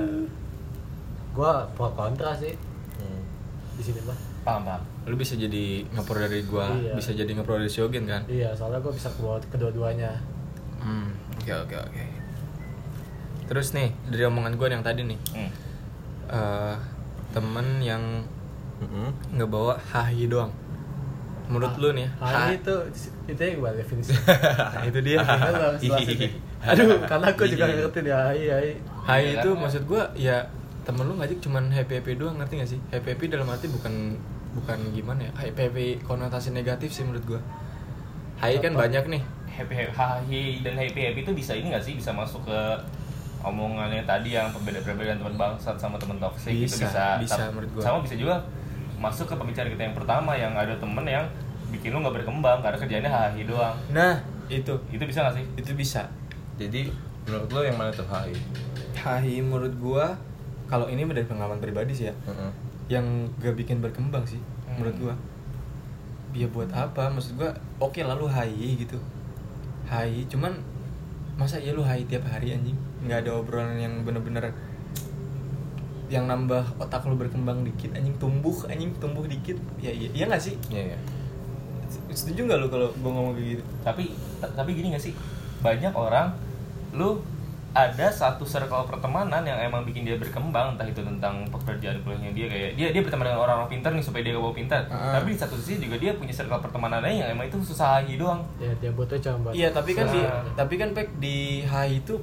gue 1.33 1.53
pro 1.75 1.89
kontra 1.93 2.33
sih. 2.37 2.55
Hmm. 2.97 3.21
di 3.77 3.83
sini 3.83 4.01
mah. 4.05 4.17
Paham 4.47 4.63
paham. 4.63 4.83
Lu 5.05 5.17
bisa 5.19 5.35
jadi 5.35 5.83
ngepro 5.91 6.17
dari 6.17 6.41
gue 6.45 6.67
Iya. 6.87 6.95
bisa 6.95 7.11
jadi 7.13 7.29
ngepro 7.35 7.59
dari 7.59 7.69
Shogun 7.69 8.05
kan? 8.07 8.23
Iya 8.31 8.55
soalnya 8.55 8.79
gue 8.79 8.93
bisa 8.95 9.11
kebawa 9.11 9.43
kedua-duanya. 9.49 10.13
Hmm, 10.79 11.11
oke 11.41 11.53
oke 11.67 11.77
oke. 11.77 12.05
Terus 13.47 13.73
nih 13.73 13.91
dari 14.07 14.23
omongan 14.25 14.55
gue 14.55 14.67
yang 14.69 14.83
tadi 14.83 15.03
nih, 15.03 15.19
hmm. 15.33 15.51
eh 16.29 16.77
temen 17.31 17.67
yang 17.81 18.03
Mm-mm. 18.77 19.09
ngebawa 19.33 19.79
hahi 19.89 20.27
doang. 20.27 20.51
Menurut 21.47 21.79
lu 21.79 21.95
nih, 21.95 22.11
Ah, 22.19 22.51
ha- 22.51 22.51
itu 22.51 22.75
itu 23.25 23.39
yang 23.39 23.55
gimana 23.63 23.75
definisi 23.79 24.11
Nah, 24.11 24.83
itu 24.91 24.99
dia. 24.99 25.23
Lo 25.23 25.79
aduh 26.67 26.99
karena 27.07 27.27
aku 27.31 27.47
juga 27.47 27.65
nggak 27.65 27.79
ngerti 27.87 28.01
iya 28.35 28.57
iya 28.59 28.75
Hai 29.07 29.23
Iya 29.31 29.39
itu 29.39 29.49
kan? 29.55 29.61
maksud 29.63 29.83
gue 29.87 30.03
ya 30.19 30.43
temen 30.83 31.07
lu 31.07 31.15
ngajak 31.15 31.39
cuman 31.39 31.71
happy 31.71 31.95
happy 31.97 32.13
doang 32.19 32.35
ngerti 32.37 32.53
gak 32.59 32.71
sih? 32.75 32.81
Happy 32.91 33.15
happy 33.15 33.27
dalam 33.31 33.47
arti 33.47 33.71
bukan 33.71 34.19
bukan 34.53 34.79
gimana 34.91 35.21
ya? 35.23 35.33
Happy 35.39 35.61
happy 35.63 35.87
konotasi 36.03 36.51
negatif 36.51 36.91
sih 36.91 37.07
menurut 37.07 37.23
gue. 37.25 37.41
Hai 38.37 38.59
kan 38.59 38.75
banyak 38.75 39.07
nih. 39.07 39.23
happy 39.49 39.73
happy 39.73 39.95
hahi 39.95 40.45
dan 40.61 40.75
happy 40.75 41.01
happy 41.01 41.21
itu 41.23 41.33
bisa 41.33 41.55
ini 41.55 41.71
gak 41.71 41.81
sih 41.81 41.95
bisa 41.95 42.11
masuk 42.11 42.45
ke 42.45 42.59
omongannya 43.47 44.03
tadi 44.03 44.35
yang 44.35 44.51
perbedaan-perbedaan 44.51 45.17
teman 45.17 45.35
bangsat 45.37 45.77
sama 45.77 45.95
teman 45.97 46.19
toksik 46.19 46.51
itu 46.53 46.67
Bisa, 46.67 46.83
bisa 46.83 47.05
bisa 47.17 47.35
Tam- 47.39 47.55
menurut 47.55 47.71
gua. 47.73 47.83
sama 47.85 47.99
bisa 48.03 48.15
juga 48.15 48.35
masuk 48.97 49.27
ke 49.27 49.35
pembicaraan 49.35 49.71
kita 49.71 49.83
yang 49.85 49.95
pertama 49.95 50.33
yang 50.33 50.53
ada 50.53 50.75
temen 50.75 51.05
yang 51.05 51.23
bikin 51.69 51.91
lu 51.91 52.01
nggak 52.01 52.17
berkembang 52.17 52.59
karena 52.59 52.75
kerjanya 52.77 53.07
hahi 53.09 53.43
doang 53.43 53.75
Nah 53.89 54.19
itu 54.47 54.75
itu 54.89 55.03
bisa 55.03 55.23
gak 55.23 55.35
sih 55.35 55.45
itu 55.55 55.71
bisa. 55.73 56.03
jadi 56.55 56.91
menurut 57.23 57.49
lu 57.49 57.61
yang 57.63 57.77
mana 57.77 57.91
tuh 57.91 58.07
hai 58.07 58.35
Hahi 58.97 59.39
menurut 59.41 59.75
gua 59.77 60.15
kalau 60.67 60.87
ini 60.87 61.05
dari 61.05 61.23
pengalaman 61.23 61.59
pribadi 61.59 61.93
sih 61.93 62.07
ya. 62.07 62.15
Mm-mm. 62.25 62.51
yang 62.89 63.03
gak 63.37 63.55
bikin 63.55 63.79
berkembang 63.79 64.23
sih 64.23 64.39
Hmm. 64.67 64.83
menurut 64.83 64.97
gua 65.01 65.15
ya 66.33 66.47
buat 66.49 66.69
apa 66.69 67.07
maksud 67.09 67.35
gua 67.35 67.51
oke 67.79 67.99
lalu 67.99 68.27
hai 68.27 68.51
gitu 68.77 68.99
hai 69.85 70.27
cuman 70.27 70.53
masa 71.35 71.57
iya 71.57 71.71
lu 71.71 71.81
hai 71.81 72.03
tiap 72.03 72.25
hari 72.25 72.53
anjing 72.53 72.77
nggak 73.07 73.27
ada 73.27 73.31
obrolan 73.39 73.79
yang 73.79 74.03
bener-bener 74.03 74.53
yang 76.07 76.31
nambah 76.31 76.79
otak 76.79 77.03
lu 77.07 77.19
berkembang 77.19 77.67
dikit. 77.67 77.95
Anjing 77.95 78.15
tumbuh 78.19 78.55
anjing 78.71 78.95
tumbuh 78.99 79.27
dikit. 79.27 79.59
Ya 79.83 79.91
iya 79.91 80.09
iya 80.15 80.25
nggak 80.31 80.43
sih? 80.43 80.55
Iya, 80.71 80.95
iya. 80.95 80.99
setuju 82.11 82.49
nggak 82.51 82.59
lu 82.59 82.69
kalau 82.73 82.89
gue 82.91 83.11
ngomong 83.11 83.35
kayak 83.39 83.49
gitu? 83.59 83.63
Tapi 83.85 84.05
tapi 84.43 84.71
gini 84.75 84.95
gak 84.97 85.05
sih? 85.05 85.15
Banyak 85.63 85.93
orang 85.95 86.35
lu 86.97 87.21
ada 87.77 88.09
satu 88.09 88.49
circle 88.49 88.89
pertemanan 88.89 89.45
yang 89.45 89.61
emang 89.61 89.85
bikin 89.85 90.09
dia 90.09 90.17
berkembang 90.17 90.73
entah 90.73 90.89
itu 90.89 91.05
tentang 91.05 91.45
pekerjaan 91.53 92.01
kuliahnya 92.01 92.33
dia 92.33 92.49
kayak 92.49 92.71
dia 92.73 92.89
dia 92.89 93.03
berteman 93.05 93.29
dengan 93.29 93.45
orang-orang 93.45 93.69
pintar 93.69 93.93
nih 93.93 94.01
supaya 94.01 94.25
dia 94.25 94.33
kebawa 94.33 94.57
pintar. 94.57 94.89
Ah. 94.89 95.21
tapi 95.21 95.37
di 95.37 95.39
satu 95.39 95.61
sisi 95.61 95.85
juga 95.85 96.01
dia 96.01 96.17
punya 96.17 96.33
circle 96.33 96.57
pertemanan 96.57 97.05
lain 97.05 97.21
yang 97.21 97.29
emang 97.37 97.53
itu 97.53 97.61
susah 97.61 98.01
lagi 98.01 98.17
doang. 98.17 98.41
Ya 98.57 98.73
dia 98.81 98.91
butuh 98.97 99.21
buat 99.21 99.53
iya 99.53 99.69
tapi 99.69 99.93
kan 99.93 100.09
di 100.09 100.25
Nah. 100.25 100.57
tapi 100.57 100.75
kan 100.81 100.97
pek 100.97 101.21
di 101.21 101.69
HI 101.69 102.01
itu 102.01 102.17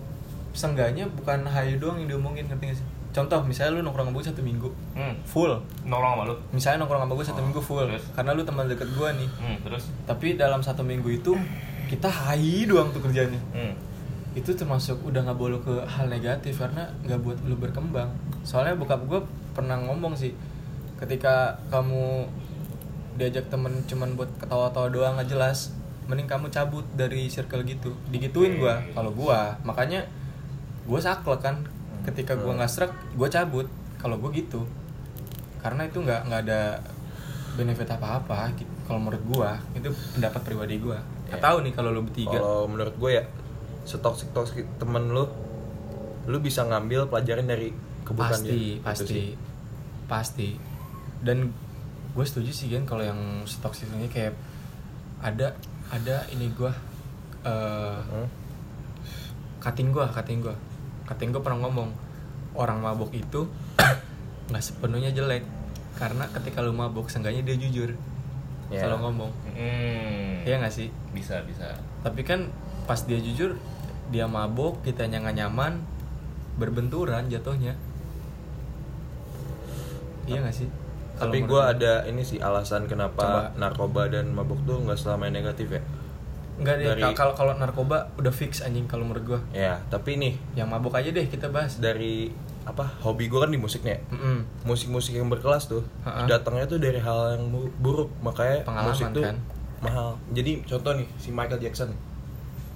sengganya 0.54 1.10
bukan 1.10 1.44
HI 1.50 1.82
doang 1.82 1.98
yang 2.02 2.08
diomongin 2.18 2.46
ngerti 2.48 2.66
gak 2.70 2.78
sih? 2.80 2.88
Contoh 3.14 3.46
misalnya 3.46 3.78
lu 3.78 3.86
nongkrong 3.86 4.10
sama 4.10 4.18
gue 4.18 4.26
satu 4.26 4.42
minggu 4.42 4.70
hmm. 4.98 5.16
full. 5.26 5.54
Nolong 5.86 6.12
sama 6.18 6.24
lu? 6.30 6.36
Misalnya 6.50 6.78
nongkrong 6.86 7.02
sama 7.06 7.14
gue 7.14 7.26
satu 7.26 7.42
Oh, 7.42 7.46
minggu 7.46 7.62
full 7.62 7.86
terus? 7.86 8.06
karena 8.18 8.32
lu 8.34 8.42
teman 8.42 8.66
deket 8.66 8.90
gue 8.90 9.10
nih. 9.22 9.30
Hmm, 9.38 9.58
terus? 9.62 9.84
Tapi 10.10 10.28
dalam 10.34 10.62
satu 10.66 10.82
minggu 10.82 11.10
itu 11.10 11.34
kita 11.90 12.10
HI 12.10 12.66
doang 12.70 12.90
tuh 12.94 13.02
kerjanya. 13.02 13.42
Hmm. 13.54 13.76
itu 14.34 14.50
termasuk 14.58 14.98
udah 15.06 15.30
nggak 15.30 15.38
boleh 15.38 15.62
ke 15.62 15.86
hal 15.86 16.10
negatif 16.10 16.58
karena 16.58 16.90
nggak 17.06 17.22
buat 17.22 17.38
lu 17.46 17.54
berkembang. 17.54 18.10
Soalnya 18.42 18.74
bokap 18.74 19.06
gue 19.06 19.22
pernah 19.54 19.78
ngomong 19.78 20.18
sih 20.18 20.34
ketika 20.98 21.62
kamu 21.70 22.26
diajak 23.14 23.46
temen 23.54 23.86
cuman 23.86 24.18
buat 24.18 24.26
ketawa-tawa 24.42 24.90
doang 24.90 25.14
nggak 25.22 25.30
jelas 25.30 25.78
mending 26.10 26.26
kamu 26.26 26.50
cabut 26.50 26.82
dari 26.98 27.30
circle 27.30 27.62
gitu. 27.64 27.94
Digituin 28.10 28.60
gua 28.60 28.82
Oke. 28.82 28.92
kalau 28.98 29.12
gua. 29.14 29.40
Makanya 29.64 30.04
gue 30.84 31.00
saklek 31.00 31.40
kan 31.40 31.56
ketika 32.04 32.36
gua 32.36 32.56
nggak 32.56 32.68
serak 32.68 32.92
gue 33.14 33.28
cabut 33.28 33.68
kalau 33.96 34.18
gue 34.18 34.30
gitu 34.36 34.68
karena 35.58 35.84
itu 35.84 35.98
nggak 35.98 36.28
nggak 36.28 36.42
ada 36.44 36.84
benefit 37.54 37.88
apa-apa 37.88 38.52
gitu. 38.54 38.68
kalau 38.84 39.00
menurut 39.00 39.24
gua 39.26 39.52
itu 39.72 39.88
pendapat 40.12 40.42
pribadi 40.44 40.76
gua 40.78 41.00
nggak 41.26 41.40
Ya. 41.40 41.44
tahu 41.44 41.58
nih 41.62 41.72
kalau 41.72 41.90
lu 41.90 42.02
bertiga 42.02 42.36
Kalau 42.36 42.68
menurut 42.68 42.94
gue 42.94 43.12
ya 43.14 43.24
setoksik 43.84 44.30
toksik 44.32 44.68
temen 44.78 45.10
lu, 45.10 45.26
lu 46.26 46.38
bisa 46.40 46.64
ngambil 46.64 47.08
pelajaran 47.08 47.44
dari 47.44 47.72
keburukan 48.04 48.38
pasti 48.38 48.52
dia. 48.52 48.82
Pasti 48.82 49.08
sih. 49.10 49.28
pasti 50.06 50.50
dan 51.20 51.50
gue 52.12 52.22
setuju 52.24 52.52
sih 52.52 52.68
kan 52.70 52.84
kalau 52.86 53.02
yang 53.02 53.18
toxic 53.58 53.88
ini 53.90 54.06
kayak 54.06 54.36
ada 55.20 55.56
ada 55.90 56.28
ini 56.30 56.52
gue 56.52 56.70
eh 57.42 57.98
Hmm? 58.04 58.28
cutting 59.60 59.90
gue 59.90 60.04
cutting 60.06 60.40
gue 60.40 60.56
cutting 61.06 61.30
gue 61.30 61.40
pernah 61.40 61.60
ngomong 61.62 61.90
orang 62.54 62.80
mabok 62.80 63.12
itu 63.12 63.50
nggak 64.50 64.64
sepenuhnya 64.64 65.10
jelek 65.10 65.44
karena 65.94 66.26
ketika 66.30 66.60
lu 66.60 66.72
mabok 66.72 67.08
seenggaknya 67.08 67.44
dia 67.44 67.58
jujur 67.58 67.92
Ya. 68.68 68.82
kalau 68.82 68.98
ngomong 69.02 69.30
Hmm. 69.54 70.42
Iya 70.42 70.58
nggak 70.58 70.74
sih 70.74 70.90
bisa 71.12 71.44
bisa 71.44 71.78
tapi 72.02 72.24
kan 72.24 72.50
pas 72.84 72.98
dia 73.00 73.18
jujur 73.18 73.54
dia 74.10 74.26
mabok 74.26 74.82
kita 74.82 75.06
nggak 75.06 75.36
nyaman 75.36 75.84
berbenturan 76.56 77.28
jatuhnya 77.28 77.78
iya 80.26 80.40
nggak 80.40 80.56
sih 80.56 80.70
Tapi 81.14 81.46
gue 81.46 81.62
ada 81.62 82.02
ini 82.04 82.26
sih 82.26 82.42
alasan 82.42 82.90
kenapa 82.90 83.22
Coba. 83.22 83.42
narkoba 83.56 84.04
dan 84.10 84.34
mabuk 84.34 84.58
tuh 84.64 84.82
nggak 84.82 84.98
selamanya 84.98 85.38
negatif 85.38 85.70
ya. 85.70 85.82
Nggak 86.56 86.76
deh 86.76 86.86
dari- 86.94 87.14
kalau 87.14 87.34
kalau 87.34 87.54
narkoba 87.54 88.14
udah 88.14 88.30
fix 88.30 88.60
anjing 88.60 88.86
kalau 88.86 89.04
menurut 89.04 89.26
gua 89.28 89.40
Ya, 89.50 89.82
tapi 89.88 90.16
nih 90.16 90.38
yang 90.54 90.68
mabok 90.68 90.94
aja 90.94 91.10
deh 91.10 91.26
kita 91.26 91.48
bahas 91.48 91.78
dari 91.78 92.30
apa 92.64 92.88
hobi 93.00 93.26
gue 93.26 93.36
kan 93.36 93.48
di 93.48 93.58
musiknya. 93.58 94.00
Mm-mm. 94.08 94.64
Musik-musik 94.64 95.12
yang 95.12 95.28
berkelas 95.28 95.68
tuh 95.68 95.84
Ha-ha. 96.02 96.24
datangnya 96.26 96.64
tuh 96.66 96.78
dari 96.78 96.96
hal 96.96 97.36
yang 97.36 97.50
bu- 97.50 97.74
buruk 97.76 98.08
makanya 98.20 98.64
Pengalaman, 98.64 98.88
musik 98.88 99.08
tuh 99.12 99.20
kan? 99.22 99.36
mahal. 99.80 100.16
Jadi 100.30 100.64
contoh 100.64 100.92
nih 100.94 101.08
si 101.18 101.30
Michael 101.30 101.60
Jackson 101.60 101.92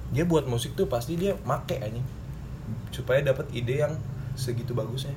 dia 0.07 0.23
buat 0.23 0.43
musik 0.43 0.73
tuh 0.73 0.85
pasti 0.85 1.15
dia 1.15 1.35
make 1.41 1.77
anjing 1.77 2.03
supaya 2.89 3.21
dapat 3.21 3.47
ide 3.49 3.79
yang 3.79 3.95
segitu 4.33 4.71
bagusnya. 4.71 5.15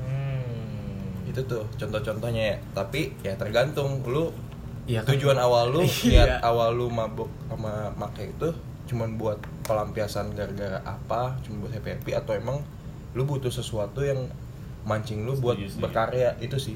hmm. 0.00 1.26
itu 1.26 1.40
tuh 1.44 1.62
contoh-contohnya 1.72 2.42
ya 2.44 2.56
tapi 2.72 3.14
ya 3.20 3.34
tergantung 3.34 4.02
lu 4.04 4.34
Iya 4.90 5.00
kan? 5.00 5.14
tujuan 5.14 5.38
awal 5.38 5.70
lu 5.70 5.86
Iya. 6.02 6.26
niat 6.26 6.42
awal 6.42 6.74
lu 6.74 6.90
mabuk 6.90 7.30
sama 7.46 7.94
make 7.94 8.26
itu 8.26 8.50
cuman 8.84 9.14
buat 9.14 9.38
pelampiasan 9.62 10.34
gara-gara 10.34 10.82
apa 10.82 11.38
cuma 11.40 11.62
buat 11.62 11.72
happy 11.72 11.90
happy 11.94 12.10
atau 12.12 12.34
emang 12.34 12.58
lu 13.12 13.22
butuh 13.22 13.46
sesuatu 13.48 14.02
yang 14.02 14.26
mancing 14.82 15.22
lu 15.22 15.36
buat 15.36 15.54
Setuju, 15.54 15.78
berkarya 15.80 16.34
itu 16.38 16.58
sih 16.58 16.74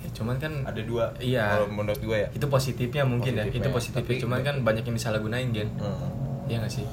Ya, 0.00 0.08
cuman 0.14 0.38
kan 0.38 0.64
ada 0.64 0.80
dua 0.80 1.12
Iya. 1.18 1.44
kalau 1.52 1.68
menurut 1.68 1.98
gue 1.98 2.14
ya 2.16 2.28
itu 2.30 2.46
positifnya 2.46 3.02
mungkin 3.02 3.34
ya 3.34 3.42
Positifnya. 3.42 3.60
itu 3.60 3.68
positifnya 3.70 4.06
Tapi- 4.08 4.22
cuman 4.22 4.40
kan 4.40 4.56
banyak 4.62 4.82
yang 4.82 4.96
disalahgunain 4.96 5.48
gen 5.50 5.68
Hmm. 5.76 6.46
Iya 6.46 6.56
gak 6.60 6.72
sih 6.72 6.86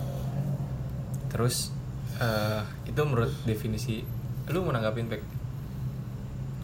terus 1.28 1.72
eh, 2.18 2.62
itu 2.84 2.98
menurut 3.00 3.30
definisi 3.44 4.02
lu 4.48 4.60
mau 4.60 4.72
nanggapin 4.72 5.06
pek 5.06 5.22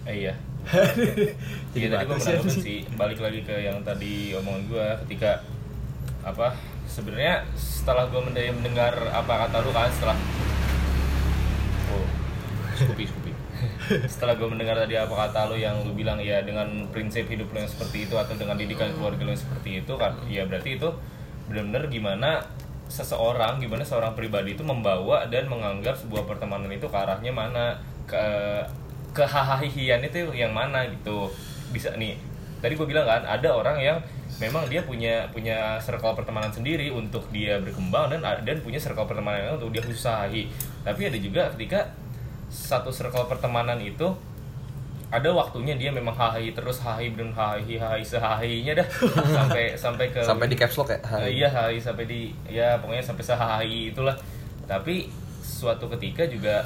Eh, 0.04 0.16
iya. 0.20 0.36
Jadi 1.74 1.86
tadi 1.92 2.06
gue 2.08 2.18
sih? 2.48 2.80
balik 2.96 3.20
lagi 3.20 3.44
ke 3.44 3.56
yang 3.64 3.84
tadi 3.84 4.32
omongan 4.38 4.64
gue 4.72 4.88
ketika 5.06 5.44
apa 6.24 6.56
sebenarnya 6.88 7.44
setelah 7.60 8.08
gue 8.08 8.22
mendengar 8.24 8.96
apa 9.12 9.48
kata 9.48 9.60
lu 9.60 9.72
kan 9.76 9.92
setelah 9.92 10.18
oh 11.92 12.08
Scoopy 12.74 13.06
Scoopy. 13.06 13.32
Setelah 14.12 14.34
gue 14.40 14.48
mendengar 14.50 14.76
tadi 14.80 14.96
apa 14.96 15.14
kata 15.14 15.52
lu 15.52 15.60
yang 15.60 15.84
lu 15.84 15.94
bilang 15.94 16.18
ya 16.18 16.42
dengan 16.42 16.88
prinsip 16.90 17.28
hidup 17.28 17.52
lu 17.52 17.62
yang 17.62 17.70
seperti 17.70 18.08
itu 18.10 18.16
atau 18.16 18.34
dengan 18.34 18.56
didikan 18.58 18.90
keluarga 18.96 19.22
lu 19.24 19.32
yang 19.36 19.44
seperti 19.44 19.84
itu 19.84 19.94
kan 20.00 20.16
ya 20.26 20.48
berarti 20.48 20.80
itu 20.80 20.90
benar-benar 21.52 21.92
gimana 21.92 22.30
seseorang 22.88 23.60
gimana 23.60 23.84
seorang 23.84 24.14
pribadi 24.16 24.56
itu 24.56 24.64
membawa 24.66 25.28
dan 25.28 25.48
menganggap 25.48 25.96
sebuah 26.00 26.28
pertemanan 26.28 26.72
itu 26.72 26.88
ke 26.88 26.98
arahnya 26.98 27.32
mana 27.32 27.78
ke 28.08 28.26
kehahihian 29.14 30.02
itu 30.04 30.34
yang 30.34 30.52
mana 30.52 30.84
gitu. 30.90 31.30
Bisa 31.72 31.94
nih 31.96 32.18
tadi 32.64 32.80
gue 32.80 32.88
bilang 32.88 33.04
kan 33.04 33.28
ada 33.28 33.50
orang 33.52 33.76
yang 33.76 34.00
memang 34.40 34.66
dia 34.72 34.80
punya 34.88 35.28
punya 35.36 35.76
circle 35.84 36.16
pertemanan 36.16 36.48
sendiri 36.48 36.88
untuk 36.90 37.28
dia 37.30 37.60
berkembang 37.60 38.08
dan 38.08 38.24
dan 38.24 38.58
punya 38.64 38.80
circle 38.80 39.06
pertemanan 39.06 39.60
untuk 39.60 39.70
dia 39.70 39.84
usahahi. 39.84 40.50
Tapi 40.82 41.02
ada 41.12 41.18
juga 41.20 41.52
ketika 41.54 41.92
satu 42.50 42.90
circle 42.90 43.30
pertemanan 43.30 43.78
itu 43.82 44.16
ada 45.14 45.30
waktunya 45.30 45.78
dia 45.78 45.94
memang 45.94 46.18
hahi 46.18 46.58
terus 46.58 46.82
hahi 46.82 47.14
dan 47.14 47.30
hahi 47.30 47.78
hahi 47.78 48.02
sehahinya 48.02 48.82
dah. 48.82 48.88
Sampai 49.38 49.78
sampai 49.78 50.06
ke 50.10 50.26
sampai 50.26 50.50
di 50.50 50.58
caps 50.58 50.74
lock 50.74 50.90
ya? 50.90 51.00
Eh, 51.22 51.38
iya 51.38 51.48
hahi 51.54 51.78
sampai 51.78 52.10
di 52.10 52.34
ya 52.50 52.82
pokoknya 52.82 53.06
sampai 53.06 53.22
sehahi 53.22 53.94
itulah. 53.94 54.18
Tapi 54.66 55.06
suatu 55.46 55.86
ketika 55.94 56.26
juga 56.26 56.66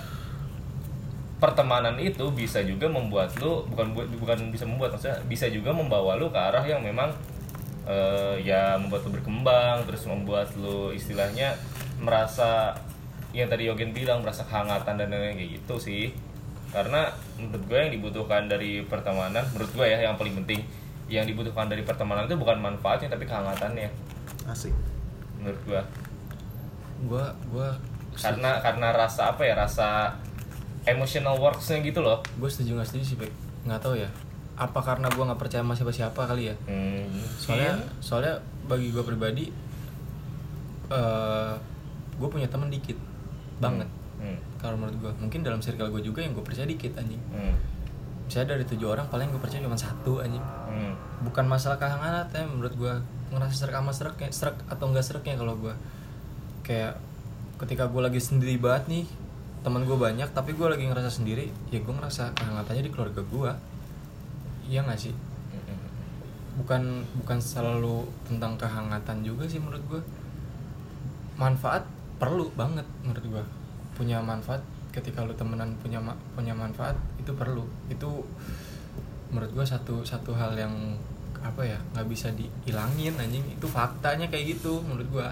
pertemanan 1.37 2.01
itu 2.01 2.25
bisa 2.33 2.65
juga 2.65 2.89
membuat 2.89 3.37
lu 3.37 3.61
bukan 3.69 3.93
buat 3.93 4.09
bukan 4.17 4.49
bisa 4.49 4.65
membuat 4.65 4.97
maksudnya 4.97 5.21
bisa 5.29 5.45
juga 5.53 5.69
membawa 5.69 6.17
lu 6.17 6.33
ke 6.33 6.39
arah 6.39 6.65
yang 6.65 6.81
memang 6.81 7.13
eh, 7.85 8.41
ya 8.41 8.73
membuat 8.81 9.05
lu 9.05 9.21
berkembang 9.21 9.85
terus 9.85 10.09
membuat 10.09 10.49
lu 10.57 10.89
istilahnya 10.89 11.53
merasa 12.01 12.73
yang 13.35 13.51
tadi 13.53 13.69
Yogen 13.69 13.93
bilang 13.93 14.25
merasa 14.25 14.41
kehangatan 14.49 14.97
dan 14.97 15.13
lain-lain 15.13 15.37
kayak 15.37 15.51
gitu 15.61 15.75
sih. 15.77 16.09
Karena 16.73 17.07
menurut 17.39 17.63
gue 17.69 17.77
yang 17.79 17.93
dibutuhkan 17.93 18.49
dari 18.49 18.83
pertemanan 18.83 19.45
menurut 19.53 19.71
gue 19.71 19.85
ya 19.87 20.03
yang 20.03 20.17
paling 20.19 20.35
penting 20.43 20.65
yang 21.07 21.23
dibutuhkan 21.23 21.71
dari 21.71 21.85
pertemanan 21.85 22.27
itu 22.27 22.35
bukan 22.35 22.59
manfaatnya 22.59 23.13
tapi 23.13 23.29
kehangatannya. 23.29 23.87
Asik. 24.49 24.73
Menurut 25.39 25.61
gue 25.63 25.81
gua 27.05 27.29
gua 27.53 27.77
karena 28.17 28.57
karena 28.57 28.89
rasa 28.89 29.37
apa 29.37 29.45
ya 29.45 29.53
rasa 29.53 30.17
emotional 30.87 31.35
worksnya 31.37 31.83
gitu 31.83 31.99
loh. 31.99 32.23
Gue 32.39 32.47
setuju 32.47 32.79
nggak 32.79 32.87
setuju 32.87 33.03
sih 33.03 33.17
nggak 33.67 33.79
tahu 33.83 33.99
ya. 33.99 34.09
Apa 34.57 34.79
karena 34.81 35.11
gua 35.13 35.29
nggak 35.29 35.41
percaya 35.43 35.61
sama 35.61 35.75
siapa 35.77 35.93
siapa 35.93 36.21
kali 36.23 36.49
ya? 36.49 36.55
Hmm, 36.65 37.05
soalnya 37.37 37.77
soalnya 38.01 38.33
bagi 38.65 38.89
gue 38.89 39.03
pribadi 39.03 39.45
eh 40.87 41.53
gue 42.17 42.29
punya 42.31 42.47
teman 42.49 42.71
dikit 42.71 42.97
banget. 43.59 43.85
Hmm, 44.17 44.39
kalau 44.57 44.79
menurut 44.79 44.97
gue 44.97 45.11
mungkin 45.21 45.45
dalam 45.45 45.61
circle 45.61 45.91
gue 45.93 46.01
juga 46.01 46.25
yang 46.25 46.33
gue 46.33 46.41
percaya 46.41 46.65
dikit 46.65 46.97
anjing. 46.97 47.21
Hmm, 47.29 47.53
saya 48.31 48.49
dari 48.49 48.65
tujuh 48.65 48.87
orang 48.89 49.05
paling 49.11 49.29
gue 49.29 49.37
percaya 49.37 49.61
cuma 49.61 49.77
satu 49.77 50.23
anjing. 50.23 50.41
Hmm, 50.41 50.95
bukan 51.21 51.45
masalah 51.45 51.77
kehangatan 51.77 52.33
ya 52.33 52.47
menurut 52.47 52.73
gue 52.73 52.93
ngerasa 53.35 53.53
serak 53.67 53.75
sama 53.77 53.91
serak 53.91 54.15
serak 54.31 54.57
atau 54.71 54.87
enggak 54.89 55.03
seraknya 55.03 55.35
kalau 55.35 55.59
gue 55.59 55.75
kayak 56.63 56.95
ketika 57.61 57.85
gue 57.91 58.01
lagi 58.01 58.21
sendiri 58.23 58.55
banget 58.57 58.83
nih 58.87 59.05
teman 59.67 59.83
gue 59.83 59.97
banyak 59.99 60.31
tapi 60.31 60.55
gue 60.55 60.63
lagi 60.63 60.87
ngerasa 60.87 61.11
sendiri 61.11 61.51
ya 61.67 61.83
gue 61.83 61.91
ngerasa 61.91 62.31
kehangatannya 62.39 62.87
di 62.87 62.91
keluarga 62.95 63.19
gue 63.19 63.51
iya 64.71 64.79
gak 64.87 64.95
sih? 64.95 65.11
Bukan 66.55 67.03
bukan 67.19 67.37
selalu 67.43 68.07
tentang 68.23 68.55
kehangatan 68.55 69.27
juga 69.27 69.43
sih 69.43 69.59
menurut 69.59 69.83
gue 69.91 70.01
manfaat 71.35 71.83
perlu 72.15 72.47
banget 72.55 72.87
menurut 73.03 73.23
gue 73.27 73.43
punya 73.99 74.23
manfaat 74.23 74.63
ketika 74.97 75.21
lu 75.21 75.33
temenan 75.37 75.77
punya 75.77 76.01
ma- 76.01 76.17
punya 76.33 76.57
manfaat 76.57 76.97
itu 77.21 77.29
perlu. 77.37 77.61
Itu 77.89 78.25
menurut 79.29 79.51
gua 79.53 79.65
satu 79.67 80.01
satu 80.01 80.33
hal 80.33 80.57
yang 80.57 80.73
apa 81.45 81.61
ya 81.61 81.77
nggak 81.93 82.07
bisa 82.09 82.33
dihilangin 82.33 83.13
anjing. 83.21 83.45
Itu 83.53 83.69
faktanya 83.69 84.25
kayak 84.25 84.57
gitu 84.57 84.81
menurut 84.81 85.05
gua 85.13 85.27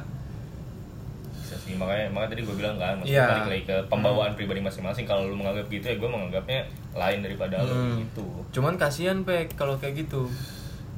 Bisa 1.45 1.55
sih, 1.55 1.77
makanya 1.77 2.09
makanya 2.09 2.33
tadi 2.33 2.41
gue 2.41 2.55
bilang 2.57 2.75
kan, 2.75 2.97
maksudnya 2.97 3.21
Iya. 3.21 3.29
balik 3.29 3.47
lagi 3.47 3.63
ke 3.63 3.75
pembawaan 3.85 4.33
pribadi 4.33 4.59
masing-masing. 4.59 5.05
Kalau 5.05 5.29
lu 5.29 5.37
menganggap 5.37 5.69
gitu 5.69 5.85
ya 5.85 5.95
gue 5.95 6.09
menganggapnya 6.09 6.59
lain 6.91 7.19
daripada 7.21 7.61
lu 7.61 7.69
Hmm. 7.69 7.95
gitu. 8.01 8.25
Cuman 8.51 8.73
kasihan 8.75 9.21
pek 9.21 9.53
kalau 9.53 9.77
kayak 9.77 10.01
gitu. 10.01 10.25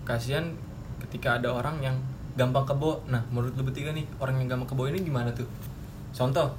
Kasihan 0.02 0.56
ketika 1.00 1.36
ada 1.36 1.52
orang 1.52 1.84
yang 1.84 2.00
gampang 2.34 2.64
kebo. 2.64 3.04
Nah, 3.06 3.20
menurut 3.28 3.52
lu 3.54 3.66
bertiga 3.66 3.92
nih, 3.92 4.08
orang 4.18 4.40
yang 4.40 4.48
gampang 4.48 4.70
kebo 4.70 4.88
ini 4.88 5.02
gimana 5.02 5.28
tuh? 5.32 5.50
Contoh, 6.10 6.56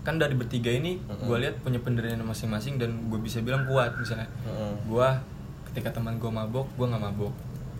kan 0.00 0.16
dari 0.16 0.32
bertiga 0.32 0.70
ini 0.70 0.96
Mm-mm. 0.98 1.26
gue 1.26 1.36
lihat 1.38 1.60
punya 1.60 1.76
pendirian 1.76 2.16
masing-masing 2.18 2.78
dan 2.78 2.88
gue 3.04 3.18
bisa 3.18 3.42
bilang 3.42 3.66
kuat 3.66 3.92
misalnya. 3.92 4.24
Mm-mm. 4.42 4.88
Gue 4.88 5.08
ketika 5.68 5.92
teman 5.92 6.16
gue 6.16 6.30
mabok, 6.30 6.64
gue 6.72 6.86
nggak 6.86 7.02
mabok. 7.02 7.34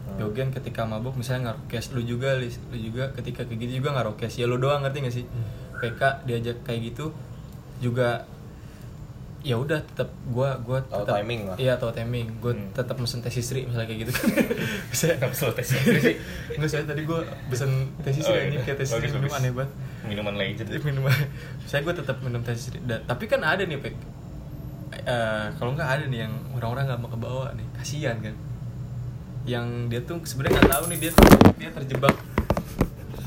Hmm. 0.06 0.18
Yogen 0.18 0.48
ketika 0.50 0.82
mabok 0.82 1.14
misalnya 1.14 1.50
ngarokes 1.50 1.90
lu 1.90 2.00
juga 2.00 2.34
lu 2.34 2.46
juga 2.72 3.10
ketika 3.12 3.42
kayak 3.42 3.58
gitu 3.60 3.72
juga 3.80 3.90
ngarokes 3.92 4.32
ya 4.32 4.46
lu 4.46 4.56
doang 4.56 4.80
ngerti 4.80 4.98
gak 5.00 5.14
sih? 5.14 5.26
PK 5.76 6.00
diajak 6.24 6.62
kayak 6.62 6.80
gitu 6.86 7.10
juga 7.76 8.24
ya 9.42 9.54
udah 9.54 9.78
tetap 9.78 10.10
gua 10.26 10.58
gua 10.58 10.82
tetap 10.82 11.06
timing 11.12 11.46
lah. 11.46 11.54
iya 11.56 11.74
tahu 11.74 11.90
timing. 11.90 12.26
Gue 12.36 12.50
Hmm. 12.52 12.70
tetap 12.72 12.96
mesen 12.96 13.20
tes 13.20 13.30
istri 13.32 13.62
misalnya 13.62 13.86
kayak 13.86 14.00
gitu. 14.02 14.12
Saya 14.92 15.14
Kenapa 15.16 15.34
selalu 15.34 15.54
tes 15.56 15.68
istri 15.72 15.98
sih? 16.00 16.16
nggak 16.52 16.66
saya 16.66 16.82
tadi 16.84 17.02
gue 17.02 17.18
pesen 17.46 17.70
tes 18.00 18.14
istri 18.16 18.32
Oh, 18.32 18.42
ini 18.42 18.56
iya. 18.56 18.62
kayak 18.64 18.78
tes 18.80 18.88
istri 18.88 19.06
minum 19.08 19.30
aneh 19.32 19.52
banget. 19.52 19.70
Minuman 20.02 20.34
legend. 20.34 20.66
minum 20.80 21.02
saya 21.64 21.80
gue 21.80 21.94
tetap 21.94 22.16
minum 22.20 22.40
tes 22.40 22.58
istri 22.58 22.78
Da- 22.80 22.98
tapi 23.00 23.26
kan 23.26 23.38
ada 23.40 23.62
nih 23.62 23.76
pek 23.76 23.94
Eh, 24.96 25.46
kalau 25.54 25.70
nggak 25.72 25.86
ada 25.88 26.04
nih 26.04 26.20
yang 26.20 26.34
orang-orang 26.52 26.88
nggak 26.88 26.98
mau 26.98 27.06
ke 27.08 27.18
bawah 27.20 27.48
nih. 27.52 27.66
Kasihan 27.76 28.16
kan 28.18 28.34
yang 29.46 29.66
dia 29.86 30.02
tuh 30.02 30.18
sebenarnya 30.20 30.58
nggak 30.58 30.72
tahu 30.72 30.84
nih 30.86 30.98
dia 30.98 31.10
tuh 31.10 31.24
dia 31.54 31.70
terjebak. 31.72 32.14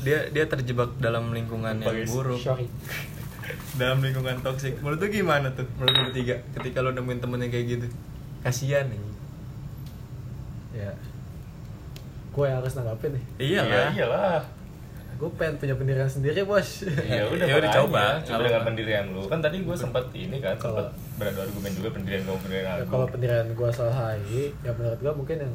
Dia 0.00 0.18
dia 0.28 0.44
terjebak 0.46 0.90
dalam 0.96 1.28
lingkungan 1.30 1.76
yang 1.76 1.96
buruk. 2.06 2.40
dalam 3.72 3.98
lingkungan 3.98 4.38
toksik 4.40 4.78
menurut 4.78 5.00
lu 5.00 5.08
gimana 5.10 5.50
tuh 5.50 5.66
menurut 5.74 5.90
lu 5.90 6.02
bertiga 6.06 6.36
ketika 6.54 6.78
lu 6.80 6.92
nemuin 6.92 7.18
temen 7.18 7.38
yang 7.40 7.50
kayak 7.50 7.66
gitu? 7.68 7.86
Kasihan 8.40 8.86
nih 8.86 9.00
ya. 10.76 10.92
Gue 12.30 12.44
yang 12.46 12.62
harus 12.62 12.72
nanggapin 12.74 13.10
nih. 13.10 13.24
Iya 13.38 13.60
Iya, 13.60 13.62
lah. 13.66 13.90
iyalah. 13.92 14.42
gue 15.12 15.28
pengen 15.36 15.58
punya 15.58 15.74
pendirian 15.74 16.08
sendiri 16.08 16.40
bos. 16.42 16.80
Ya 17.02 17.28
udah, 17.28 17.44
Ya 17.44 17.54
udah, 17.58 17.70
coba. 17.74 18.04
Coba. 18.22 18.40
dengan 18.40 18.62
pendirian 18.64 19.04
lu. 19.10 19.20
Kan 19.26 19.44
tadi 19.44 19.60
gue 19.60 19.76
sempat 19.76 20.08
ini 20.14 20.40
kan, 20.40 20.56
Kalau- 20.56 20.80
sempat 20.80 20.88
beradu 21.18 21.38
argumen 21.42 21.70
juga 21.74 21.88
pendirian 21.92 22.22
kamu 22.24 22.38
pendirian 22.40 22.64
Ya, 22.64 22.74
aku. 22.78 22.88
kalau 22.88 23.06
pendirian 23.06 23.46
gue 23.50 23.68
soal 23.68 23.92
HI 23.92 24.56
ya 24.58 24.72
menurut 24.72 24.96
gue 24.96 25.12
mungkin 25.12 25.36
yang 25.38 25.52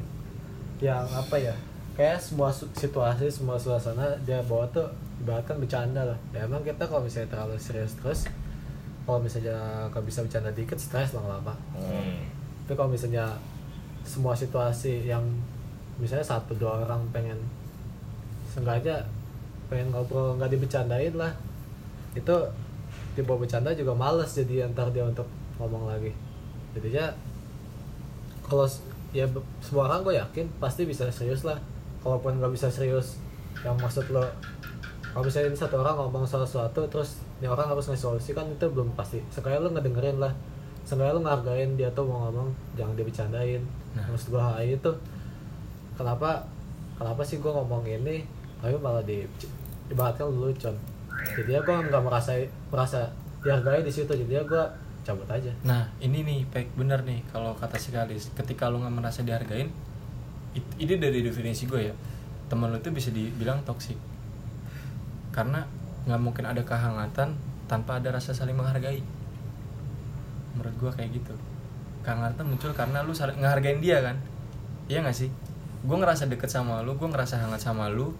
yang 0.83 1.05
apa 1.11 1.35
ya 1.39 1.55
kayak 1.95 2.19
semua 2.19 2.51
situasi 2.51 3.31
semua 3.31 3.55
suasana 3.55 4.11
dia 4.27 4.43
bawa 4.43 4.67
tuh 4.75 4.83
ibaratkan 5.23 5.55
bercanda 5.59 6.03
lah. 6.03 6.19
Ya 6.35 6.43
emang 6.43 6.59
kita 6.63 6.83
kalau 6.83 7.03
misalnya 7.07 7.31
terlalu 7.31 7.55
serius 7.55 7.95
terus 7.95 8.27
kalau 9.07 9.21
misalnya 9.23 9.87
nggak 9.93 10.03
bisa 10.03 10.25
bercanda 10.25 10.51
dikit 10.51 10.75
stres 10.81 11.13
lama-lama 11.13 11.53
Hmm. 11.77 12.25
tapi 12.65 12.73
kalau 12.73 12.89
misalnya 12.89 13.37
semua 14.01 14.33
situasi 14.33 15.05
yang 15.05 15.21
misalnya 16.01 16.25
satu 16.25 16.57
dua 16.57 16.83
orang 16.83 17.05
pengen 17.13 17.37
sengaja 18.49 19.05
pengen 19.69 19.93
ngobrol 19.93 20.35
nggak 20.35 20.49
dibecandain 20.51 21.13
lah 21.13 21.31
itu 22.17 22.35
dibawa 23.15 23.45
bercanda 23.45 23.71
juga 23.71 23.93
males 23.95 24.33
jadi 24.33 24.67
ntar 24.73 24.91
dia 24.91 25.05
untuk 25.07 25.29
ngomong 25.61 25.87
lagi. 25.87 26.11
Jadinya 26.75 27.07
kalau 28.43 28.67
ya 29.15 29.23
semua 29.63 29.87
orang 29.87 30.03
gue 30.03 30.19
yakin 30.19 30.45
pasti 30.59 30.83
bisa 30.83 31.07
serius 31.07 31.47
lah. 31.47 31.55
Kalaupun 32.03 32.43
nggak 32.43 32.51
bisa 32.51 32.67
serius 32.67 33.15
yang 33.63 33.79
maksud 33.79 34.11
lo 34.11 34.21
kalau 35.15 35.23
misalnya 35.23 35.55
ini 35.55 35.57
satu 35.57 35.79
orang 35.79 35.95
ngomong 35.95 36.27
soal 36.27 36.43
sesuatu 36.43 36.83
terus 36.91 37.23
ini 37.39 37.47
orang 37.47 37.71
harus 37.71 37.87
ngasih 37.87 38.03
solusi 38.11 38.35
kan 38.35 38.43
itu 38.51 38.67
belum 38.67 38.91
pasti. 38.99 39.23
Sekali 39.31 39.55
lo 39.55 39.71
ngedengerin 39.71 40.19
lah. 40.19 40.35
Sekali 40.83 41.07
lo 41.15 41.23
ngehargain 41.23 41.79
dia 41.79 41.87
tuh 41.95 42.03
mau 42.03 42.27
ngomong 42.27 42.51
jangan 42.75 42.93
dia 42.99 43.05
bercandain. 43.07 43.63
Nah. 43.95 44.03
maksud 44.11 44.35
gue 44.35 44.43
HI 44.43 44.75
itu. 44.75 44.91
Kenapa 45.95 46.43
kenapa 46.99 47.23
sih 47.23 47.39
gue 47.39 47.47
ngomong 47.47 47.87
ini 47.87 48.27
tapi 48.59 48.75
malah 48.83 49.03
di 49.07 49.23
ibaratkan 49.87 50.27
lu 50.27 50.51
con 50.59 50.75
jadi 51.35 51.59
ya 51.59 51.59
gue 51.63 51.75
nggak 51.89 52.03
merasa 52.03 52.31
merasa 52.69 52.99
dihargai 53.41 53.81
di 53.81 53.91
situ. 53.91 54.11
Jadi 54.11 54.33
ya 54.35 54.43
gue 54.43 54.63
cabut 55.05 55.29
aja. 55.29 55.53
Nah 55.61 55.93
ini 56.01 56.25
nih 56.25 56.49
Pek 56.49 56.73
bener 56.73 57.05
nih 57.05 57.21
kalau 57.29 57.53
kata 57.53 57.77
si 57.77 57.93
Kalis 57.93 58.33
ketika 58.33 58.73
lu 58.73 58.81
nggak 58.81 58.89
merasa 58.97 59.21
dihargain 59.21 59.69
it- 60.57 60.75
ini 60.81 60.97
dari 60.97 61.21
definisi 61.21 61.69
gue 61.69 61.93
ya 61.93 61.95
teman 62.49 62.73
lu 62.73 62.81
tuh 62.81 62.89
bisa 62.89 63.13
dibilang 63.13 63.61
toksik 63.61 63.97
karena 65.29 65.61
nggak 66.09 66.21
mungkin 66.21 66.45
ada 66.49 66.65
kehangatan 66.65 67.37
tanpa 67.69 68.01
ada 68.01 68.13
rasa 68.13 68.33
saling 68.33 68.57
menghargai. 68.57 69.01
Menurut 70.53 70.75
gue 70.77 70.91
kayak 70.93 71.11
gitu. 71.17 71.33
Kehangatan 72.05 72.45
muncul 72.45 72.71
karena 72.73 73.01
lu 73.01 73.13
saling 73.13 73.41
ngehargain 73.41 73.81
dia 73.81 74.01
kan? 74.01 74.17
Iya 74.85 75.01
nggak 75.01 75.17
sih? 75.17 75.29
Gue 75.85 75.97
ngerasa 75.97 76.29
deket 76.29 76.49
sama 76.49 76.81
lu 76.81 76.97
gue 76.97 77.09
ngerasa 77.09 77.41
hangat 77.41 77.61
sama 77.61 77.89
lu 77.89 78.13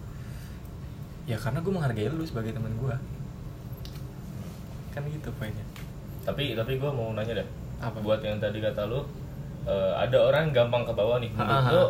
ya 1.26 1.34
karena 1.38 1.58
gue 1.62 1.72
menghargai 1.74 2.10
lu 2.10 2.22
sebagai 2.22 2.54
teman 2.54 2.74
gue. 2.78 2.94
Kan 4.94 5.02
gitu 5.10 5.30
poinnya 5.34 5.66
Tapi 6.26 6.52
tapi 6.52 6.72
gue 6.76 6.90
mau 6.90 7.14
nanya 7.14 7.38
deh. 7.38 7.48
Apa? 7.78 8.02
Buat 8.02 8.20
yang 8.20 8.36
tadi 8.36 8.58
kata 8.58 8.84
lu 8.84 9.00
eh, 9.64 9.92
ada 9.94 10.18
orang 10.20 10.50
yang 10.50 10.66
gampang 10.66 10.82
ke 10.82 10.92
bawah 10.92 11.16
nih. 11.16 11.30
Menurut 11.30 11.66
lu 11.70 11.84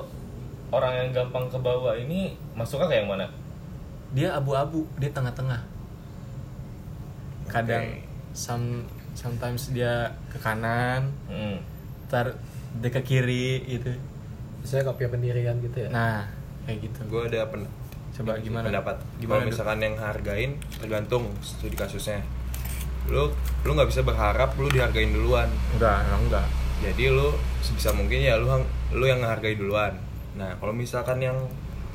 orang 0.69 0.93
yang 0.95 1.09
gampang 1.11 1.47
ke 1.47 1.57
bawah 1.57 1.95
ini 1.95 2.37
masuknya 2.53 2.87
ke 2.87 2.97
yang 2.97 3.09
mana? 3.09 3.27
dia 4.09 4.33
abu-abu 4.33 4.87
dia 4.97 5.11
tengah-tengah 5.11 5.61
kadang 7.47 7.85
Oke. 7.85 8.03
some 8.33 8.87
sometimes 9.13 9.71
dia 9.71 10.09
ke 10.29 10.39
kanan 10.39 11.11
Hmm. 11.27 11.59
ntar 12.07 12.35
dia 12.79 12.91
ke 12.91 13.03
kiri 13.03 13.67
gitu 13.67 13.93
saya 14.63 14.87
punya 14.89 15.11
pendirian 15.11 15.59
gitu 15.59 15.79
ya 15.79 15.89
nah 15.91 16.23
kayak 16.65 16.87
gitu 16.87 17.01
gue 17.07 17.23
ada 17.29 17.47
pen- 17.47 17.71
coba 18.15 18.39
gimana 18.41 18.67
pendapat 18.67 18.97
gimana 19.19 19.43
kalau 19.43 19.51
misalkan 19.51 19.79
yang 19.81 19.97
hargain 19.97 20.51
tergantung 20.73 21.25
studi 21.39 21.75
kasusnya 21.75 22.23
lu 23.11 23.31
lu 23.63 23.71
nggak 23.75 23.89
bisa 23.91 24.03
berharap 24.03 24.55
lu 24.59 24.67
dihargain 24.71 25.11
duluan. 25.11 25.47
Enggak 25.77 26.07
emang 26.07 26.23
enggak. 26.31 26.47
Jadi 26.83 27.09
lu 27.11 27.33
sebisa 27.63 27.95
mungkin 27.95 28.21
ya 28.21 28.37
lu 28.39 28.49
lu 28.95 29.05
yang 29.07 29.23
ngehargai 29.23 29.57
duluan. 29.57 29.97
Nah 30.37 30.55
kalau 30.59 30.75
misalkan 30.75 31.23
yang 31.23 31.37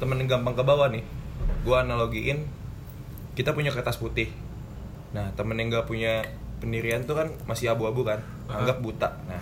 temen 0.02 0.18
yang 0.18 0.40
gampang 0.40 0.58
ke 0.58 0.64
bawah 0.66 0.90
nih 0.90 1.06
gua 1.62 1.86
analogiin 1.86 2.48
kita 3.38 3.54
punya 3.54 3.70
kertas 3.70 4.02
putih. 4.02 4.32
Nah 5.14 5.30
temen 5.38 5.60
yang 5.60 5.70
nggak 5.70 5.86
punya 5.86 6.26
pendirian 6.64 7.06
tuh 7.06 7.18
kan 7.18 7.28
masih 7.46 7.74
abu-abu 7.74 8.08
kan 8.08 8.20
anggap 8.50 8.82
buta. 8.82 9.10
Nah 9.28 9.42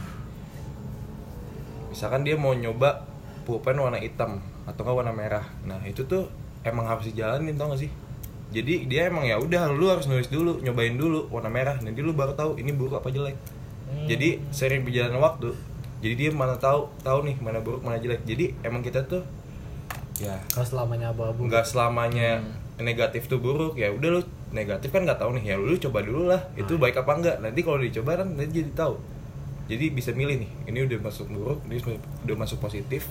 misalkan 1.89 2.27
dia 2.27 2.37
mau 2.37 2.53
nyoba 2.53 3.07
pulpen 3.47 3.79
warna 3.81 3.97
hitam 3.97 4.41
atau 4.67 4.81
nggak 4.85 4.97
warna 4.97 5.13
merah. 5.15 5.45
Nah 5.65 5.79
itu 5.87 6.05
tuh 6.05 6.29
emang 6.67 6.85
harus 6.85 7.07
dijalanin 7.07 7.55
tau 7.55 7.71
gak 7.71 7.87
sih 7.87 7.91
jadi 8.49 8.73
dia 8.85 9.01
emang 9.07 9.23
ya 9.23 9.37
udah 9.37 9.69
lu 9.69 9.85
harus 9.87 10.09
nulis 10.09 10.25
dulu 10.27 10.57
nyobain 10.59 10.97
dulu 10.97 11.29
warna 11.29 11.47
merah. 11.47 11.77
Nanti 11.79 12.01
lu 12.01 12.11
baru 12.11 12.33
tahu 12.33 12.57
ini 12.57 12.73
buruk 12.73 12.97
apa 12.97 13.09
jelek. 13.09 13.37
Hmm. 13.89 14.05
jadi 14.05 14.37
sering 14.53 14.85
berjalan 14.85 15.17
waktu 15.17 15.49
jadi 15.97 16.13
dia 16.13 16.29
mana 16.29 16.53
tahu 16.53 16.93
tahu 17.01 17.25
nih 17.25 17.41
mana 17.41 17.57
buruk 17.57 17.81
mana 17.81 17.97
jelek. 17.97 18.21
Jadi 18.23 18.53
emang 18.61 18.79
kita 18.79 19.01
tuh 19.03 19.25
ya 20.17 20.37
kalau 20.49 20.65
selamanya 20.65 21.09
abu-abu. 21.09 21.45
nggak 21.45 21.65
selamanya 21.65 22.39
Hmm. 22.41 22.53
negatif 22.79 23.25
tuh 23.25 23.37
buruk. 23.37 23.75
Ya 23.75 23.89
udah 23.89 24.17
lu 24.17 24.21
negatif 24.49 24.89
kan 24.89 25.03
nggak 25.05 25.19
tahu 25.19 25.37
nih. 25.37 25.53
Ya 25.53 25.55
lu 25.57 25.73
coba 25.75 26.01
dulu 26.01 26.29
lah 26.29 26.41
itu 26.53 26.73
Hmm. 26.73 26.81
baik 26.81 26.95
apa 26.97 27.11
enggak 27.17 27.35
nanti 27.41 27.59
kalau 27.61 27.77
dicoba 27.77 28.17
kan 28.17 28.27
nanti 28.29 28.61
jadi 28.61 28.71
tahu. 28.73 28.95
Jadi 29.69 29.85
bisa 29.93 30.09
milih 30.13 30.41
nih 30.41 30.51
ini 30.65 30.79
udah 30.85 30.97
masuk 31.03 31.29
buruk 31.29 31.59
ini 31.69 31.77
udah 32.25 32.35
masuk 32.37 32.57
positif. 32.57 33.05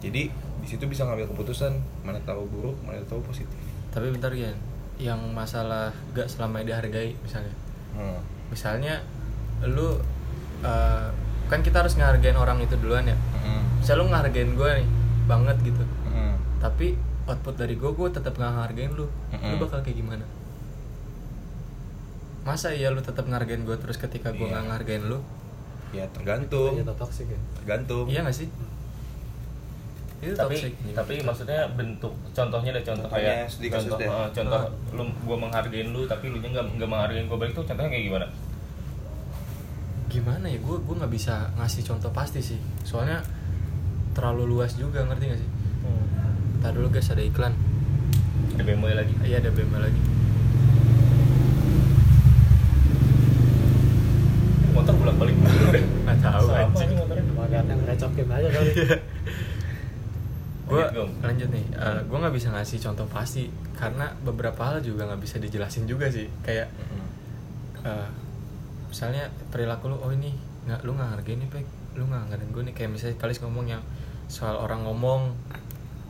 Jadi 0.00 0.28
di 0.32 0.66
situ 0.66 0.84
bisa 0.84 1.04
ngambil 1.04 1.28
keputusan 1.32 1.72
mana 2.00 2.20
tahu 2.24 2.44
buruk 2.48 2.76
mana 2.82 3.00
tahu 3.04 3.20
positif. 3.24 3.56
Tapi 3.88 4.08
bentar 4.10 4.32
ya 4.32 4.50
yang 4.96 5.18
masalah 5.30 5.90
gak 6.12 6.26
selamanya 6.26 6.72
dihargai 6.72 7.14
misalnya. 7.18 7.54
Hmm. 7.94 8.18
misalnya 8.48 8.98
lu 9.62 9.98
eh, 10.60 11.08
kan 11.46 11.60
kita 11.60 11.80
harus 11.80 11.94
ngehargain 11.94 12.34
orang 12.34 12.58
itu 12.58 12.74
duluan 12.76 13.04
ya. 13.04 13.16
Hmm. 13.34 13.62
misalnya 13.78 14.00
lu 14.00 14.06
ngehargain 14.08 14.50
gue 14.52 14.70
nih 14.76 14.88
banget 15.24 15.56
gitu. 15.64 15.84
Hmm. 16.06 16.36
tapi 16.58 16.94
output 17.24 17.54
dari 17.54 17.74
gue 17.74 17.90
gue 17.90 18.08
tetap 18.10 18.34
nggak 18.34 18.52
ngehargain 18.52 18.92
lu. 18.92 19.04
Lu 19.04 19.10
Mm-mm. 19.32 19.56
bakal 19.58 19.80
kayak 19.80 19.96
gimana? 19.96 20.24
Masa 22.44 22.70
iya 22.70 22.92
lu 22.92 23.00
tetap 23.00 23.24
ngehargain 23.24 23.64
gue 23.64 23.76
terus 23.78 23.96
ketika 23.96 24.28
gue 24.30 24.44
Iya. 24.44 24.52
nggak 24.52 24.64
ngehargain 24.68 25.04
lu? 25.06 25.18
Ya 25.90 26.04
tergantung. 26.10 26.76
Toxic 26.94 27.26
ya. 27.26 27.40
Tergantung. 27.56 28.04
Iya 28.06 28.20
gak 28.22 28.36
sih 28.36 28.48
itu 30.24 30.32
tapi 30.34 30.54
toxic 30.54 30.72
tapi 30.90 31.14
maksudnya 31.20 31.60
bentuk 31.70 32.12
contohnya 32.30 32.70
deh 32.72 32.82
contoh 32.82 33.04
Contohnya 33.04 33.44
kayak 33.44 33.72
contoh 33.74 33.98
eh, 33.98 34.28
contoh 34.32 34.60
Ah. 34.60 34.68
lu 34.92 35.04
gua 35.22 35.36
menghargain 35.38 35.88
lu 35.88 36.02
tapi 36.04 36.24
lu 36.26 36.38
nya 36.38 36.48
nggak 36.50 36.64
nggak 36.74 36.88
menghargain 36.88 37.24
gua 37.24 37.38
baik 37.38 37.52
tuh 37.52 37.62
contohnya 37.62 37.88
kayak 37.88 38.04
gimana? 38.06 38.26
Gimana 40.06 40.46
ya 40.46 40.56
gue 40.56 40.76
gue 40.78 40.94
nggak 40.94 41.10
bisa 41.10 41.34
ngasih 41.54 41.82
contoh 41.84 42.10
pasti 42.10 42.38
sih. 42.40 42.54
Soalnya 42.80 43.18
terlalu 44.12 44.46
luas 44.48 44.72
juga 44.74 45.02
ngerti 45.02 45.24
gak 45.26 45.38
sih? 45.38 45.48
Hmm. 45.82 46.62
Ntar 46.62 46.70
dulu 46.72 46.86
guys 46.88 47.10
ada 47.10 47.18
iklan. 47.18 47.50
Ada 48.54 48.62
BMW 48.62 48.94
lagi? 48.94 49.14
Iya 49.20 49.42
ada 49.42 49.50
BMW 49.50 49.74
lagi 49.82 50.00
motor 54.74 54.94
bolak 54.94 55.16
balik 55.16 55.36
dulu 55.36 55.66
deh 55.70 55.84
Nggak 56.04 56.18
tahu, 56.20 56.46
anjing. 56.50 56.90
motornya? 56.94 57.24
Makanya 57.34 57.62
yang 57.64 57.80
recokin 57.86 58.26
aja 58.28 58.48
kali 58.50 58.70
gue 60.64 60.74
Lanjut, 60.74 60.96
Gom. 60.96 61.10
lanjut 61.20 61.48
nih. 61.50 61.64
Gue 62.04 62.18
nggak 62.18 62.34
bisa 62.34 62.48
ngasih 62.50 62.78
contoh 62.80 63.06
pasti 63.06 63.46
karena 63.74 64.16
beberapa 64.18 64.60
hal 64.64 64.80
juga 64.80 65.04
nggak 65.04 65.20
bisa 65.20 65.36
dijelasin 65.36 65.84
juga 65.84 66.08
sih. 66.08 66.24
Kayak 66.40 66.72
eh, 67.82 68.08
misalnya 68.86 69.24
perilaku 69.48 69.88
lu 69.88 69.96
oh 69.96 70.08
ini 70.08 70.32
nggak 70.64 70.80
lu 70.82 70.94
nggak 70.94 71.10
hargain 71.12 71.38
nih 71.38 71.48
pek. 71.48 71.66
Lu 71.94 72.04
nggak 72.04 72.20
hargain 72.26 72.48
gue 72.48 72.62
nih. 72.64 72.74
Kayak 72.74 72.90
misalnya 72.92 73.16
kalis 73.18 73.38
ngomong 73.38 73.66
yang 73.68 73.82
soal 74.26 74.56
orang 74.56 74.82
ngomong 74.82 75.36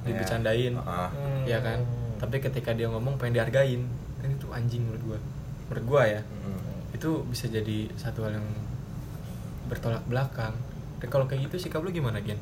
Ya. 0.04 0.12
dibecandain 0.12 0.76
Ah. 0.78 1.08
ya 1.42 1.58
kan? 1.58 1.80
Tapi 2.16 2.36
ketika 2.38 2.70
dia 2.70 2.86
ngomong 2.86 3.16
pengen 3.16 3.40
dihargain. 3.40 3.88
Kan 4.20 4.30
itu 4.30 4.46
anjing 4.50 4.84
menurut 4.84 5.02
gue 5.02 5.18
menurut 5.64 5.84
gue 5.88 6.02
ya. 6.10 6.22
Mm. 6.22 6.60
itu 6.94 7.10
bisa 7.26 7.48
jadi 7.48 7.90
satu 7.94 8.22
hal 8.22 8.36
yang 8.36 8.46
bertolak 9.64 10.04
belakang. 10.04 10.54
Dan 11.00 11.08
kalau 11.08 11.24
kayak 11.24 11.48
gitu 11.48 11.58
sikap 11.58 11.80
lu 11.80 11.90
gimana 11.90 12.20
Gen? 12.20 12.38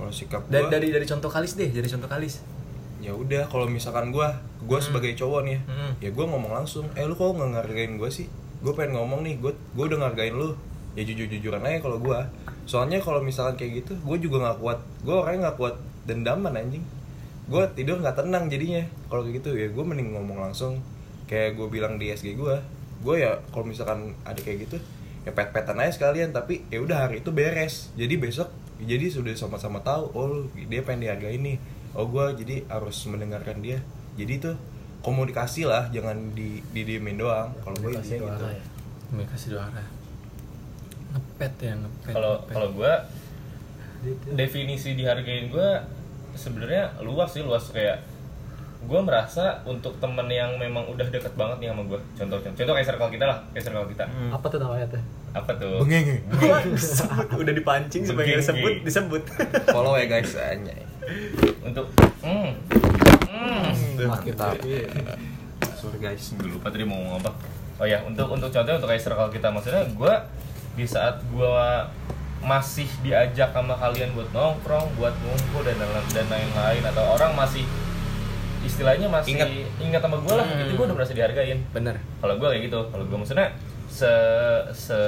Kalau 0.00 0.08
sikap 0.10 0.42
Dari, 0.46 0.64
gua, 0.64 0.72
dari 0.72 0.88
dari 0.88 1.04
contoh 1.04 1.28
kalis 1.28 1.52
deh 1.54 1.68
dari 1.68 1.84
contoh 1.84 2.08
kalis. 2.08 2.40
Ya 2.98 3.12
udah 3.12 3.44
kalau 3.46 3.64
misalkan 3.64 4.08
gua 4.08 4.32
gua 4.62 4.76
Hmm. 4.76 4.86
sebagai 4.86 5.12
cowok 5.14 5.40
nih 5.42 5.58
Hmm. 5.62 5.92
ya 5.98 6.08
gua 6.08 6.24
ngomong 6.26 6.52
langsung 6.54 6.88
eh 6.90 7.04
lu 7.04 7.12
kok 7.12 7.30
nggak 7.30 7.50
ngargain 7.54 7.96
gua 7.96 8.08
sih? 8.08 8.28
Gue 8.60 8.72
pengen 8.72 8.92
ngomong 8.94 9.20
nih 9.20 9.36
gue 9.36 9.52
gue 9.72 9.84
udah 9.86 9.98
ngargain 9.98 10.32
lu. 10.32 10.52
Ya 10.92 11.00
jujur 11.00 11.24
jujuran 11.26 11.60
aja 11.62 11.80
kalau 11.80 11.96
gua. 11.96 12.28
Soalnya 12.64 13.00
kalau 13.00 13.20
misalkan 13.20 13.56
kayak 13.56 13.84
gitu 13.84 13.96
gue 13.96 14.16
juga 14.20 14.36
nggak 14.42 14.58
kuat 14.58 14.78
gue 15.00 15.14
orangnya 15.14 15.48
nggak 15.48 15.56
kuat 15.56 15.74
dendaman 16.04 16.52
anjing. 16.54 16.84
Gue 17.46 17.64
tidur 17.72 17.96
nggak 17.98 18.16
tenang 18.16 18.48
jadinya. 18.48 18.84
Kalau 19.06 19.24
kayak 19.24 19.40
gitu 19.40 19.50
ya 19.54 19.68
gue 19.68 19.80
mending 19.80 20.12
ngomong 20.12 20.40
langsung. 20.40 20.76
Kayak 21.24 21.56
gue 21.56 21.66
bilang 21.68 21.96
di 21.96 22.08
SG 22.10 22.32
gue 22.34 22.56
gue 23.00 23.16
ya 23.16 23.40
kalau 23.48 23.64
misalkan 23.64 24.12
ada 24.22 24.36
kayak 24.36 24.68
gitu 24.68 24.76
ya 25.24 25.32
pet-petan 25.32 25.80
aja 25.80 25.96
sekalian. 25.96 26.30
Tapi 26.30 26.68
ya 26.68 26.84
udah 26.84 27.08
hari 27.08 27.24
itu 27.24 27.32
beres. 27.32 27.88
Jadi 27.96 28.20
besok 28.20 28.52
jadi 28.84 29.06
sudah 29.12 29.32
sama-sama 29.36 29.80
tahu 29.80 30.12
oh 30.16 30.26
lu- 30.26 30.50
dia 30.68 30.80
pengen 30.84 31.08
dihargain 31.08 31.40
nih. 31.40 31.58
Oh 31.92 32.06
gue 32.06 32.24
jadi 32.40 32.64
harus 32.70 32.96
mendengarkan 33.10 33.60
dia. 33.60 33.82
Jadi 34.14 34.40
tuh 34.40 34.56
komunikasi 35.00 35.64
lah 35.64 35.88
jangan 35.90 36.32
di 36.36 36.60
didiemin 36.70 37.16
doang. 37.18 37.50
Kalau 37.64 37.76
gue 37.80 37.92
gitu. 37.96 38.20
ya. 38.20 38.64
komunikasi 39.10 39.46
dua 39.50 39.66
arah 39.66 39.86
ngepet 41.10 41.54
ya 41.58 41.74
ngepet 41.74 42.14
kalau 42.14 42.34
kalau 42.46 42.68
gue 42.78 42.92
definisi 44.32 44.94
dihargain 44.94 45.50
gue 45.50 45.70
sebenarnya 46.38 46.94
luas 47.02 47.34
sih 47.34 47.42
luas 47.42 47.68
kayak 47.74 48.00
gue 48.80 49.00
merasa 49.00 49.60
untuk 49.62 49.92
temen 49.96 50.24
yang 50.26 50.56
memang 50.56 50.82
udah 50.86 51.04
deket 51.04 51.34
banget 51.34 51.56
nih 51.58 51.68
sama 51.68 51.82
gue 51.84 52.00
contoh 52.16 52.38
contoh 52.40 52.72
kayak 52.72 52.86
circle 52.86 53.10
kita 53.10 53.24
lah 53.24 53.38
kayak 53.52 53.64
circle 53.64 53.86
kita 53.86 54.04
Hmm. 54.06 54.30
Apa 54.32 54.46
tuh 54.48 54.58
namanya 54.58 54.86
teh? 54.88 55.02
apa 55.30 55.50
tuh 55.54 55.78
bengenge 55.78 56.26
udah 57.38 57.54
dipancing 57.54 58.02
sebagai 58.02 58.42
disebut 58.42 58.82
disebut 58.82 59.22
follow 59.70 59.94
ya 59.94 60.10
guys 60.10 60.34
anjay 60.34 60.82
untuk 61.62 61.86
hmm 62.18 62.50
hmm 63.30 63.70
mantap 64.02 64.58
Tapi 64.58 64.90
sorry 65.72 65.98
guys 66.02 66.34
gue 66.34 66.50
lupa 66.50 66.66
tadi 66.66 66.82
mau 66.82 66.98
ngomong 66.98 67.22
apa 67.22 67.30
oh 67.78 67.86
ya 67.86 68.02
untuk 68.02 68.26
untuk 68.26 68.50
contohnya 68.50 68.76
untuk 68.76 68.90
kayak 68.90 69.00
circle 69.00 69.30
kita 69.30 69.48
maksudnya 69.48 69.86
gue 69.86 70.14
di 70.74 70.84
saat 70.84 71.22
gue 71.22 71.56
masih 72.40 72.90
diajak 73.00 73.52
sama 73.52 73.76
kalian 73.76 74.10
buat 74.10 74.34
nongkrong 74.34 74.98
buat 74.98 75.14
ngumpul 75.14 75.62
dan 75.62 75.78
dan 76.10 76.26
lain-lain 76.26 76.82
atau 76.82 77.14
orang 77.14 77.38
masih 77.38 77.62
istilahnya 78.62 79.06
masih 79.06 79.34
Ingat. 79.34 79.48
ingat 79.78 80.00
sama 80.00 80.16
gue 80.18 80.34
lah 80.34 80.44
Hmm. 80.44 80.62
itu 80.62 80.72
gue 80.72 80.84
udah 80.84 80.96
merasa 80.96 81.12
dihargain 81.12 81.58
bener 81.70 81.96
kalau 82.18 82.34
gue 82.34 82.46
kayak 82.46 82.62
gitu 82.64 82.78
kalau 82.86 83.04
gue 83.04 83.16
maksudnya 83.16 83.48
se, 83.86 84.12
se 84.70 84.98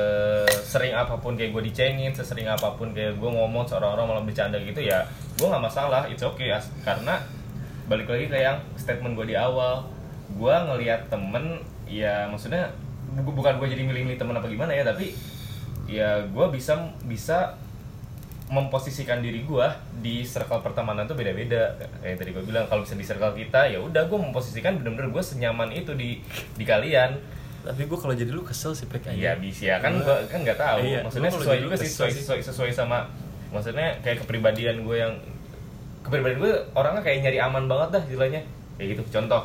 sering 0.64 0.90
apa 0.90 1.14
pun 1.14 1.32
kayak 1.32 1.53
gue 1.53 1.62
dicengin 1.64 2.11
sesering 2.11 2.46
apa 2.46 2.72
pun 2.72 2.90
kayak 2.90 3.14
gue 3.14 3.30
ngomong 3.30 3.62
seorang 3.62 3.92
orang 3.92 4.07
malah 4.09 4.22
bercanda 4.22 4.57
gitu 4.57 4.80
ya 4.80 5.05
gue 5.32 5.44
nggak 5.44 5.62
masalah 5.62 6.05
it's 6.07 6.20
okay 6.20 6.50
as- 6.50 6.72
karena 6.80 7.20
balik 7.84 8.07
lagi 8.07 8.26
ke 8.26 8.36
yang 8.36 8.59
statement 8.74 9.14
gue 9.14 9.26
di 9.26 9.36
awal 9.36 9.84
gue 10.30 10.55
ngelihat 10.66 11.07
temen 11.07 11.61
ya 11.84 12.24
maksudnya 12.26 12.72
bu- 13.14 13.32
bukan 13.32 13.57
gue 13.57 13.68
jadi 13.68 13.82
milih-milih 13.82 14.16
temen 14.16 14.32
apa 14.32 14.46
gimana 14.46 14.72
ya 14.72 14.82
tapi 14.82 15.12
ya 15.84 16.24
gue 16.24 16.46
bisa 16.48 16.72
bisa 17.03 17.55
memposisikan 18.53 19.24
diri 19.24 19.48
gue 19.48 19.66
di 20.05 20.28
circle 20.28 20.61
pertemanan 20.61 21.09
tuh 21.09 21.16
beda-beda 21.16 21.72
kayak 22.05 22.20
tadi 22.20 22.30
gue 22.36 22.44
bilang 22.44 22.68
kalau 22.68 22.84
bisa 22.84 22.92
di 22.92 23.05
circle 23.09 23.32
kita 23.32 23.72
ya 23.72 23.80
udah 23.80 24.05
gue 24.05 24.18
memposisikan 24.20 24.76
bener-bener 24.76 25.09
gue 25.09 25.24
senyaman 25.24 25.72
itu 25.72 25.96
di 25.96 26.20
di 26.61 26.64
kalian 26.68 27.16
tapi 27.62 27.88
gue 27.88 27.94
kalau 27.94 28.12
jadi 28.12 28.28
lu 28.28 28.44
kesel 28.44 28.76
sih 28.76 28.84
pek 28.90 29.09
Iya 29.09 29.38
aja 29.38 29.40
bisa 29.40 29.62
ya 29.64 29.76
kan 29.78 30.03
gua 30.03 30.18
kan 30.26 30.42
nggak 30.42 30.59
tahu. 30.59 30.78
Iya, 30.82 31.00
Maksudnya 31.07 31.30
sesuai 31.30 31.59
juga 31.62 31.74
sih 31.78 31.88
sesuai, 31.88 32.11
sesuai 32.11 32.40
sesuai 32.42 32.70
sama 32.74 33.07
maksudnya 33.55 34.03
kayak 34.03 34.26
kepribadian 34.26 34.82
gue 34.82 34.96
yang 34.98 35.14
kepribadian 36.03 36.38
gue 36.42 36.53
orangnya 36.74 37.03
kayak 37.07 37.22
nyari 37.22 37.38
aman 37.38 37.64
banget 37.70 37.88
dah 37.94 38.03
istilahnya. 38.03 38.42
Kayak 38.76 38.88
gitu. 38.98 39.03
Contoh. 39.14 39.42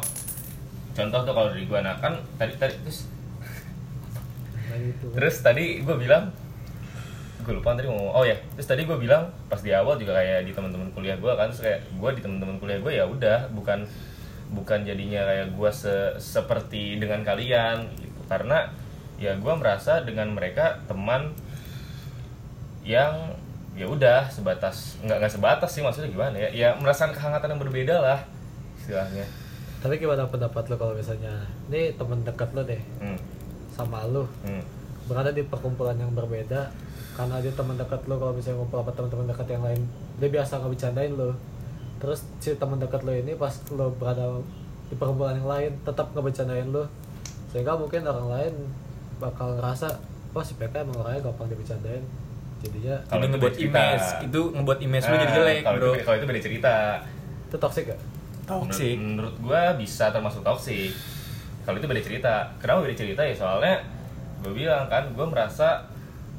Contoh 0.97 1.19
tuh 1.29 1.33
kalau 1.37 1.49
dari 1.53 1.69
gue 1.69 1.79
nah 1.79 1.95
kan 2.01 2.17
tadi 2.41 2.57
tadi 2.57 2.73
terus 2.81 3.05
nah 4.67 4.75
gitu. 4.83 5.05
terus 5.15 5.35
tadi 5.39 5.79
gue 5.79 5.95
bilang 5.95 6.33
gue 7.47 7.55
lupa 7.55 7.71
tadi 7.71 7.87
mau 7.87 8.11
oh 8.11 8.27
ya. 8.27 8.35
Terus 8.59 8.67
tadi 8.67 8.83
gue 8.83 8.97
bilang 8.99 9.23
pas 9.47 9.63
di 9.63 9.71
awal 9.71 9.95
juga 9.95 10.19
kayak 10.19 10.43
di 10.43 10.51
teman-teman 10.51 10.91
kuliah 10.91 11.15
gue 11.15 11.31
kan 11.31 11.47
terus 11.47 11.63
kayak 11.63 11.79
gue 11.87 12.09
di 12.11 12.21
teman-teman 12.21 12.59
kuliah 12.59 12.77
gue 12.77 12.91
ya 12.91 13.07
udah 13.07 13.47
bukan 13.55 13.87
bukan 14.51 14.79
jadinya 14.83 15.23
kayak 15.23 15.55
gue 15.55 15.71
se- 15.71 16.15
seperti 16.19 16.99
dengan 16.99 17.23
kalian 17.23 17.87
gitu. 17.95 18.19
Karena 18.27 18.67
ya 19.15 19.33
gue 19.33 19.53
merasa 19.55 20.03
dengan 20.03 20.29
mereka 20.29 20.83
teman 20.85 21.31
yang 22.83 23.33
ya 23.77 23.85
udah 23.85 24.25
sebatas 24.27 24.97
nggak 25.05 25.17
nggak 25.21 25.33
sebatas 25.33 25.69
sih 25.69 25.85
maksudnya 25.85 26.09
gimana 26.09 26.33
ya 26.33 26.49
ya 26.49 26.69
merasakan 26.75 27.13
kehangatan 27.13 27.55
yang 27.55 27.61
berbeda 27.61 27.95
lah 27.97 28.19
istilahnya. 28.81 29.25
Tapi 29.77 30.01
gimana 30.01 30.25
pendapat 30.25 30.67
lo 30.67 30.75
kalau 30.75 30.97
misalnya 30.97 31.45
ini 31.69 31.93
teman 31.93 32.25
dekat 32.25 32.49
lo 32.51 32.65
deh 32.65 32.81
hmm. 32.99 33.19
sama 33.69 34.01
lo 34.09 34.25
Hmm. 34.41 34.65
berada 35.05 35.29
di 35.29 35.45
perkumpulan 35.45 35.93
yang 35.93 36.09
berbeda 36.11 36.73
karena 37.17 37.41
dia 37.41 37.49
teman 37.49 37.73
dekat 37.73 38.05
lo 38.05 38.15
kalau 38.21 38.33
misalnya 38.37 38.61
ngumpul 38.61 38.77
sama 38.77 38.91
teman-teman 38.93 39.25
dekat 39.25 39.47
yang 39.49 39.63
lain 39.65 39.81
dia 40.21 40.29
biasa 40.29 40.51
nggak 40.61 40.71
bercandain 40.77 41.13
lo 41.17 41.29
terus 41.97 42.19
si 42.37 42.53
teman 42.53 42.77
dekat 42.77 43.01
lo 43.01 43.09
ini 43.09 43.33
pas 43.33 43.57
lo 43.73 43.89
berada 43.97 44.37
di 44.87 44.95
perkumpulan 44.95 45.33
yang 45.41 45.49
lain 45.49 45.71
tetap 45.81 46.13
nggak 46.13 46.25
bercandain 46.29 46.69
lo 46.69 46.85
sehingga 47.49 47.73
mungkin 47.73 48.05
orang 48.05 48.27
lain 48.29 48.53
bakal 49.17 49.57
ngerasa 49.57 49.97
oh 50.31 50.43
si 50.45 50.53
PK 50.61 50.85
emang 50.85 51.01
orangnya 51.01 51.25
gampang 51.25 51.49
dibercandain 51.49 52.05
jadinya 52.57 52.95
Kalau 53.09 53.17
jadi 53.17 53.25
itu 53.25 53.33
ngebuat 53.33 53.55
image 53.57 54.07
itu 54.29 54.41
ngebuat 54.53 54.79
image 54.85 55.05
lu 55.05 55.15
jadi 55.17 55.25
Ah, 55.25 55.33
jelek 55.33 55.57
kalau 55.65 55.77
bro 55.77 55.89
itu, 55.89 56.03
kalau 56.05 56.17
itu 56.21 56.25
beda 56.29 56.41
cerita 56.41 56.73
itu 57.49 57.57
toxic 57.57 57.83
gak? 57.89 57.99
toxic 58.45 58.95
Menurut, 58.95 59.33
menurut 59.33 59.35
gua 59.41 59.61
bisa 59.75 60.05
termasuk 60.07 60.39
toxic. 60.39 60.93
Kalau 61.67 61.75
itu 61.75 61.87
beda 61.87 61.99
cerita. 61.99 62.33
Kenapa 62.63 62.79
beda 62.87 62.95
cerita 62.95 63.21
ya? 63.23 63.35
Soalnya 63.35 63.75
gue 64.39 64.53
bilang 64.55 64.87
kan, 64.87 65.03
gue 65.11 65.25
merasa 65.27 65.83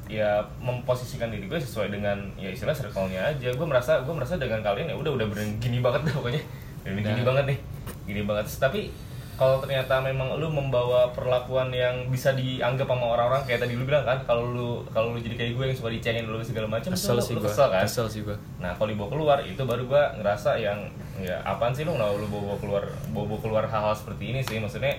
ya 0.09 0.31
memposisikan 0.59 1.29
diri 1.29 1.45
gue 1.45 1.57
sesuai 1.57 1.89
dengan 1.89 2.17
ya 2.35 2.49
istilah 2.49 2.73
circle-nya 2.73 3.21
aja. 3.29 3.49
Gue 3.51 3.65
merasa 3.65 4.01
gue 4.01 4.11
merasa 4.11 4.35
dengan 4.35 4.59
kalian 4.59 4.89
ya 4.89 4.97
udah 4.97 5.13
udah 5.15 5.27
bener 5.27 5.45
gini 5.57 5.79
banget 5.79 6.03
dah 6.03 6.15
pokoknya. 6.17 6.43
Gini 6.83 7.01
Nah. 7.05 7.25
banget 7.25 7.45
nih. 7.47 7.59
Gini 8.05 8.23
banget. 8.25 8.49
Tapi 8.51 8.89
kalau 9.35 9.63
ternyata 9.63 10.01
memang 10.01 10.35
lu 10.35 10.51
membawa 10.51 11.15
perlakuan 11.15 11.71
yang 11.71 12.09
bisa 12.09 12.35
dianggap 12.35 12.85
sama 12.85 13.15
orang-orang 13.15 13.39
kayak 13.45 13.63
tadi 13.63 13.79
lu 13.79 13.85
bilang 13.85 14.03
kan 14.03 14.19
kalau 14.25 14.43
lu 14.49 14.69
kalau 14.89 15.15
lu 15.15 15.21
jadi 15.21 15.39
kayak 15.39 15.53
gue 15.55 15.65
yang 15.65 15.77
suka 15.77 15.95
dicengin 15.95 16.27
dulu 16.27 16.43
segala 16.43 16.67
macam 16.67 16.91
itu 16.91 16.99
kesel 16.99 17.15
lu- 17.15 17.23
sih 17.23 17.33
lu 17.33 17.41
gua 17.41 17.47
kesel 17.47 17.67
kan 17.69 17.83
kesel 17.87 18.07
sih 18.11 18.21
gua 18.21 18.35
Nah 18.59 18.75
kalau 18.75 18.91
dibawa 18.91 19.07
keluar 19.09 19.39
itu 19.41 19.63
baru 19.63 19.87
gua 19.87 20.11
ngerasa 20.17 20.59
yang 20.59 20.91
ya 21.17 21.39
apaan 21.45 21.71
sih 21.71 21.87
lu 21.87 21.95
nggak 21.95 22.19
lu 22.19 22.27
bawa 22.27 22.59
keluar 22.59 22.83
bawa 23.09 23.39
keluar 23.39 23.65
hal-hal 23.65 23.95
seperti 23.95 24.25
ini 24.29 24.41
sih 24.43 24.59
maksudnya 24.59 24.91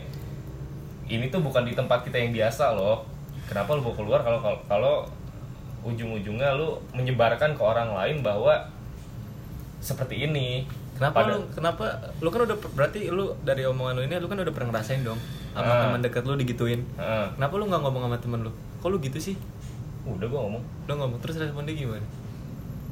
ini 1.06 1.28
tuh 1.28 1.42
bukan 1.42 1.66
di 1.66 1.74
tempat 1.74 2.06
kita 2.06 2.16
yang 2.16 2.32
biasa 2.32 2.72
loh. 2.72 3.04
Kenapa 3.46 3.74
lu 3.74 3.82
bawa 3.82 3.96
keluar 3.96 4.20
kalau 4.22 4.40
kalau 4.40 4.58
kalau 4.66 4.96
ujung-ujungnya 5.82 6.54
lu 6.54 6.76
menyebarkan 6.92 7.54
ke 7.54 7.62
orang 7.62 7.92
lain 7.92 8.20
bahwa 8.20 8.68
seperti 9.80 10.26
ini. 10.26 10.68
Kenapa 10.94 11.24
Pada- 11.24 11.32
lu 11.32 11.48
kenapa 11.50 11.84
lu 12.20 12.28
kan 12.28 12.42
udah 12.44 12.58
berarti 12.70 13.08
lu 13.08 13.32
dari 13.42 13.64
omongan 13.64 13.96
lu 13.96 14.04
ini 14.04 14.16
lu 14.16 14.28
kan 14.28 14.36
udah 14.38 14.52
pernah 14.52 14.70
ngerasain 14.70 15.00
dong 15.00 15.16
sama 15.50 15.66
Ah. 15.66 15.80
teman 15.82 16.02
dekat 16.02 16.24
lu 16.24 16.36
digituin. 16.36 16.84
Heeh. 16.94 17.26
Kenapa 17.34 17.54
lu 17.56 17.66
nggak 17.66 17.82
ngomong 17.82 18.02
sama 18.06 18.18
temen 18.20 18.40
lu? 18.44 18.52
Kok 18.78 18.90
lu 18.90 18.98
gitu 19.00 19.18
sih? 19.18 19.36
udah 20.02 20.26
gua 20.26 20.42
ngomong. 20.44 20.64
Lu 20.86 20.94
ngomong 20.96 21.20
terus 21.20 21.38
respon 21.38 21.64
dia 21.64 21.76
gimana? 21.78 22.02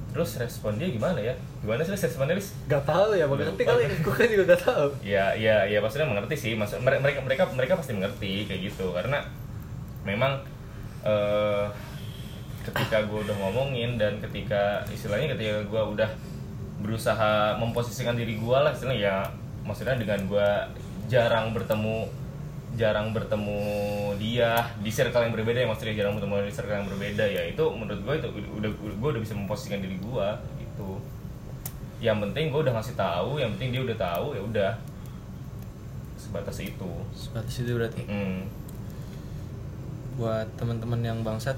Terus 0.07 0.37
respon 0.37 0.77
dia 0.77 0.87
gimana 0.87 1.17
ya? 1.17 1.33
Gimana 1.59 1.81
sih 1.81 1.93
responnya 1.93 2.33
Lis? 2.33 2.53
Gak 2.65 2.83
tahu 2.83 3.13
ya, 3.13 3.25
mengerti 3.25 3.63
kali. 3.63 3.89
Gue 3.97 4.13
kan 4.13 4.27
juga 4.27 4.43
gak 4.47 4.61
tahu. 4.63 4.87
ya 5.01 5.33
ya 5.33 5.65
ya 5.65 5.77
maksudnya 5.77 6.05
mengerti 6.05 6.35
sih 6.35 6.53
maksud 6.53 6.77
mereka 6.79 7.19
mereka 7.19 7.43
mereka 7.49 7.73
pasti 7.75 7.91
mengerti 7.91 8.45
kayak 8.45 8.61
gitu 8.65 8.93
karena 8.93 9.17
memang 10.07 10.39
eh 11.03 11.67
ketika 12.63 13.03
gue 13.07 13.19
udah 13.23 13.35
ngomongin 13.39 13.95
dan 13.95 14.19
ketika 14.23 14.83
istilahnya 14.91 15.35
ketika 15.35 15.63
gue 15.67 15.81
udah 15.95 16.09
berusaha 16.83 17.55
memposisikan 17.59 18.15
diri 18.15 18.39
gue 18.39 18.57
lah 18.57 18.71
istilahnya 18.71 18.99
ya 18.99 19.15
maksudnya 19.63 19.99
dengan 19.99 20.19
gue 20.27 20.49
jarang 21.07 21.55
bertemu 21.55 22.07
jarang 22.75 23.15
bertemu 23.15 23.63
dia 24.19 24.67
di 24.83 24.91
circle 24.91 25.23
yang 25.23 25.33
berbeda 25.33 25.63
ya 25.63 25.67
maksudnya 25.67 25.95
jarang 25.97 26.13
bertemu 26.19 26.45
di 26.45 26.53
circle 26.53 26.77
yang 26.77 26.89
berbeda 26.91 27.25
ya 27.25 27.41
itu 27.47 27.63
menurut 27.73 27.99
gue 28.03 28.13
itu 28.19 28.27
udah 28.59 28.71
gue 28.75 29.09
udah 29.15 29.21
bisa 29.23 29.33
memposisikan 29.33 29.79
diri 29.79 29.97
gue 29.97 30.27
gitu. 30.61 31.01
Yang 31.97 32.29
penting 32.29 32.53
gue 32.53 32.61
udah 32.61 32.73
ngasih 32.77 32.93
tahu 32.93 33.41
yang 33.41 33.49
penting 33.57 33.73
dia 33.73 33.81
udah 33.81 33.97
tahu 33.97 34.37
ya 34.37 34.41
udah. 34.45 34.71
Sebatas 36.21 36.57
itu. 36.61 36.91
Sebatas 37.17 37.55
itu 37.57 37.71
berarti. 37.73 38.03
Hmm. 38.05 38.45
Buat 40.17 40.47
teman-teman 40.57 40.99
yang 41.05 41.21
bangsat 41.21 41.55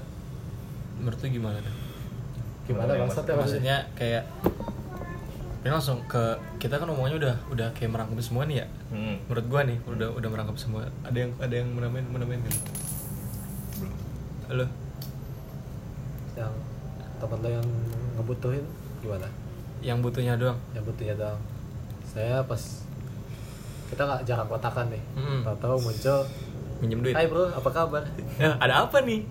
menurut 1.00 1.16
lu 1.24 1.28
gimana 1.32 1.58
tuh 1.64 1.76
gimana 2.68 2.92
bangsat 2.92 3.24
ya 3.24 3.34
maksudnya 3.34 3.40
maksudnya 3.40 3.76
kayak 3.96 4.24
ini 5.60 5.68
langsung 5.68 6.00
ke 6.08 6.40
kita 6.56 6.80
kan 6.80 6.88
ngomongnya 6.88 7.20
udah 7.20 7.34
udah 7.52 7.68
kayak 7.76 7.92
merangkum 7.92 8.16
semua 8.16 8.48
nih 8.48 8.64
ya? 8.64 8.66
Hmm. 8.88 9.20
menurut 9.28 9.44
gua 9.52 9.60
nih 9.68 9.76
udah 9.84 10.08
udah 10.16 10.28
merangkap 10.32 10.56
semua. 10.56 10.88
Ada 11.04 11.28
yang 11.28 11.30
ada 11.36 11.52
yang 11.52 11.68
menamain 11.68 12.06
menamain 12.08 12.40
gitu 12.48 12.58
belum. 13.76 13.92
Halo? 14.48 14.66
Yang 16.32 16.52
teman 17.20 17.38
lo 17.44 17.48
yang 17.60 17.68
ngebutuhin 18.16 18.64
gimana? 19.04 19.28
Yang 19.84 19.98
butuhnya 20.00 20.34
doang? 20.40 20.58
Yang 20.72 20.84
butuhnya 20.88 21.14
doang. 21.20 21.40
Saya 22.08 22.40
pas 22.48 22.62
kita 23.92 24.00
nggak 24.00 24.22
jarang 24.24 24.48
kontakan 24.48 24.86
nih. 24.88 25.02
Mm-mm. 25.12 25.40
tahu-tahu 25.44 25.76
muncul 25.76 26.20
minjem 26.80 27.00
duit. 27.00 27.14
Hai 27.14 27.28
bro. 27.28 27.48
Apa 27.52 27.70
kabar? 27.70 28.02
Ya, 28.40 28.56
ada 28.56 28.88
apa 28.88 29.04
nih? 29.04 29.24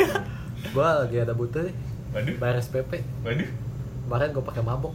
Gua 0.74 1.04
lagi 1.04 1.18
ada 1.18 1.34
butuh 1.34 1.66
nih. 1.66 1.76
Waduh. 2.14 2.38
bayar 2.38 2.62
SPP 2.62 3.02
Waduh. 3.26 3.50
kemarin 4.06 4.30
gue 4.30 4.44
pakai 4.46 4.62
mabuk 4.62 4.94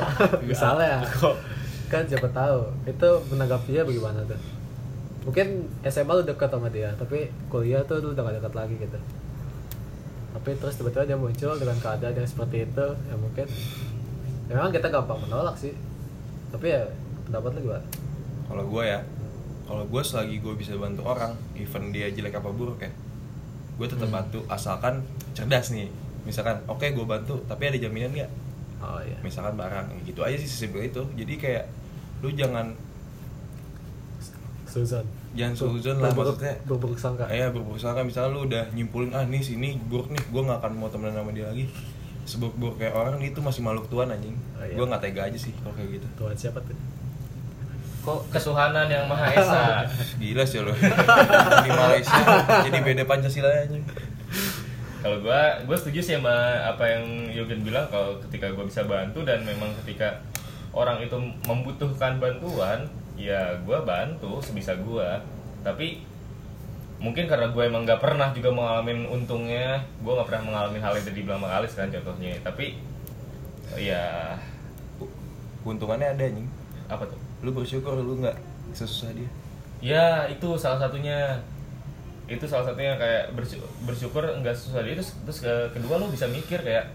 misalnya. 0.50 1.02
Kan 1.90 2.06
siapa 2.06 2.30
tahu. 2.30 2.70
Itu 2.86 3.08
menanggapinya 3.26 3.82
bagaimana 3.82 4.22
tuh? 4.22 4.38
Mungkin 5.26 5.66
SMA 5.82 6.12
lu 6.14 6.22
dekat 6.22 6.46
sama 6.46 6.70
dia 6.70 6.94
tapi 6.94 7.26
kuliah 7.50 7.82
tuh 7.82 7.98
lu 7.98 8.14
udah 8.14 8.22
gak 8.22 8.38
dekat 8.38 8.54
lagi 8.54 8.74
gitu. 8.78 8.98
Tapi 10.30 10.50
terus 10.62 10.78
tiba-tiba 10.78 11.02
dia 11.04 11.18
muncul 11.18 11.58
dengan 11.58 11.74
keadaan 11.82 12.14
yang 12.14 12.28
seperti 12.30 12.70
itu 12.70 12.86
ya 12.86 13.14
mungkin. 13.18 13.46
Ya 14.46 14.52
memang 14.54 14.70
kita 14.70 14.86
gampang 14.86 15.18
menolak 15.26 15.58
sih. 15.58 15.74
Tapi 16.54 16.70
ya 16.70 16.86
pendapat 17.26 17.58
lu 17.58 17.66
gimana? 17.66 17.86
Kalau 18.46 18.62
gue 18.62 18.84
ya 18.86 19.00
kalau 19.70 19.86
gue 19.86 20.02
selagi 20.02 20.36
gue 20.36 20.50
bisa 20.52 20.74
bantu 20.74 21.06
orang 21.06 21.30
even 21.54 21.88
dia 21.88 22.10
jelek 22.10 22.34
apa 22.34 22.50
buruk 22.50 22.82
ya 22.82 22.90
gue 23.72 23.86
tetap 23.86 24.04
Hmm. 24.04 24.18
bantu. 24.18 24.42
Asalkan 24.46 25.00
cerdas 25.30 25.70
nih 25.70 25.86
misalkan 26.20 26.58
oke 26.66 26.84
gue 26.84 27.06
bantu 27.06 27.38
tapi 27.46 27.64
ada 27.64 27.78
jaminan 27.78 28.10
nggak? 28.10 28.30
Oh 28.80 28.98
iya. 28.98 29.16
Misalkan 29.20 29.54
barang 29.54 29.86
ya 29.88 29.98
gitu 30.04 30.20
aja 30.20 30.34
sih 30.34 30.44
sesimpel 30.44 30.84
itu. 30.84 31.06
Jadi 31.14 31.34
kayak 31.36 31.64
lu 32.20 32.28
jangan 32.30 32.74
Susan 34.66 35.02
Jangan 35.30 35.54
suzon 35.54 35.96
lah, 35.96 36.10
Berburuk- 36.10 36.34
maksudnya. 36.36 36.54
berburuk 36.64 36.98
sangka. 36.98 37.24
Kayak 37.24 37.54
berusaha 37.54 37.94
misalnya 38.00 38.30
lu 38.32 38.40
udah 38.44 38.66
nyimpulin 38.72 39.10
ah 39.12 39.22
nih 39.22 39.38
sini 39.40 39.78
buruk 39.80 40.10
nih 40.10 40.18
gue 40.20 40.42
nggak 40.42 40.58
akan 40.58 40.72
mau 40.74 40.90
temenan 40.90 41.14
sama 41.16 41.30
dia 41.30 41.46
lagi. 41.46 41.70
Seburuk-buruk 42.24 42.76
kayak 42.76 42.92
orang 42.92 43.18
itu 43.20 43.38
masih 43.38 43.62
makhluk 43.62 43.86
Tuhan 43.86 44.10
anjing. 44.10 44.34
Oh, 44.52 44.60
iya. 44.60 44.74
gue 44.74 44.84
nggak 44.84 45.00
tega 45.00 45.22
aja 45.24 45.38
sih 45.38 45.54
kalau 45.56 45.70
kayak 45.72 45.90
gitu. 45.96 46.06
Tuhan 46.16 46.34
siapa 46.36 46.58
tuh 46.60 46.74
Kok 48.00 48.32
ketuhanan 48.32 48.88
yang 48.88 49.04
maha 49.04 49.28
esa? 49.36 49.62
gila 50.20 50.44
sih 50.48 50.60
lo. 50.64 50.72
Di 51.64 51.70
Malaysia 51.70 52.20
jadi 52.64 52.78
beda 52.80 53.02
Pancasila 53.04 53.48
anjing 53.52 53.84
kalau 55.00 55.16
gua 55.24 55.56
gua 55.64 55.76
setuju 55.80 56.00
sih 56.04 56.14
sama 56.20 56.60
apa 56.60 56.84
yang 56.84 57.32
Yogen 57.32 57.64
bilang 57.64 57.88
kalau 57.88 58.20
ketika 58.28 58.52
gua 58.52 58.68
bisa 58.68 58.84
bantu 58.84 59.24
dan 59.24 59.40
memang 59.48 59.72
ketika 59.82 60.20
orang 60.76 61.00
itu 61.00 61.16
membutuhkan 61.48 62.20
bantuan 62.20 62.84
ya 63.16 63.56
gua 63.64 63.80
bantu 63.80 64.44
sebisa 64.44 64.76
gua. 64.76 65.24
Tapi 65.64 66.04
mungkin 67.00 67.24
karena 67.24 67.48
gue 67.48 67.64
emang 67.64 67.88
nggak 67.88 67.96
pernah 67.96 68.28
juga 68.36 68.52
mengalami 68.52 69.08
untungnya 69.08 69.80
gue 70.04 70.12
nggak 70.12 70.28
pernah 70.28 70.52
mengalami 70.52 70.84
hal 70.84 70.92
yang 70.92 71.04
tadi 71.08 71.16
dibilang 71.16 71.40
sama 71.40 71.48
Alis 71.56 71.72
kan 71.72 71.88
contohnya. 71.88 72.36
Tapi 72.44 72.76
ya 73.80 74.36
keuntungannya 75.64 76.12
ada 76.12 76.24
anjing. 76.28 76.48
Apa 76.92 77.08
tuh 77.08 77.29
lu 77.40 77.50
bersyukur 77.50 77.94
lu 77.94 78.18
nggak 78.18 78.36
sesusah 78.72 79.10
dia? 79.12 79.28
Ya 79.80 80.04
itu 80.26 80.48
salah 80.54 80.76
satunya. 80.78 81.40
Itu 82.26 82.44
salah 82.44 82.62
satunya 82.64 82.94
kayak 82.94 83.32
bersyukur, 83.32 83.66
bersyukur 83.82 84.22
enggak 84.30 84.54
susah 84.54 84.80
dia 84.80 84.94
terus 84.94 85.18
terus 85.20 85.38
ke- 85.40 85.68
kedua 85.72 85.96
lo 85.96 86.06
bisa 86.06 86.24
mikir 86.26 86.60
kayak 86.60 86.86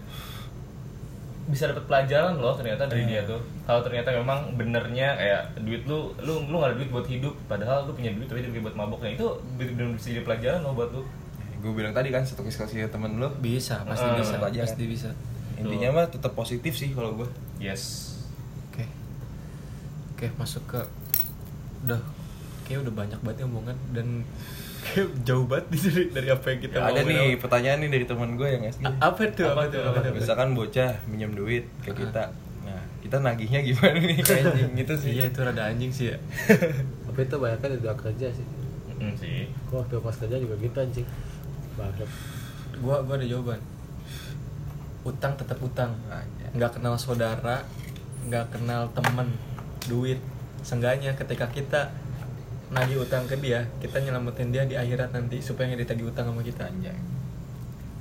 bisa 1.46 1.70
dapat 1.70 1.86
pelajaran 1.86 2.34
loh 2.36 2.54
ternyata 2.54 2.86
dari 2.86 3.06
dia 3.06 3.22
tuh. 3.22 3.38
Kalau 3.62 3.78
ternyata 3.80 4.10
memang 4.10 4.56
benernya 4.56 5.14
kayak 5.14 5.42
duit 5.60 5.84
lu 5.84 6.10
lu 6.18 6.42
lu 6.42 6.56
nggak 6.56 6.70
ada 6.70 6.76
duit 6.76 6.90
buat 6.90 7.06
hidup 7.06 7.34
padahal 7.46 7.86
lu 7.86 7.94
punya 7.94 8.10
duit 8.10 8.26
tapi 8.26 8.42
duit 8.42 8.58
buat 8.60 8.74
maboknya 8.74 9.14
itu 9.14 9.26
bener-bener 9.54 9.94
bisa 9.94 10.10
jadi 10.10 10.24
pelajaran 10.24 10.60
loh 10.62 10.72
buat 10.72 10.90
lu. 10.90 11.02
Gue 11.56 11.72
bilang 11.72 11.92
tadi 11.92 12.08
kan 12.08 12.22
satu 12.22 12.42
kasih 12.42 12.86
temen 12.86 13.18
lu. 13.18 13.30
Bisa 13.38 13.84
pasti 13.84 14.04
Eh, 14.04 14.18
bisa. 14.18 14.34
Pasti 14.40 14.84
bisa. 14.84 15.10
Intinya 15.56 15.88
mah 15.92 16.06
tetap 16.06 16.32
positif 16.32 16.72
sih 16.72 16.90
kalau 16.90 17.14
gue 17.14 17.28
yes 17.58 18.15
oke 20.16 20.26
masuk 20.34 20.64
ke 20.66 20.80
udah 21.82 22.00
kayak 22.64 22.80
udah 22.80 22.94
banyak 22.94 23.20
banget 23.20 23.38
yang 23.38 23.50
omongan 23.52 23.76
dan 23.92 24.06
kayak 24.82 25.06
jauh 25.22 25.44
banget 25.44 25.66
nih 25.68 25.80
dari, 25.82 26.04
dari 26.10 26.28
apa 26.30 26.46
yang 26.48 26.60
kita 26.62 26.76
ada 26.78 26.88
ngomongin. 26.90 27.06
nih 27.06 27.20
apa. 27.28 27.38
pertanyaan 27.38 27.78
nih 27.78 27.90
dari 27.92 28.04
teman 28.04 28.30
gue 28.34 28.48
yang 28.48 28.62
SD 28.64 28.82
A- 28.82 28.98
apa 29.04 29.20
tuh 29.28 29.44
apa, 29.44 29.52
Apa 29.52 29.62
tuh 29.68 29.80
apa 29.84 29.98
tuh? 30.00 30.12
misalkan 30.14 30.48
bocah 30.52 30.92
minjem 31.06 31.32
duit 31.32 31.64
ke 31.80 31.90
Ah. 31.90 31.96
kita. 31.96 32.22
Nah 32.64 32.80
kita 32.98 33.16
nagihnya 33.20 33.60
gimana 33.62 33.98
nih? 34.00 34.18
Anjing. 34.18 34.70
Gitu 34.74 34.92
sih. 34.96 35.10
Iya 35.12 35.24
itu 35.26 35.38
rada 35.38 35.62
anjing 35.64 35.90
sih 35.90 36.06
ya. 36.10 36.18
Tapi 37.06 37.20
itu 37.20 37.36
banyak 37.36 37.58
kan 37.58 37.70
udah 37.72 37.94
kerja 37.96 38.26
sih. 38.28 38.46
Mm, 38.96 39.12
sih. 39.14 39.46
Gua 39.66 39.84
waktu 39.84 40.00
pas 40.00 40.16
kerja 40.16 40.36
juga 40.36 40.54
gitu 40.56 40.76
anjing. 40.76 41.06
Banget 41.74 42.08
gua 42.78 42.96
gua 43.00 43.14
ada 43.14 43.24
jawaban. 43.24 43.60
Utang 45.04 45.32
tetap 45.34 45.58
utang. 45.60 45.92
Nggak 46.50 46.70
kenal 46.72 46.96
saudara 46.96 47.62
nggak 48.24 48.50
kenal 48.50 48.90
temen 48.90 49.28
duit. 49.88 50.18
Seenggaknya 50.66 51.14
ketika 51.14 51.46
kita 51.50 51.90
nagih 52.66 52.98
utang 52.98 53.22
ke 53.30 53.38
dia 53.38 53.62
kita 53.78 54.02
nyelamatin 54.02 54.50
dia 54.50 54.66
di 54.66 54.74
akhirat 54.74 55.14
nanti 55.14 55.38
supaya 55.38 55.70
nggak 55.70 55.86
ditagih 55.86 56.10
utang 56.10 56.30
sama 56.30 56.42
kita. 56.42 56.66
Anjay. 56.66 56.96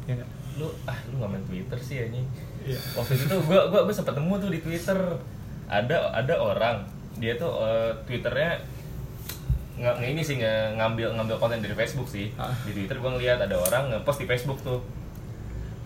Ya 0.10 0.14
nggak? 0.22 0.30
lu 0.56 0.72
ah 0.88 0.96
lu 1.12 1.20
nggak 1.20 1.32
main 1.36 1.46
Twitter 1.46 1.80
sih 1.80 1.98
anjing. 2.00 2.28
Iya. 2.66 2.80
waktu 2.98 3.12
itu 3.20 3.26
tuh 3.28 3.40
gua 3.46 3.68
gua 3.70 3.82
gua 3.86 3.94
sempat 3.94 4.16
temu 4.16 4.40
tuh 4.40 4.50
di 4.50 4.60
Twitter. 4.64 4.98
Ada 5.68 6.16
ada 6.16 6.36
orang 6.40 6.78
dia 7.20 7.36
tuh 7.36 7.52
eh, 7.60 7.92
Twitternya 8.08 8.60
nggak 9.76 9.96
ini 10.08 10.24
sih 10.24 10.40
nggak 10.40 10.80
ngambil 10.80 11.20
ngambil 11.20 11.36
konten 11.36 11.60
dari 11.60 11.76
Facebook 11.76 12.08
sih. 12.08 12.32
Ah. 12.40 12.56
di 12.64 12.72
Twitter 12.72 12.98
gua 13.04 13.20
ngeliat 13.20 13.44
ada 13.44 13.60
orang 13.60 13.92
ngepost 13.92 14.24
di 14.24 14.28
Facebook 14.28 14.60
tuh. 14.64 14.80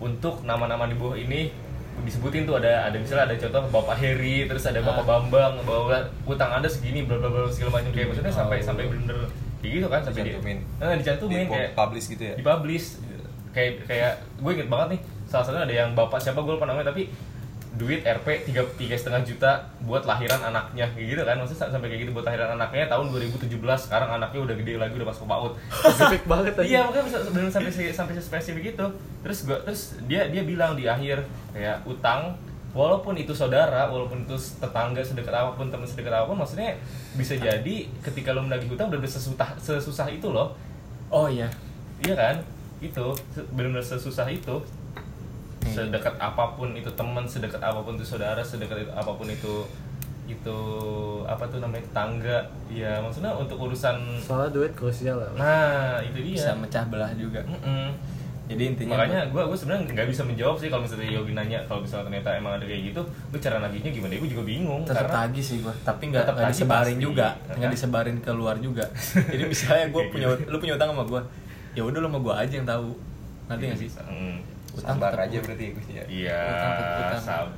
Untuk 0.00 0.46
nama-nama 0.46 0.88
di 0.88 0.96
bawah 0.96 1.18
ini 1.18 1.52
disebutin 2.00 2.42
tuh 2.42 2.56
ada 2.56 2.86
ada 2.86 2.96
misalnya 2.96 3.24
ada 3.24 3.36
contoh 3.36 3.60
Bapak 3.70 3.96
Heri 3.96 4.44
terus 4.44 4.64
ada 4.64 4.80
Bapak 4.80 5.02
Ah. 5.02 5.08
Bambang 5.10 5.54
bahwa 5.62 5.96
utang 6.24 6.50
anda 6.52 6.66
segini 6.66 7.02
bla 7.02 7.16
bla 7.16 7.28
bla 7.28 7.46
segala 7.46 7.76
macam 7.76 7.90
kayak 7.90 8.08
maksudnya 8.08 8.32
sampai 8.32 8.58
Oh. 8.58 8.64
sampai 8.64 8.84
bener-bener 8.86 9.28
kayak 9.58 9.72
gitu 9.74 9.86
kan 9.86 10.00
sampai 10.00 10.20
Dicantumin. 10.24 10.58
dia, 10.72 10.82
eh, 10.82 10.96
dicantumin 10.96 11.36
Di 11.38 11.50
kayak 11.50 11.70
publish 11.74 12.06
gitu 12.08 12.22
ya 12.22 12.34
dipublish 12.34 12.86
kayak 13.50 13.72
kayak 13.84 14.12
gue 14.38 14.50
inget 14.52 14.68
banget 14.68 14.88
nih 14.88 15.00
salah 15.26 15.44
satunya 15.44 15.62
ada 15.62 15.74
yang 15.76 15.90
bapak 15.92 16.18
siapa 16.18 16.38
gue 16.38 16.52
lupa 16.52 16.64
namanya 16.64 16.88
tapi 16.88 17.10
duit 17.80 18.04
RP 18.04 18.44
tiga 18.44 18.60
tiga 18.76 18.92
setengah 18.92 19.24
juta 19.24 19.64
buat 19.88 20.04
lahiran 20.04 20.36
anaknya 20.44 20.84
kayak 20.92 21.06
gitu 21.16 21.22
kan. 21.24 21.40
Maksudnya 21.40 21.72
sampai 21.72 21.88
kayak 21.88 22.00
gitu 22.04 22.12
buat 22.12 22.28
lahiran 22.28 22.52
anaknya 22.60 22.92
tahun 22.92 23.08
2017 23.08 23.56
sekarang 23.88 24.20
anaknya 24.20 24.40
udah 24.44 24.54
gede 24.60 24.76
lagi 24.76 24.92
udah 25.00 25.08
masuk 25.08 25.24
PAUD. 25.24 25.52
Spesifik 25.72 26.22
banget 26.28 26.52
tadi 26.52 26.68
iya 26.76 26.84
makanya 26.84 27.04
bisa 27.08 27.18
benar 27.32 27.48
sampai 27.48 27.72
sampai 27.72 28.12
spesifik 28.20 28.64
itu. 28.76 28.86
Terus 29.24 29.38
gua 29.48 29.58
terus 29.64 29.96
dia 30.04 30.28
dia 30.28 30.44
bilang 30.44 30.76
di 30.76 30.84
akhir 30.84 31.24
kayak 31.56 31.80
utang 31.88 32.36
walaupun 32.76 33.16
itu 33.16 33.32
saudara 33.32 33.88
walaupun 33.88 34.28
itu 34.28 34.36
tetangga 34.36 35.02
sedekat 35.02 35.34
apa 35.34 35.58
pun 35.58 35.72
teman 35.72 35.88
sedekat 35.88 36.14
apa 36.14 36.30
pun 36.30 36.38
maksudnya 36.38 36.78
bisa 37.18 37.34
jadi 37.34 37.90
ketika 37.98 38.30
lo 38.30 38.46
menagih 38.46 38.70
utang 38.70 38.92
udah 38.92 39.00
sesusah 39.08 39.56
sesusah 39.56 40.06
itu 40.12 40.28
loh. 40.28 40.52
Oh 41.08 41.26
iya. 41.26 41.48
Iya 42.04 42.14
kan? 42.14 42.36
Itu 42.78 43.16
benar-benar 43.56 43.82
sesusah 43.82 44.28
itu. 44.30 44.62
Sedekat 45.62 46.16
apa 46.16 46.44
pun 46.52 46.72
itu 46.72 46.88
teman, 46.90 47.22
sedekat 47.22 47.60
apa 47.60 47.78
pun 47.78 47.92
itu 47.92 48.06
saudara, 48.06 48.40
sedekat 48.40 48.80
itu, 48.80 48.90
apa 48.90 49.12
pun 49.12 49.26
itu 49.26 49.64
itu 50.26 50.58
apa 51.24 51.42
tuh 51.44 51.58
namanya 51.58 51.82
tetangga. 51.84 52.38
Ya 52.66 52.96
maksudnya 52.98 53.34
untuk 53.34 53.58
urusan 53.60 53.98
soalnya 54.20 54.50
duit 54.52 54.72
krusial 54.72 55.18
lah 55.18 55.30
nah 55.34 55.98
itu 55.98 56.22
dia. 56.22 56.38
bisa 56.38 56.50
mecah 56.54 56.86
belah 56.86 57.10
juga 57.12 57.42
Mm-mm. 57.42 57.90
jadi 58.46 58.62
intinya 58.68 58.94
Makanya 58.96 59.26
gue 59.26 59.42
gue 59.44 59.58
sebenarnya 59.58 59.90
nggak 59.90 60.06
bisa 60.06 60.22
menjawab 60.22 60.54
sih 60.56 60.66
kalau 60.66 60.82
misalnya 60.82 61.06
Yogi 61.08 61.34
nanya 61.34 61.58
kalau 61.66 61.82
misalnya 61.82 62.06
ternyata 62.08 62.30
emang 62.32 62.52
ada 62.54 62.64
kayak 62.64 62.82
gitu, 62.84 63.00
gue 63.02 63.38
cara 63.38 63.58
nagihnya 63.58 63.90
gimana? 63.90 64.12
Gue 64.16 64.26
juga 64.28 64.44
bingung 64.44 64.82
tetap 64.82 65.06
karena 65.06 65.14
tagih 65.20 65.44
sih 65.44 65.56
gua 65.60 65.74
tapi 65.80 66.02
nggak 66.08 66.22
Tetap 66.24 66.46
disebarin 66.46 66.94
pasti. 66.94 67.02
juga 67.02 67.28
Kan? 67.36 67.54
nggak 67.58 67.70
disebarin 67.74 68.16
ke 68.18 68.30
luar 68.30 68.56
juga 68.58 68.84
jadi 69.34 69.44
misalnya 69.44 69.86
gue 69.88 70.02
punya 70.08 70.26
gitu. 70.30 70.46
lu 70.46 70.56
punya 70.56 70.74
utang 70.74 70.88
sama 70.90 71.04
gue 71.04 71.20
ya 71.72 71.82
udah 71.82 71.98
lu 71.98 72.06
sama 72.06 72.18
gue 72.20 72.34
aja 72.36 72.54
yang 72.54 72.68
tahu 72.68 72.88
nanti 73.46 73.62
nggak 73.66 73.78
sih 73.78 73.88
bisa. 73.88 74.02
Mm. 74.06 74.38
Utang 74.70 74.96
sabar 74.96 75.10
tetap 75.12 75.26
aja 75.26 75.36
berarti 75.42 75.64
ya 75.64 75.70
Gus 75.74 75.88
ya? 75.90 76.04
Iya, 76.06 76.42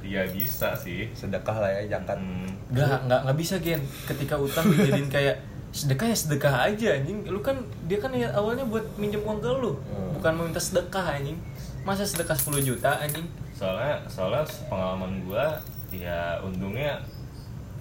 iya 0.02 0.22
bisa 0.32 0.68
sih. 0.76 1.08
sedekah 1.12 1.56
lah 1.60 1.70
ya 1.70 1.82
zakat 1.98 2.16
Hmm. 2.16 2.48
Nggak, 2.72 2.98
nggak, 3.08 3.20
nggak 3.28 3.38
bisa 3.38 3.54
Gen. 3.60 3.82
Ketika 4.08 4.34
utang 4.40 4.64
dijadiin 4.72 5.08
kayak 5.12 5.36
Sedekah 5.72 6.04
ya 6.12 6.16
sedekah 6.16 6.54
aja 6.68 6.88
anjing. 7.00 7.24
Lu 7.24 7.40
kan, 7.40 7.56
dia 7.88 7.96
kan 7.96 8.12
ya 8.12 8.28
awalnya 8.36 8.60
buat 8.68 8.84
minjem 9.00 9.24
uang 9.24 9.40
ke 9.40 9.48
lu. 9.56 9.72
Hmm. 9.72 10.20
Bukan 10.20 10.32
mau 10.36 10.44
minta 10.44 10.60
sedekah 10.60 11.16
anjing. 11.16 11.40
Masa 11.80 12.04
sedekah 12.04 12.36
10 12.36 12.60
juta 12.60 13.00
anjing? 13.00 13.24
Soalnya 13.56 14.04
soalnya 14.04 14.44
pengalaman 14.68 15.24
gua 15.24 15.56
ya 15.88 16.36
untungnya 16.44 17.00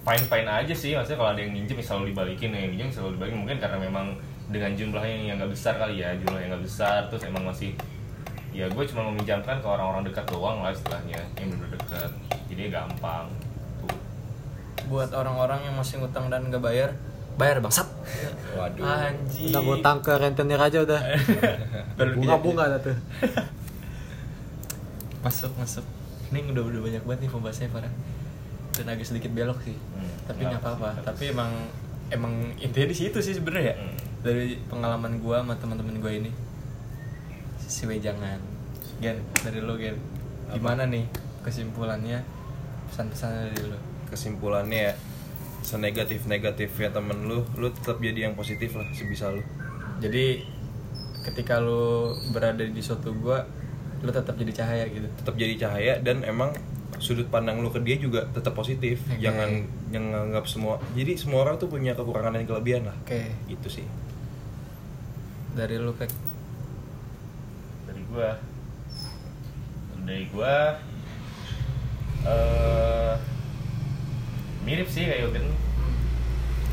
fine 0.08 0.24
fine 0.24 0.48
aja 0.48 0.72
sih. 0.72 0.96
Maksudnya 0.96 1.20
kalau 1.20 1.30
ada 1.36 1.40
yang 1.44 1.52
minjem 1.52 1.76
ya 1.76 1.84
selalu 1.84 2.16
dibalikin. 2.16 2.56
Yang 2.56 2.72
minjem 2.72 2.88
selalu 2.88 3.20
dibalikin. 3.20 3.38
Mungkin 3.44 3.58
karena 3.60 3.76
memang 3.76 4.06
dengan 4.48 4.72
jumlahnya 4.72 5.16
yang 5.28 5.36
nggak 5.36 5.52
besar 5.52 5.76
kali 5.76 6.00
ya 6.00 6.16
jumlah 6.16 6.40
yang 6.40 6.50
nggak 6.56 6.64
besar 6.64 7.06
terus 7.12 7.24
emang 7.28 7.44
masih 7.44 7.76
ya 8.52 8.68
gue 8.68 8.84
cuma 8.84 9.08
meminjamkan 9.08 9.56
ke 9.58 9.66
orang-orang 9.66 10.04
dekat 10.04 10.28
doang 10.28 10.60
lah 10.60 10.72
istilahnya 10.72 11.20
yang 11.40 11.48
benar 11.56 11.68
dekat. 11.72 12.10
Jadi 12.52 12.62
gampang 12.68 13.26
tuh. 13.80 13.96
Buat 14.92 15.16
orang-orang 15.16 15.64
yang 15.66 15.74
masih 15.76 16.04
ngutang 16.04 16.28
dan 16.28 16.52
nggak 16.52 16.60
bayar 16.60 16.92
Bayar 17.40 17.64
bangsat. 17.64 17.88
Waduh. 18.52 18.84
Anjing. 18.84 19.52
Udah 19.52 19.62
ngutang 19.64 19.98
ke 20.04 20.12
rentenir 20.20 20.60
aja 20.60 20.84
udah. 20.84 21.00
Baru 21.96 22.10
bunga-bunga 22.20 22.76
dah 22.76 22.80
tuh. 22.92 22.96
Masuk, 25.24 25.54
masuk. 25.54 25.86
Ini 26.34 26.50
udah, 26.50 26.66
udah 26.66 26.80
banyak 26.82 27.02
banget 27.06 27.20
nih 27.22 27.30
pembahasannya 27.30 27.70
parah 27.70 27.92
Dan 28.74 28.90
agak 28.90 29.06
sedikit 29.06 29.30
belok 29.30 29.62
sih. 29.62 29.78
Hmm, 29.78 30.10
Tapi 30.26 30.50
nggak 30.50 30.58
apa-apa. 30.58 30.98
Tapi 31.06 31.30
emang 31.30 31.70
Emang 32.10 32.34
intinya 32.58 32.90
di 32.90 32.96
situ 32.98 33.22
sih 33.22 33.38
sebenarnya 33.38 33.70
ya. 33.70 33.74
Hmm. 33.78 33.94
Dari 34.26 34.58
pengalaman 34.66 35.22
gua 35.22 35.46
sama 35.46 35.54
teman-teman 35.56 36.02
gua 36.02 36.10
ini 36.10 36.34
Si 37.72 37.88
wejangan. 37.88 38.36
Gen, 39.00 39.16
dari 39.40 39.64
lo 39.64 39.80
Gen. 39.80 39.96
Gimana 40.52 40.84
nih 40.84 41.08
kesimpulannya 41.40 42.20
Pesan-pesan 42.92 43.48
dari 43.48 43.72
lo 43.72 43.80
kesimpulannya 44.12 44.92
ya 44.92 44.94
senegatif 45.64 46.28
negatifnya 46.28 46.92
temen 46.92 47.24
lu 47.24 47.40
lu 47.56 47.72
tetap 47.72 47.96
jadi 47.96 48.28
yang 48.28 48.36
positif 48.36 48.76
lah 48.76 48.84
sebisa 48.92 49.32
lu. 49.32 49.40
Jadi 50.04 50.44
ketika 51.24 51.56
lo 51.56 52.12
berada 52.36 52.60
di 52.60 52.82
suatu 52.84 53.16
gua 53.16 53.40
Lo 54.02 54.10
tetap 54.10 54.34
jadi 54.34 54.52
cahaya 54.52 54.84
gitu? 54.90 55.06
Tetap 55.06 55.34
jadi 55.38 55.54
cahaya 55.56 55.94
dan 56.02 56.26
emang 56.26 56.52
sudut 56.98 57.26
pandang 57.32 57.62
lu 57.62 57.70
ke 57.72 57.80
dia 57.80 57.96
juga 57.96 58.28
tetap 58.34 58.52
positif. 58.52 59.00
Oke. 59.08 59.22
jangan 59.22 59.64
yang 59.94 60.12
nganggap 60.12 60.44
semua 60.44 60.76
jadi 60.92 61.16
semua 61.16 61.48
orang 61.48 61.56
tuh 61.56 61.72
punya 61.72 61.96
kekurangan 61.96 62.36
dan 62.36 62.44
kelebihan 62.44 62.84
lah. 62.92 62.96
Oke. 63.06 63.32
Itu 63.48 63.72
sih. 63.72 63.86
Dari 65.56 65.80
lo 65.80 65.96
kayak 65.96 66.12
gua. 68.12 68.36
Dari 70.04 70.28
gua 70.28 70.76
eh 72.22 73.14
mirip 74.62 74.86
sih 74.86 75.08
kayak 75.08 75.26
Yogen. 75.26 75.48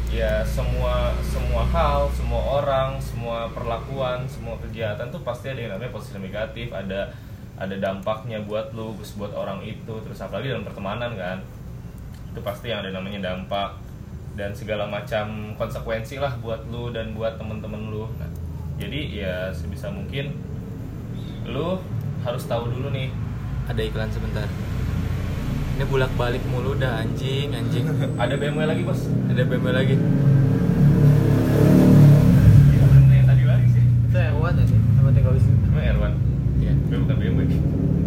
Ya 0.09 0.41
semua 0.43 1.13
semua 1.21 1.63
hal 1.69 2.09
semua 2.13 2.61
orang 2.61 2.97
semua 2.99 3.45
perlakuan 3.49 4.25
semua 4.25 4.57
kegiatan 4.57 5.07
tuh 5.13 5.21
pasti 5.21 5.53
ada 5.53 5.61
yang 5.61 5.71
namanya 5.77 5.95
positif 5.95 6.19
negatif. 6.19 6.67
Ada 6.75 7.09
ada 7.59 7.75
dampaknya 7.79 8.43
buat 8.43 8.75
lu 8.75 8.93
terus 8.99 9.15
buat 9.15 9.33
orang 9.33 9.63
itu 9.63 9.93
terus 10.03 10.19
apalagi 10.19 10.51
dalam 10.51 10.67
pertemanan 10.67 11.15
kan. 11.15 11.39
Itu 12.29 12.43
pasti 12.43 12.69
yang 12.69 12.85
ada 12.85 12.93
namanya 12.93 13.31
dampak 13.33 13.79
dan 14.37 14.53
segala 14.53 14.85
macam 14.85 15.53
konsekuensi 15.57 16.21
lah 16.21 16.37
buat 16.41 16.67
lu 16.69 16.93
dan 16.93 17.13
buat 17.17 17.37
temen-temen 17.37 17.89
lu. 17.89 18.05
Nah, 18.17 18.29
jadi 18.79 18.99
ya 19.11 19.35
sebisa 19.53 19.91
mungkin 19.91 20.31
lu 21.49 21.81
harus 22.21 22.43
tahu 22.45 22.69
dulu 22.69 22.93
nih 22.93 23.09
ada 23.69 23.81
iklan 23.81 24.09
sebentar. 24.13 24.45
Ini 25.77 25.87
bulak 25.87 26.11
balik 26.19 26.43
mulu 26.51 26.75
dah 26.75 27.01
anjing 27.01 27.55
anjing. 27.55 27.87
Ada 28.21 28.35
BMW 28.35 28.67
lagi 28.67 28.83
bos? 28.83 29.07
Ada 29.31 29.47
BMW 29.47 29.69
lagi. 29.71 29.95
Ya, 32.67 32.83
bener 32.83 33.15
yang 33.15 33.27
tadi 33.31 33.43
lagi 33.47 33.67
sih. 33.71 33.83
Itu 33.85 34.17
Erwan 34.19 34.59
aja 34.59 34.75
sama 34.75 35.09
tinggal 35.15 35.33
di 35.37 35.41
sini 35.41 35.57
emang 35.71 35.85
Erwan 35.87 36.13
ya 36.59 36.75
gue 36.75 36.97
bukan 36.99 37.15
BMW 37.15 37.41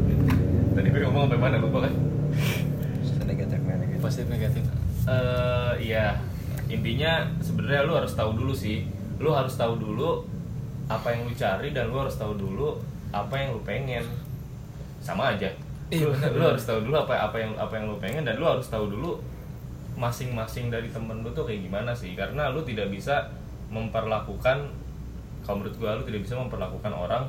tadi 0.77 0.87
gue 0.93 1.01
ngomong 1.09 1.25
sampai 1.33 1.39
mana 1.41 1.57
lupa 1.65 1.89
kan? 1.89 1.95
Senegatifnya 3.01 3.75
negatif 3.81 4.03
positif 4.05 4.27
negatif. 4.29 4.65
Eh 5.09 5.73
ya 5.89 6.21
intinya 6.69 7.33
sebenarnya 7.41 7.89
lu 7.89 7.95
harus 7.97 8.13
tahu 8.13 8.37
dulu 8.37 8.53
sih. 8.53 8.85
Lu 9.17 9.33
harus 9.33 9.57
tahu 9.57 9.81
dulu 9.81 10.29
apa 10.93 11.17
yang 11.17 11.25
lu 11.25 11.33
cari 11.33 11.73
dan 11.73 11.89
lu 11.89 11.97
harus 11.97 12.21
tahu 12.21 12.37
dulu 12.37 12.92
apa 13.13 13.35
yang 13.37 13.55
lu 13.55 13.61
pengen. 13.63 14.05
Sama 15.05 15.37
aja. 15.37 15.51
Iya, 15.93 16.09
lu, 16.09 16.17
benar, 16.17 16.31
lu 16.33 16.45
harus 16.57 16.65
tahu 16.65 16.89
dulu 16.89 16.97
apa 16.97 17.15
apa 17.29 17.37
yang 17.37 17.53
apa 17.61 17.73
yang 17.77 17.93
lu 17.93 17.97
pengen 18.01 18.25
dan 18.25 18.41
lu 18.41 18.49
harus 18.49 18.65
tahu 18.67 18.89
dulu 18.89 19.21
masing-masing 19.93 20.73
dari 20.73 20.89
temen 20.89 21.21
lu 21.21 21.29
tuh 21.37 21.45
kayak 21.45 21.69
gimana 21.69 21.93
sih. 21.93 22.17
Karena 22.17 22.49
lu 22.49 22.65
tidak 22.65 22.89
bisa 22.89 23.29
memperlakukan 23.69 24.73
kalau 25.45 25.57
menurut 25.61 25.77
gua 25.77 26.01
lu 26.01 26.05
tidak 26.09 26.25
bisa 26.25 26.35
memperlakukan 26.41 26.93
orang 26.97 27.25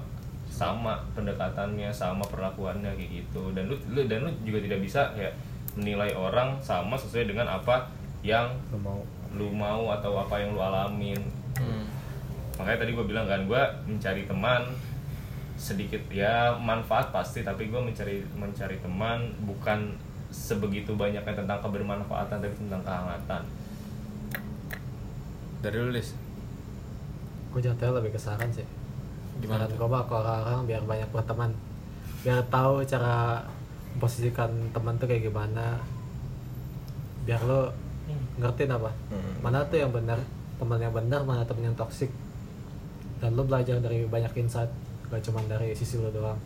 sama 0.47 1.01
pendekatannya 1.17 1.89
sama 1.91 2.23
perlakuannya 2.25 2.95
kayak 2.95 3.11
gitu. 3.25 3.51
Dan 3.51 3.67
lu, 3.67 3.75
lu 3.91 4.07
dan 4.07 4.23
lu 4.23 4.31
juga 4.47 4.63
tidak 4.63 4.79
bisa 4.79 5.11
kayak 5.11 5.35
menilai 5.73 6.13
orang 6.13 6.55
sama 6.61 6.93
sesuai 6.93 7.33
dengan 7.33 7.49
apa 7.49 7.89
yang 8.21 8.53
lu 8.71 8.79
mau. 8.79 9.01
lu 9.33 9.47
mau 9.51 9.83
atau 9.91 10.15
apa 10.15 10.39
yang 10.39 10.55
lu 10.55 10.61
alamin. 10.61 11.19
Hmm. 11.53 11.85
makanya 12.57 12.85
tadi 12.85 12.97
gue 12.97 13.05
bilang 13.05 13.29
kan 13.29 13.45
gue 13.45 13.61
mencari 13.85 14.25
teman 14.25 14.61
sedikit 15.63 16.03
ya 16.11 16.51
manfaat 16.59 17.15
pasti 17.15 17.39
tapi 17.39 17.71
gue 17.71 17.79
mencari 17.79 18.19
mencari 18.35 18.75
teman 18.83 19.31
bukan 19.47 19.95
sebegitu 20.27 20.91
banyaknya 20.93 21.31
tentang 21.31 21.63
kebermanfaatan 21.63 22.43
tapi 22.43 22.51
tentang 22.59 22.83
kehangatan. 22.83 23.41
Dari 25.63 25.77
lu 25.79 25.95
Lis 25.95 26.11
gue 27.53 27.61
jatuhnya 27.61 28.01
lebih 28.01 28.11
ke 28.11 28.19
saran 28.19 28.51
sih. 28.51 28.67
Gimana 29.39 29.69
gue 29.69 29.77
ke 29.79 30.13
orang-orang 30.13 30.67
biar 30.67 30.83
banyak 30.83 31.07
berteman 31.15 31.55
biar 32.27 32.43
tahu 32.51 32.83
cara 32.83 33.39
memposisikan 33.95 34.51
teman 34.75 34.99
tuh 34.99 35.07
kayak 35.07 35.31
gimana. 35.31 35.79
Biar 37.23 37.39
lo 37.47 37.71
ngertiin 38.35 38.67
apa 38.67 38.91
Hmm. 39.13 39.33
mana 39.39 39.63
tuh 39.69 39.79
yang 39.79 39.93
benar 39.95 40.19
teman 40.59 40.75
yang 40.75 40.91
benar 40.91 41.23
mana 41.23 41.45
teman 41.47 41.71
yang 41.71 41.77
toksik 41.77 42.11
dan 43.21 43.31
lo 43.37 43.47
belajar 43.47 43.79
dari 43.79 44.03
banyak 44.03 44.33
insight 44.35 44.67
gak 45.13 45.21
cuma 45.23 45.39
dari 45.45 45.69
sisi 45.71 46.01
lo 46.01 46.09
doang. 46.09 46.39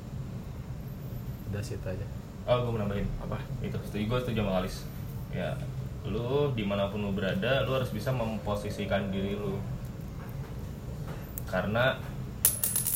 Udah 1.48 1.64
situ 1.64 1.88
aja. 1.88 2.04
Oh 2.44 2.68
gue 2.68 2.72
mau 2.76 2.80
nambahin. 2.84 3.08
Apa? 3.24 3.40
Itu. 3.64 3.80
Setuju. 3.88 4.04
Gue 4.06 4.20
setuju 4.20 4.40
sama 4.44 4.60
Alis. 4.60 4.84
Ya 5.32 5.56
lu 6.08 6.56
di 6.56 6.64
mana 6.64 6.88
pun 6.88 7.04
lu 7.04 7.12
berada 7.12 7.68
lu 7.68 7.76
harus 7.76 7.92
bisa 7.92 8.12
memposisikan 8.12 9.12
diri 9.12 9.36
lu. 9.36 9.60
Karena 11.48 11.96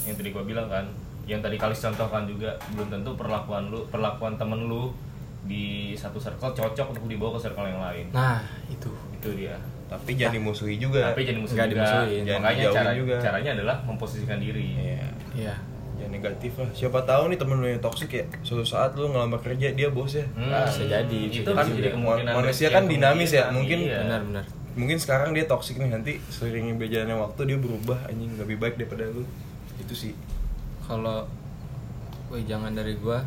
yang 0.03 0.15
tadi 0.15 0.29
gue 0.31 0.43
bilang 0.43 0.67
kan 0.67 0.85
yang 1.29 1.39
tadi 1.39 1.55
Kalis 1.55 1.79
contohkan 1.79 2.25
juga 2.25 2.55
belum 2.73 2.89
tentu 2.89 3.13
perlakuan 3.15 3.69
lu 3.69 3.85
perlakuan 3.87 4.35
temen 4.35 4.65
lu 4.67 4.91
di 5.45 5.93
satu 5.97 6.17
circle 6.17 6.53
cocok 6.53 6.87
untuk 6.97 7.05
dibawa 7.07 7.35
ke 7.37 7.47
circle 7.47 7.67
yang 7.67 7.81
lain. 7.81 8.05
Nah 8.11 8.41
itu. 8.67 8.91
Itu 9.15 9.29
dia. 9.37 9.55
Tapi 9.91 10.15
jangan 10.15 10.39
dimusuhi 10.39 10.79
juga. 10.79 11.11
tapi 11.11 11.27
jadi 11.27 11.35
musuh 11.35 11.55
Nggak 11.59 11.67
juga. 11.67 11.83
dimusuhin. 11.83 12.21
Jangan 12.23 12.41
makanya 12.47 12.65
cara 12.71 12.91
juga. 12.95 13.15
caranya 13.19 13.51
adalah 13.59 13.75
memposisikan 13.83 14.39
diri. 14.39 14.65
Iya. 14.71 15.03
Iya. 15.33 15.55
Ya 15.95 16.07
negatif 16.07 16.57
lah. 16.57 16.65
Siapa 16.71 17.03
tahu 17.03 17.29
nih 17.29 17.37
temen 17.37 17.55
lu 17.55 17.67
yang 17.67 17.77
toksik 17.77 18.09
ya 18.09 18.25
suatu 18.41 18.63
saat 18.63 18.95
lu 18.95 19.07
ngelamar 19.07 19.37
kerja 19.37 19.69
dia 19.69 19.87
bos 19.87 20.09
ya. 20.11 20.25
Hmm, 20.33 20.49
Ah, 20.49 20.65
bisa 20.65 20.83
jadi, 20.83 21.19
itu 21.29 21.45
kan 21.45 21.61
jadi. 21.63 21.93
kemungkinan 21.93 22.33
Manusia 22.33 22.67
kan 22.67 22.83
dinamis 22.85 23.31
ya, 23.31 23.49
mungkin. 23.49 23.85
iya. 23.85 24.01
benar 24.01 24.21
benar. 24.23 24.45
Mungkin 24.71 24.97
sekarang 24.97 25.29
dia 25.31 25.45
toksik 25.45 25.77
nih 25.77 25.89
nanti 25.89 26.17
sering 26.27 26.73
berjalannya 26.75 27.13
waktu 27.13 27.41
dia 27.45 27.57
berubah 27.59 28.07
anjing 28.07 28.33
lebih 28.33 28.57
baik 28.57 28.75
daripada 28.75 29.05
lu. 29.07 29.27
Itu 29.77 29.93
sih. 29.93 30.17
Kalau 30.81 31.27
woi 32.27 32.41
jangan 32.43 32.71
dari 32.71 32.95
gua 32.95 33.21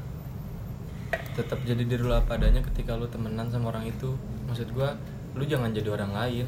tetap 1.34 1.62
jadi 1.62 1.82
diri 1.82 2.00
lu 2.00 2.10
apa 2.10 2.34
adanya 2.34 2.58
ketika 2.64 2.94
lu 2.94 3.06
temenan 3.06 3.46
sama 3.48 3.70
orang 3.70 3.86
itu. 3.86 4.18
Maksud 4.46 4.72
gua 4.72 4.98
lu 5.32 5.44
jangan 5.44 5.70
jadi 5.70 5.90
orang 5.90 6.10
lain 6.10 6.46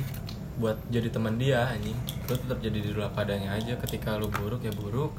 buat 0.57 0.75
jadi 0.89 1.13
teman 1.13 1.37
dia 1.37 1.69
anjing. 1.69 1.95
Lu 2.27 2.35
tetap 2.35 2.59
jadi 2.59 2.75
diri 2.75 2.91
lu 2.91 3.05
apa 3.05 3.23
adanya 3.23 3.55
aja. 3.55 3.77
Ketika 3.79 4.17
lu 4.17 4.27
buruk 4.27 4.65
ya 4.65 4.73
buruk 4.73 5.15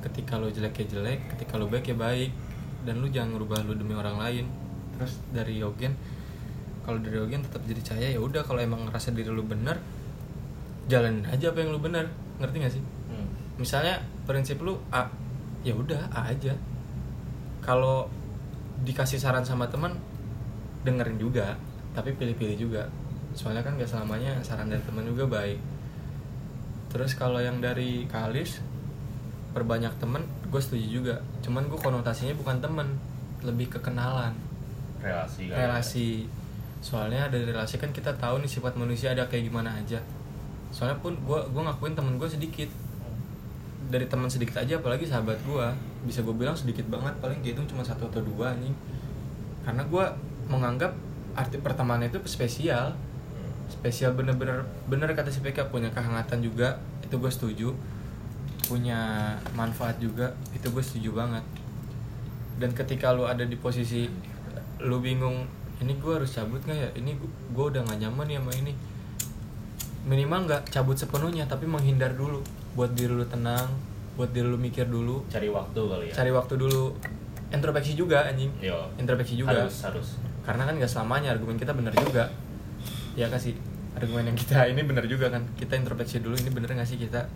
ketika 0.00 0.40
lu 0.40 0.48
jelek 0.48 0.84
ya 0.84 0.86
jelek 0.98 1.20
ketika 1.36 1.60
lu 1.60 1.68
baik 1.68 1.92
ya 1.92 1.96
baik. 1.96 2.32
Dan 2.80 3.04
lu 3.04 3.12
jangan 3.12 3.36
ngerubah 3.36 3.64
lu 3.68 3.76
demi 3.76 3.92
orang 3.92 4.16
lain. 4.16 4.48
Terus 4.96 5.20
dari 5.32 5.60
Yogen 5.60 5.92
kalau 6.84 6.98
dari 7.00 7.16
Yogen 7.20 7.44
tetap 7.44 7.62
jadi 7.68 7.80
cahaya 7.84 8.08
ya 8.16 8.20
udah 8.20 8.42
kalau 8.42 8.58
emang 8.58 8.88
ngerasa 8.88 9.12
diri 9.12 9.28
lu 9.28 9.44
bener 9.44 9.78
jalanin 10.90 11.22
aja 11.28 11.52
apa 11.52 11.62
yang 11.62 11.70
lu 11.70 11.78
bener 11.78 12.08
ngerti 12.42 12.56
gak 12.56 12.72
sih? 12.74 12.82
Hmm. 12.82 13.28
misalnya 13.60 14.00
prinsip 14.26 14.58
lu 14.64 14.80
A 14.90 15.06
ya 15.60 15.76
udah 15.76 16.08
A 16.10 16.32
aja. 16.32 16.56
Kalau 17.60 18.08
dikasih 18.82 19.20
saran 19.20 19.44
sama 19.44 19.68
teman 19.68 19.92
dengerin 20.82 21.20
juga 21.20 21.54
tapi 21.92 22.16
pilih-pilih 22.16 22.56
juga. 22.56 22.88
Soalnya 23.36 23.62
kan 23.62 23.76
gak 23.76 23.86
selamanya 23.86 24.40
saran 24.40 24.72
dari 24.72 24.82
teman 24.82 25.04
juga 25.04 25.28
baik. 25.28 25.60
Terus 26.90 27.14
kalau 27.14 27.38
yang 27.38 27.62
dari 27.62 28.08
Kalis 28.10 28.58
perbanyak 29.50 29.90
temen 29.98 30.22
gue 30.48 30.60
setuju 30.62 30.86
juga. 30.86 31.14
Cuman 31.42 31.66
gue 31.66 31.78
konotasinya 31.78 32.34
bukan 32.38 32.62
temen 32.62 32.86
lebih 33.42 33.72
ke 33.72 33.78
kenalan. 33.82 34.34
Relasi 35.00 35.50
kan 35.50 35.56
relasi. 35.56 36.08
Soalnya 36.80 37.28
dari 37.28 37.48
relasi 37.48 37.76
kan 37.76 37.90
kita 37.90 38.14
tahu 38.16 38.40
nih 38.40 38.50
sifat 38.50 38.78
manusia 38.78 39.12
ada 39.12 39.26
kayak 39.26 39.50
gimana 39.50 39.74
aja. 39.74 39.98
Soalnya 40.70 40.98
pun 41.02 41.18
gue 41.18 41.40
gue 41.50 41.62
ngakuin 41.62 41.94
temen 41.98 42.14
gue 42.16 42.28
sedikit. 42.30 42.70
Dari 43.90 44.06
teman 44.06 44.30
sedikit 44.30 44.62
aja 44.62 44.78
apalagi 44.78 45.02
sahabat 45.02 45.40
gue 45.42 45.66
bisa 46.06 46.22
gue 46.22 46.32
bilang 46.32 46.54
sedikit 46.54 46.86
banget 46.86 47.12
paling 47.18 47.42
dihitung 47.42 47.66
cuma 47.66 47.84
satu 47.84 48.08
atau 48.08 48.24
dua 48.24 48.56
nih 48.56 48.72
karena 49.60 49.84
gue 49.84 50.04
menganggap 50.48 50.96
arti 51.34 51.58
pertemanan 51.58 52.06
itu 52.06 52.22
spesial. 52.24 52.94
Spesial 53.70 54.14
bener-bener 54.18 54.66
bener 54.90 55.10
kata 55.14 55.30
si 55.30 55.42
PK 55.42 55.70
punya 55.70 55.90
kehangatan 55.94 56.42
juga 56.42 56.82
itu 57.06 57.14
gue 57.18 57.30
setuju 57.30 57.68
punya 58.70 59.34
manfaat 59.58 59.98
juga 59.98 60.30
itu 60.54 60.70
gue 60.70 60.78
setuju 60.78 61.18
banget. 61.18 61.42
Dan 62.62 62.70
ketika 62.70 63.10
lu 63.10 63.26
ada 63.26 63.42
di 63.42 63.58
posisi 63.58 64.06
lu 64.78 65.02
bingung 65.02 65.42
ini 65.82 65.98
gue 65.98 66.12
harus 66.22 66.30
cabut 66.30 66.62
nggak 66.62 66.78
ya? 66.78 66.90
Ini 66.94 67.18
gue 67.50 67.64
udah 67.66 67.82
gak 67.82 67.98
nyaman 67.98 68.30
nih 68.30 68.38
sama 68.38 68.52
ini. 68.54 68.72
Minimal 70.06 70.46
nggak 70.46 70.62
cabut 70.70 70.94
sepenuhnya 70.94 71.50
tapi 71.50 71.66
menghindar 71.66 72.14
dulu 72.14 72.38
buat 72.78 72.94
diri 72.94 73.10
lu 73.10 73.26
tenang 73.26 73.66
buat 74.14 74.30
diri 74.30 74.46
lu 74.46 74.54
mikir 74.54 74.86
dulu. 74.86 75.26
Cari 75.26 75.50
waktu 75.50 75.80
kali 75.80 76.04
ya. 76.12 76.14
Cari 76.14 76.30
waktu 76.30 76.54
dulu. 76.54 76.94
Introspeksi 77.50 77.98
juga 77.98 78.30
anjing. 78.30 78.54
Yo. 78.62 78.78
introspeksi 78.94 79.34
juga. 79.34 79.66
Harus 79.66 79.74
harus. 79.82 80.08
Karena 80.46 80.62
kan 80.70 80.78
gak 80.78 80.86
selamanya 80.86 81.34
argumen 81.34 81.58
kita 81.58 81.74
benar 81.74 81.90
juga. 81.98 82.30
Ya 83.18 83.26
kasih 83.26 83.58
argumen 83.98 84.30
yang 84.30 84.38
kita 84.38 84.70
ini 84.70 84.86
benar 84.86 85.02
juga 85.10 85.26
kan? 85.34 85.42
Kita 85.58 85.74
introspeksi 85.74 86.22
dulu 86.22 86.38
ini 86.38 86.54
bener 86.54 86.70
gak 86.78 86.86
sih 86.86 87.00
kita 87.00 87.26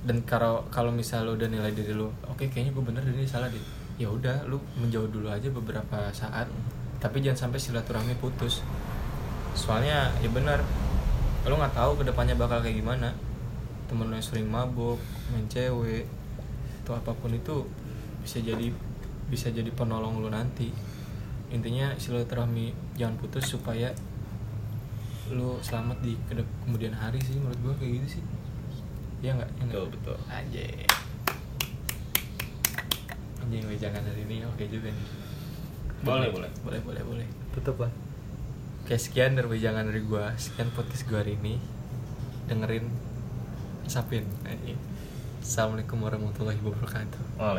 dan 0.00 0.24
kalau 0.24 0.64
kalau 0.72 0.88
misal 0.88 1.28
lu 1.28 1.36
udah 1.36 1.44
nilai 1.44 1.76
diri 1.76 1.92
lu 1.92 2.08
oke 2.24 2.48
kayaknya 2.48 2.72
gue 2.72 2.84
bener 2.84 3.02
dan 3.04 3.14
ini 3.16 3.28
salah 3.28 3.52
deh. 3.52 3.60
Ya 4.00 4.08
udah 4.08 4.48
lu 4.48 4.56
menjauh 4.80 5.12
dulu 5.12 5.28
aja 5.28 5.52
beberapa 5.52 6.08
saat. 6.16 6.48
Tapi 7.00 7.20
jangan 7.20 7.48
sampai 7.48 7.60
silaturahmi 7.60 8.16
putus. 8.16 8.64
Soalnya 9.52 10.08
ya 10.24 10.30
benar 10.32 10.64
lu 11.44 11.56
nggak 11.56 11.76
tahu 11.76 12.00
ke 12.00 12.04
depannya 12.08 12.32
bakal 12.32 12.64
kayak 12.64 12.80
gimana. 12.80 13.12
Temen 13.92 14.08
lu 14.08 14.16
yang 14.16 14.24
sering 14.24 14.48
mabuk 14.48 14.96
main 15.32 15.44
cewek 15.52 16.08
atau 16.80 16.96
apa 16.96 17.12
pun 17.12 17.36
itu 17.36 17.68
bisa 18.24 18.40
jadi 18.40 18.72
bisa 19.28 19.52
jadi 19.52 19.68
penolong 19.68 20.24
lu 20.24 20.32
nanti. 20.32 20.72
Intinya 21.52 21.92
silaturahmi 22.00 22.96
jangan 22.96 23.20
putus 23.20 23.52
supaya 23.52 23.92
lu 25.28 25.60
selamat 25.60 26.00
di 26.00 26.16
kemudian 26.64 26.96
hari 26.96 27.20
sih 27.20 27.36
menurut 27.36 27.58
gua 27.62 27.74
kayak 27.78 28.02
gitu 28.02 28.18
sih 28.18 28.24
ya 29.20 29.36
nggak? 29.36 29.50
Ya 29.60 29.62
nggak? 29.68 29.76
betul 29.76 29.86
betul. 29.92 30.16
Anjing 30.32 30.88
anjing 33.40 33.64
wejangan 33.66 34.02
hari 34.06 34.22
ini 34.30 34.46
oke 34.46 34.64
juga 34.70 34.88
nih. 34.94 35.06
Boleh 36.06 36.28
boleh. 36.32 36.50
Boleh 36.62 36.80
boleh 36.80 37.02
boleh. 37.02 37.26
Tutup 37.52 37.76
lah. 37.82 37.92
Oke 38.86 38.96
sekian 38.96 39.36
dari 39.36 39.48
wejangan 39.50 39.84
dari 39.84 40.00
gua. 40.06 40.32
Sekian 40.38 40.70
podcast 40.72 41.04
gua 41.10 41.20
hari 41.20 41.36
ini. 41.36 41.60
Dengerin 42.48 42.86
Sapin 43.90 44.24
anjing. 44.46 44.78
Assalamualaikum 45.42 45.98
warahmatullahi 45.98 46.62
wabarakatuh. 46.62 47.20
Waalaikumsalam 47.36 47.58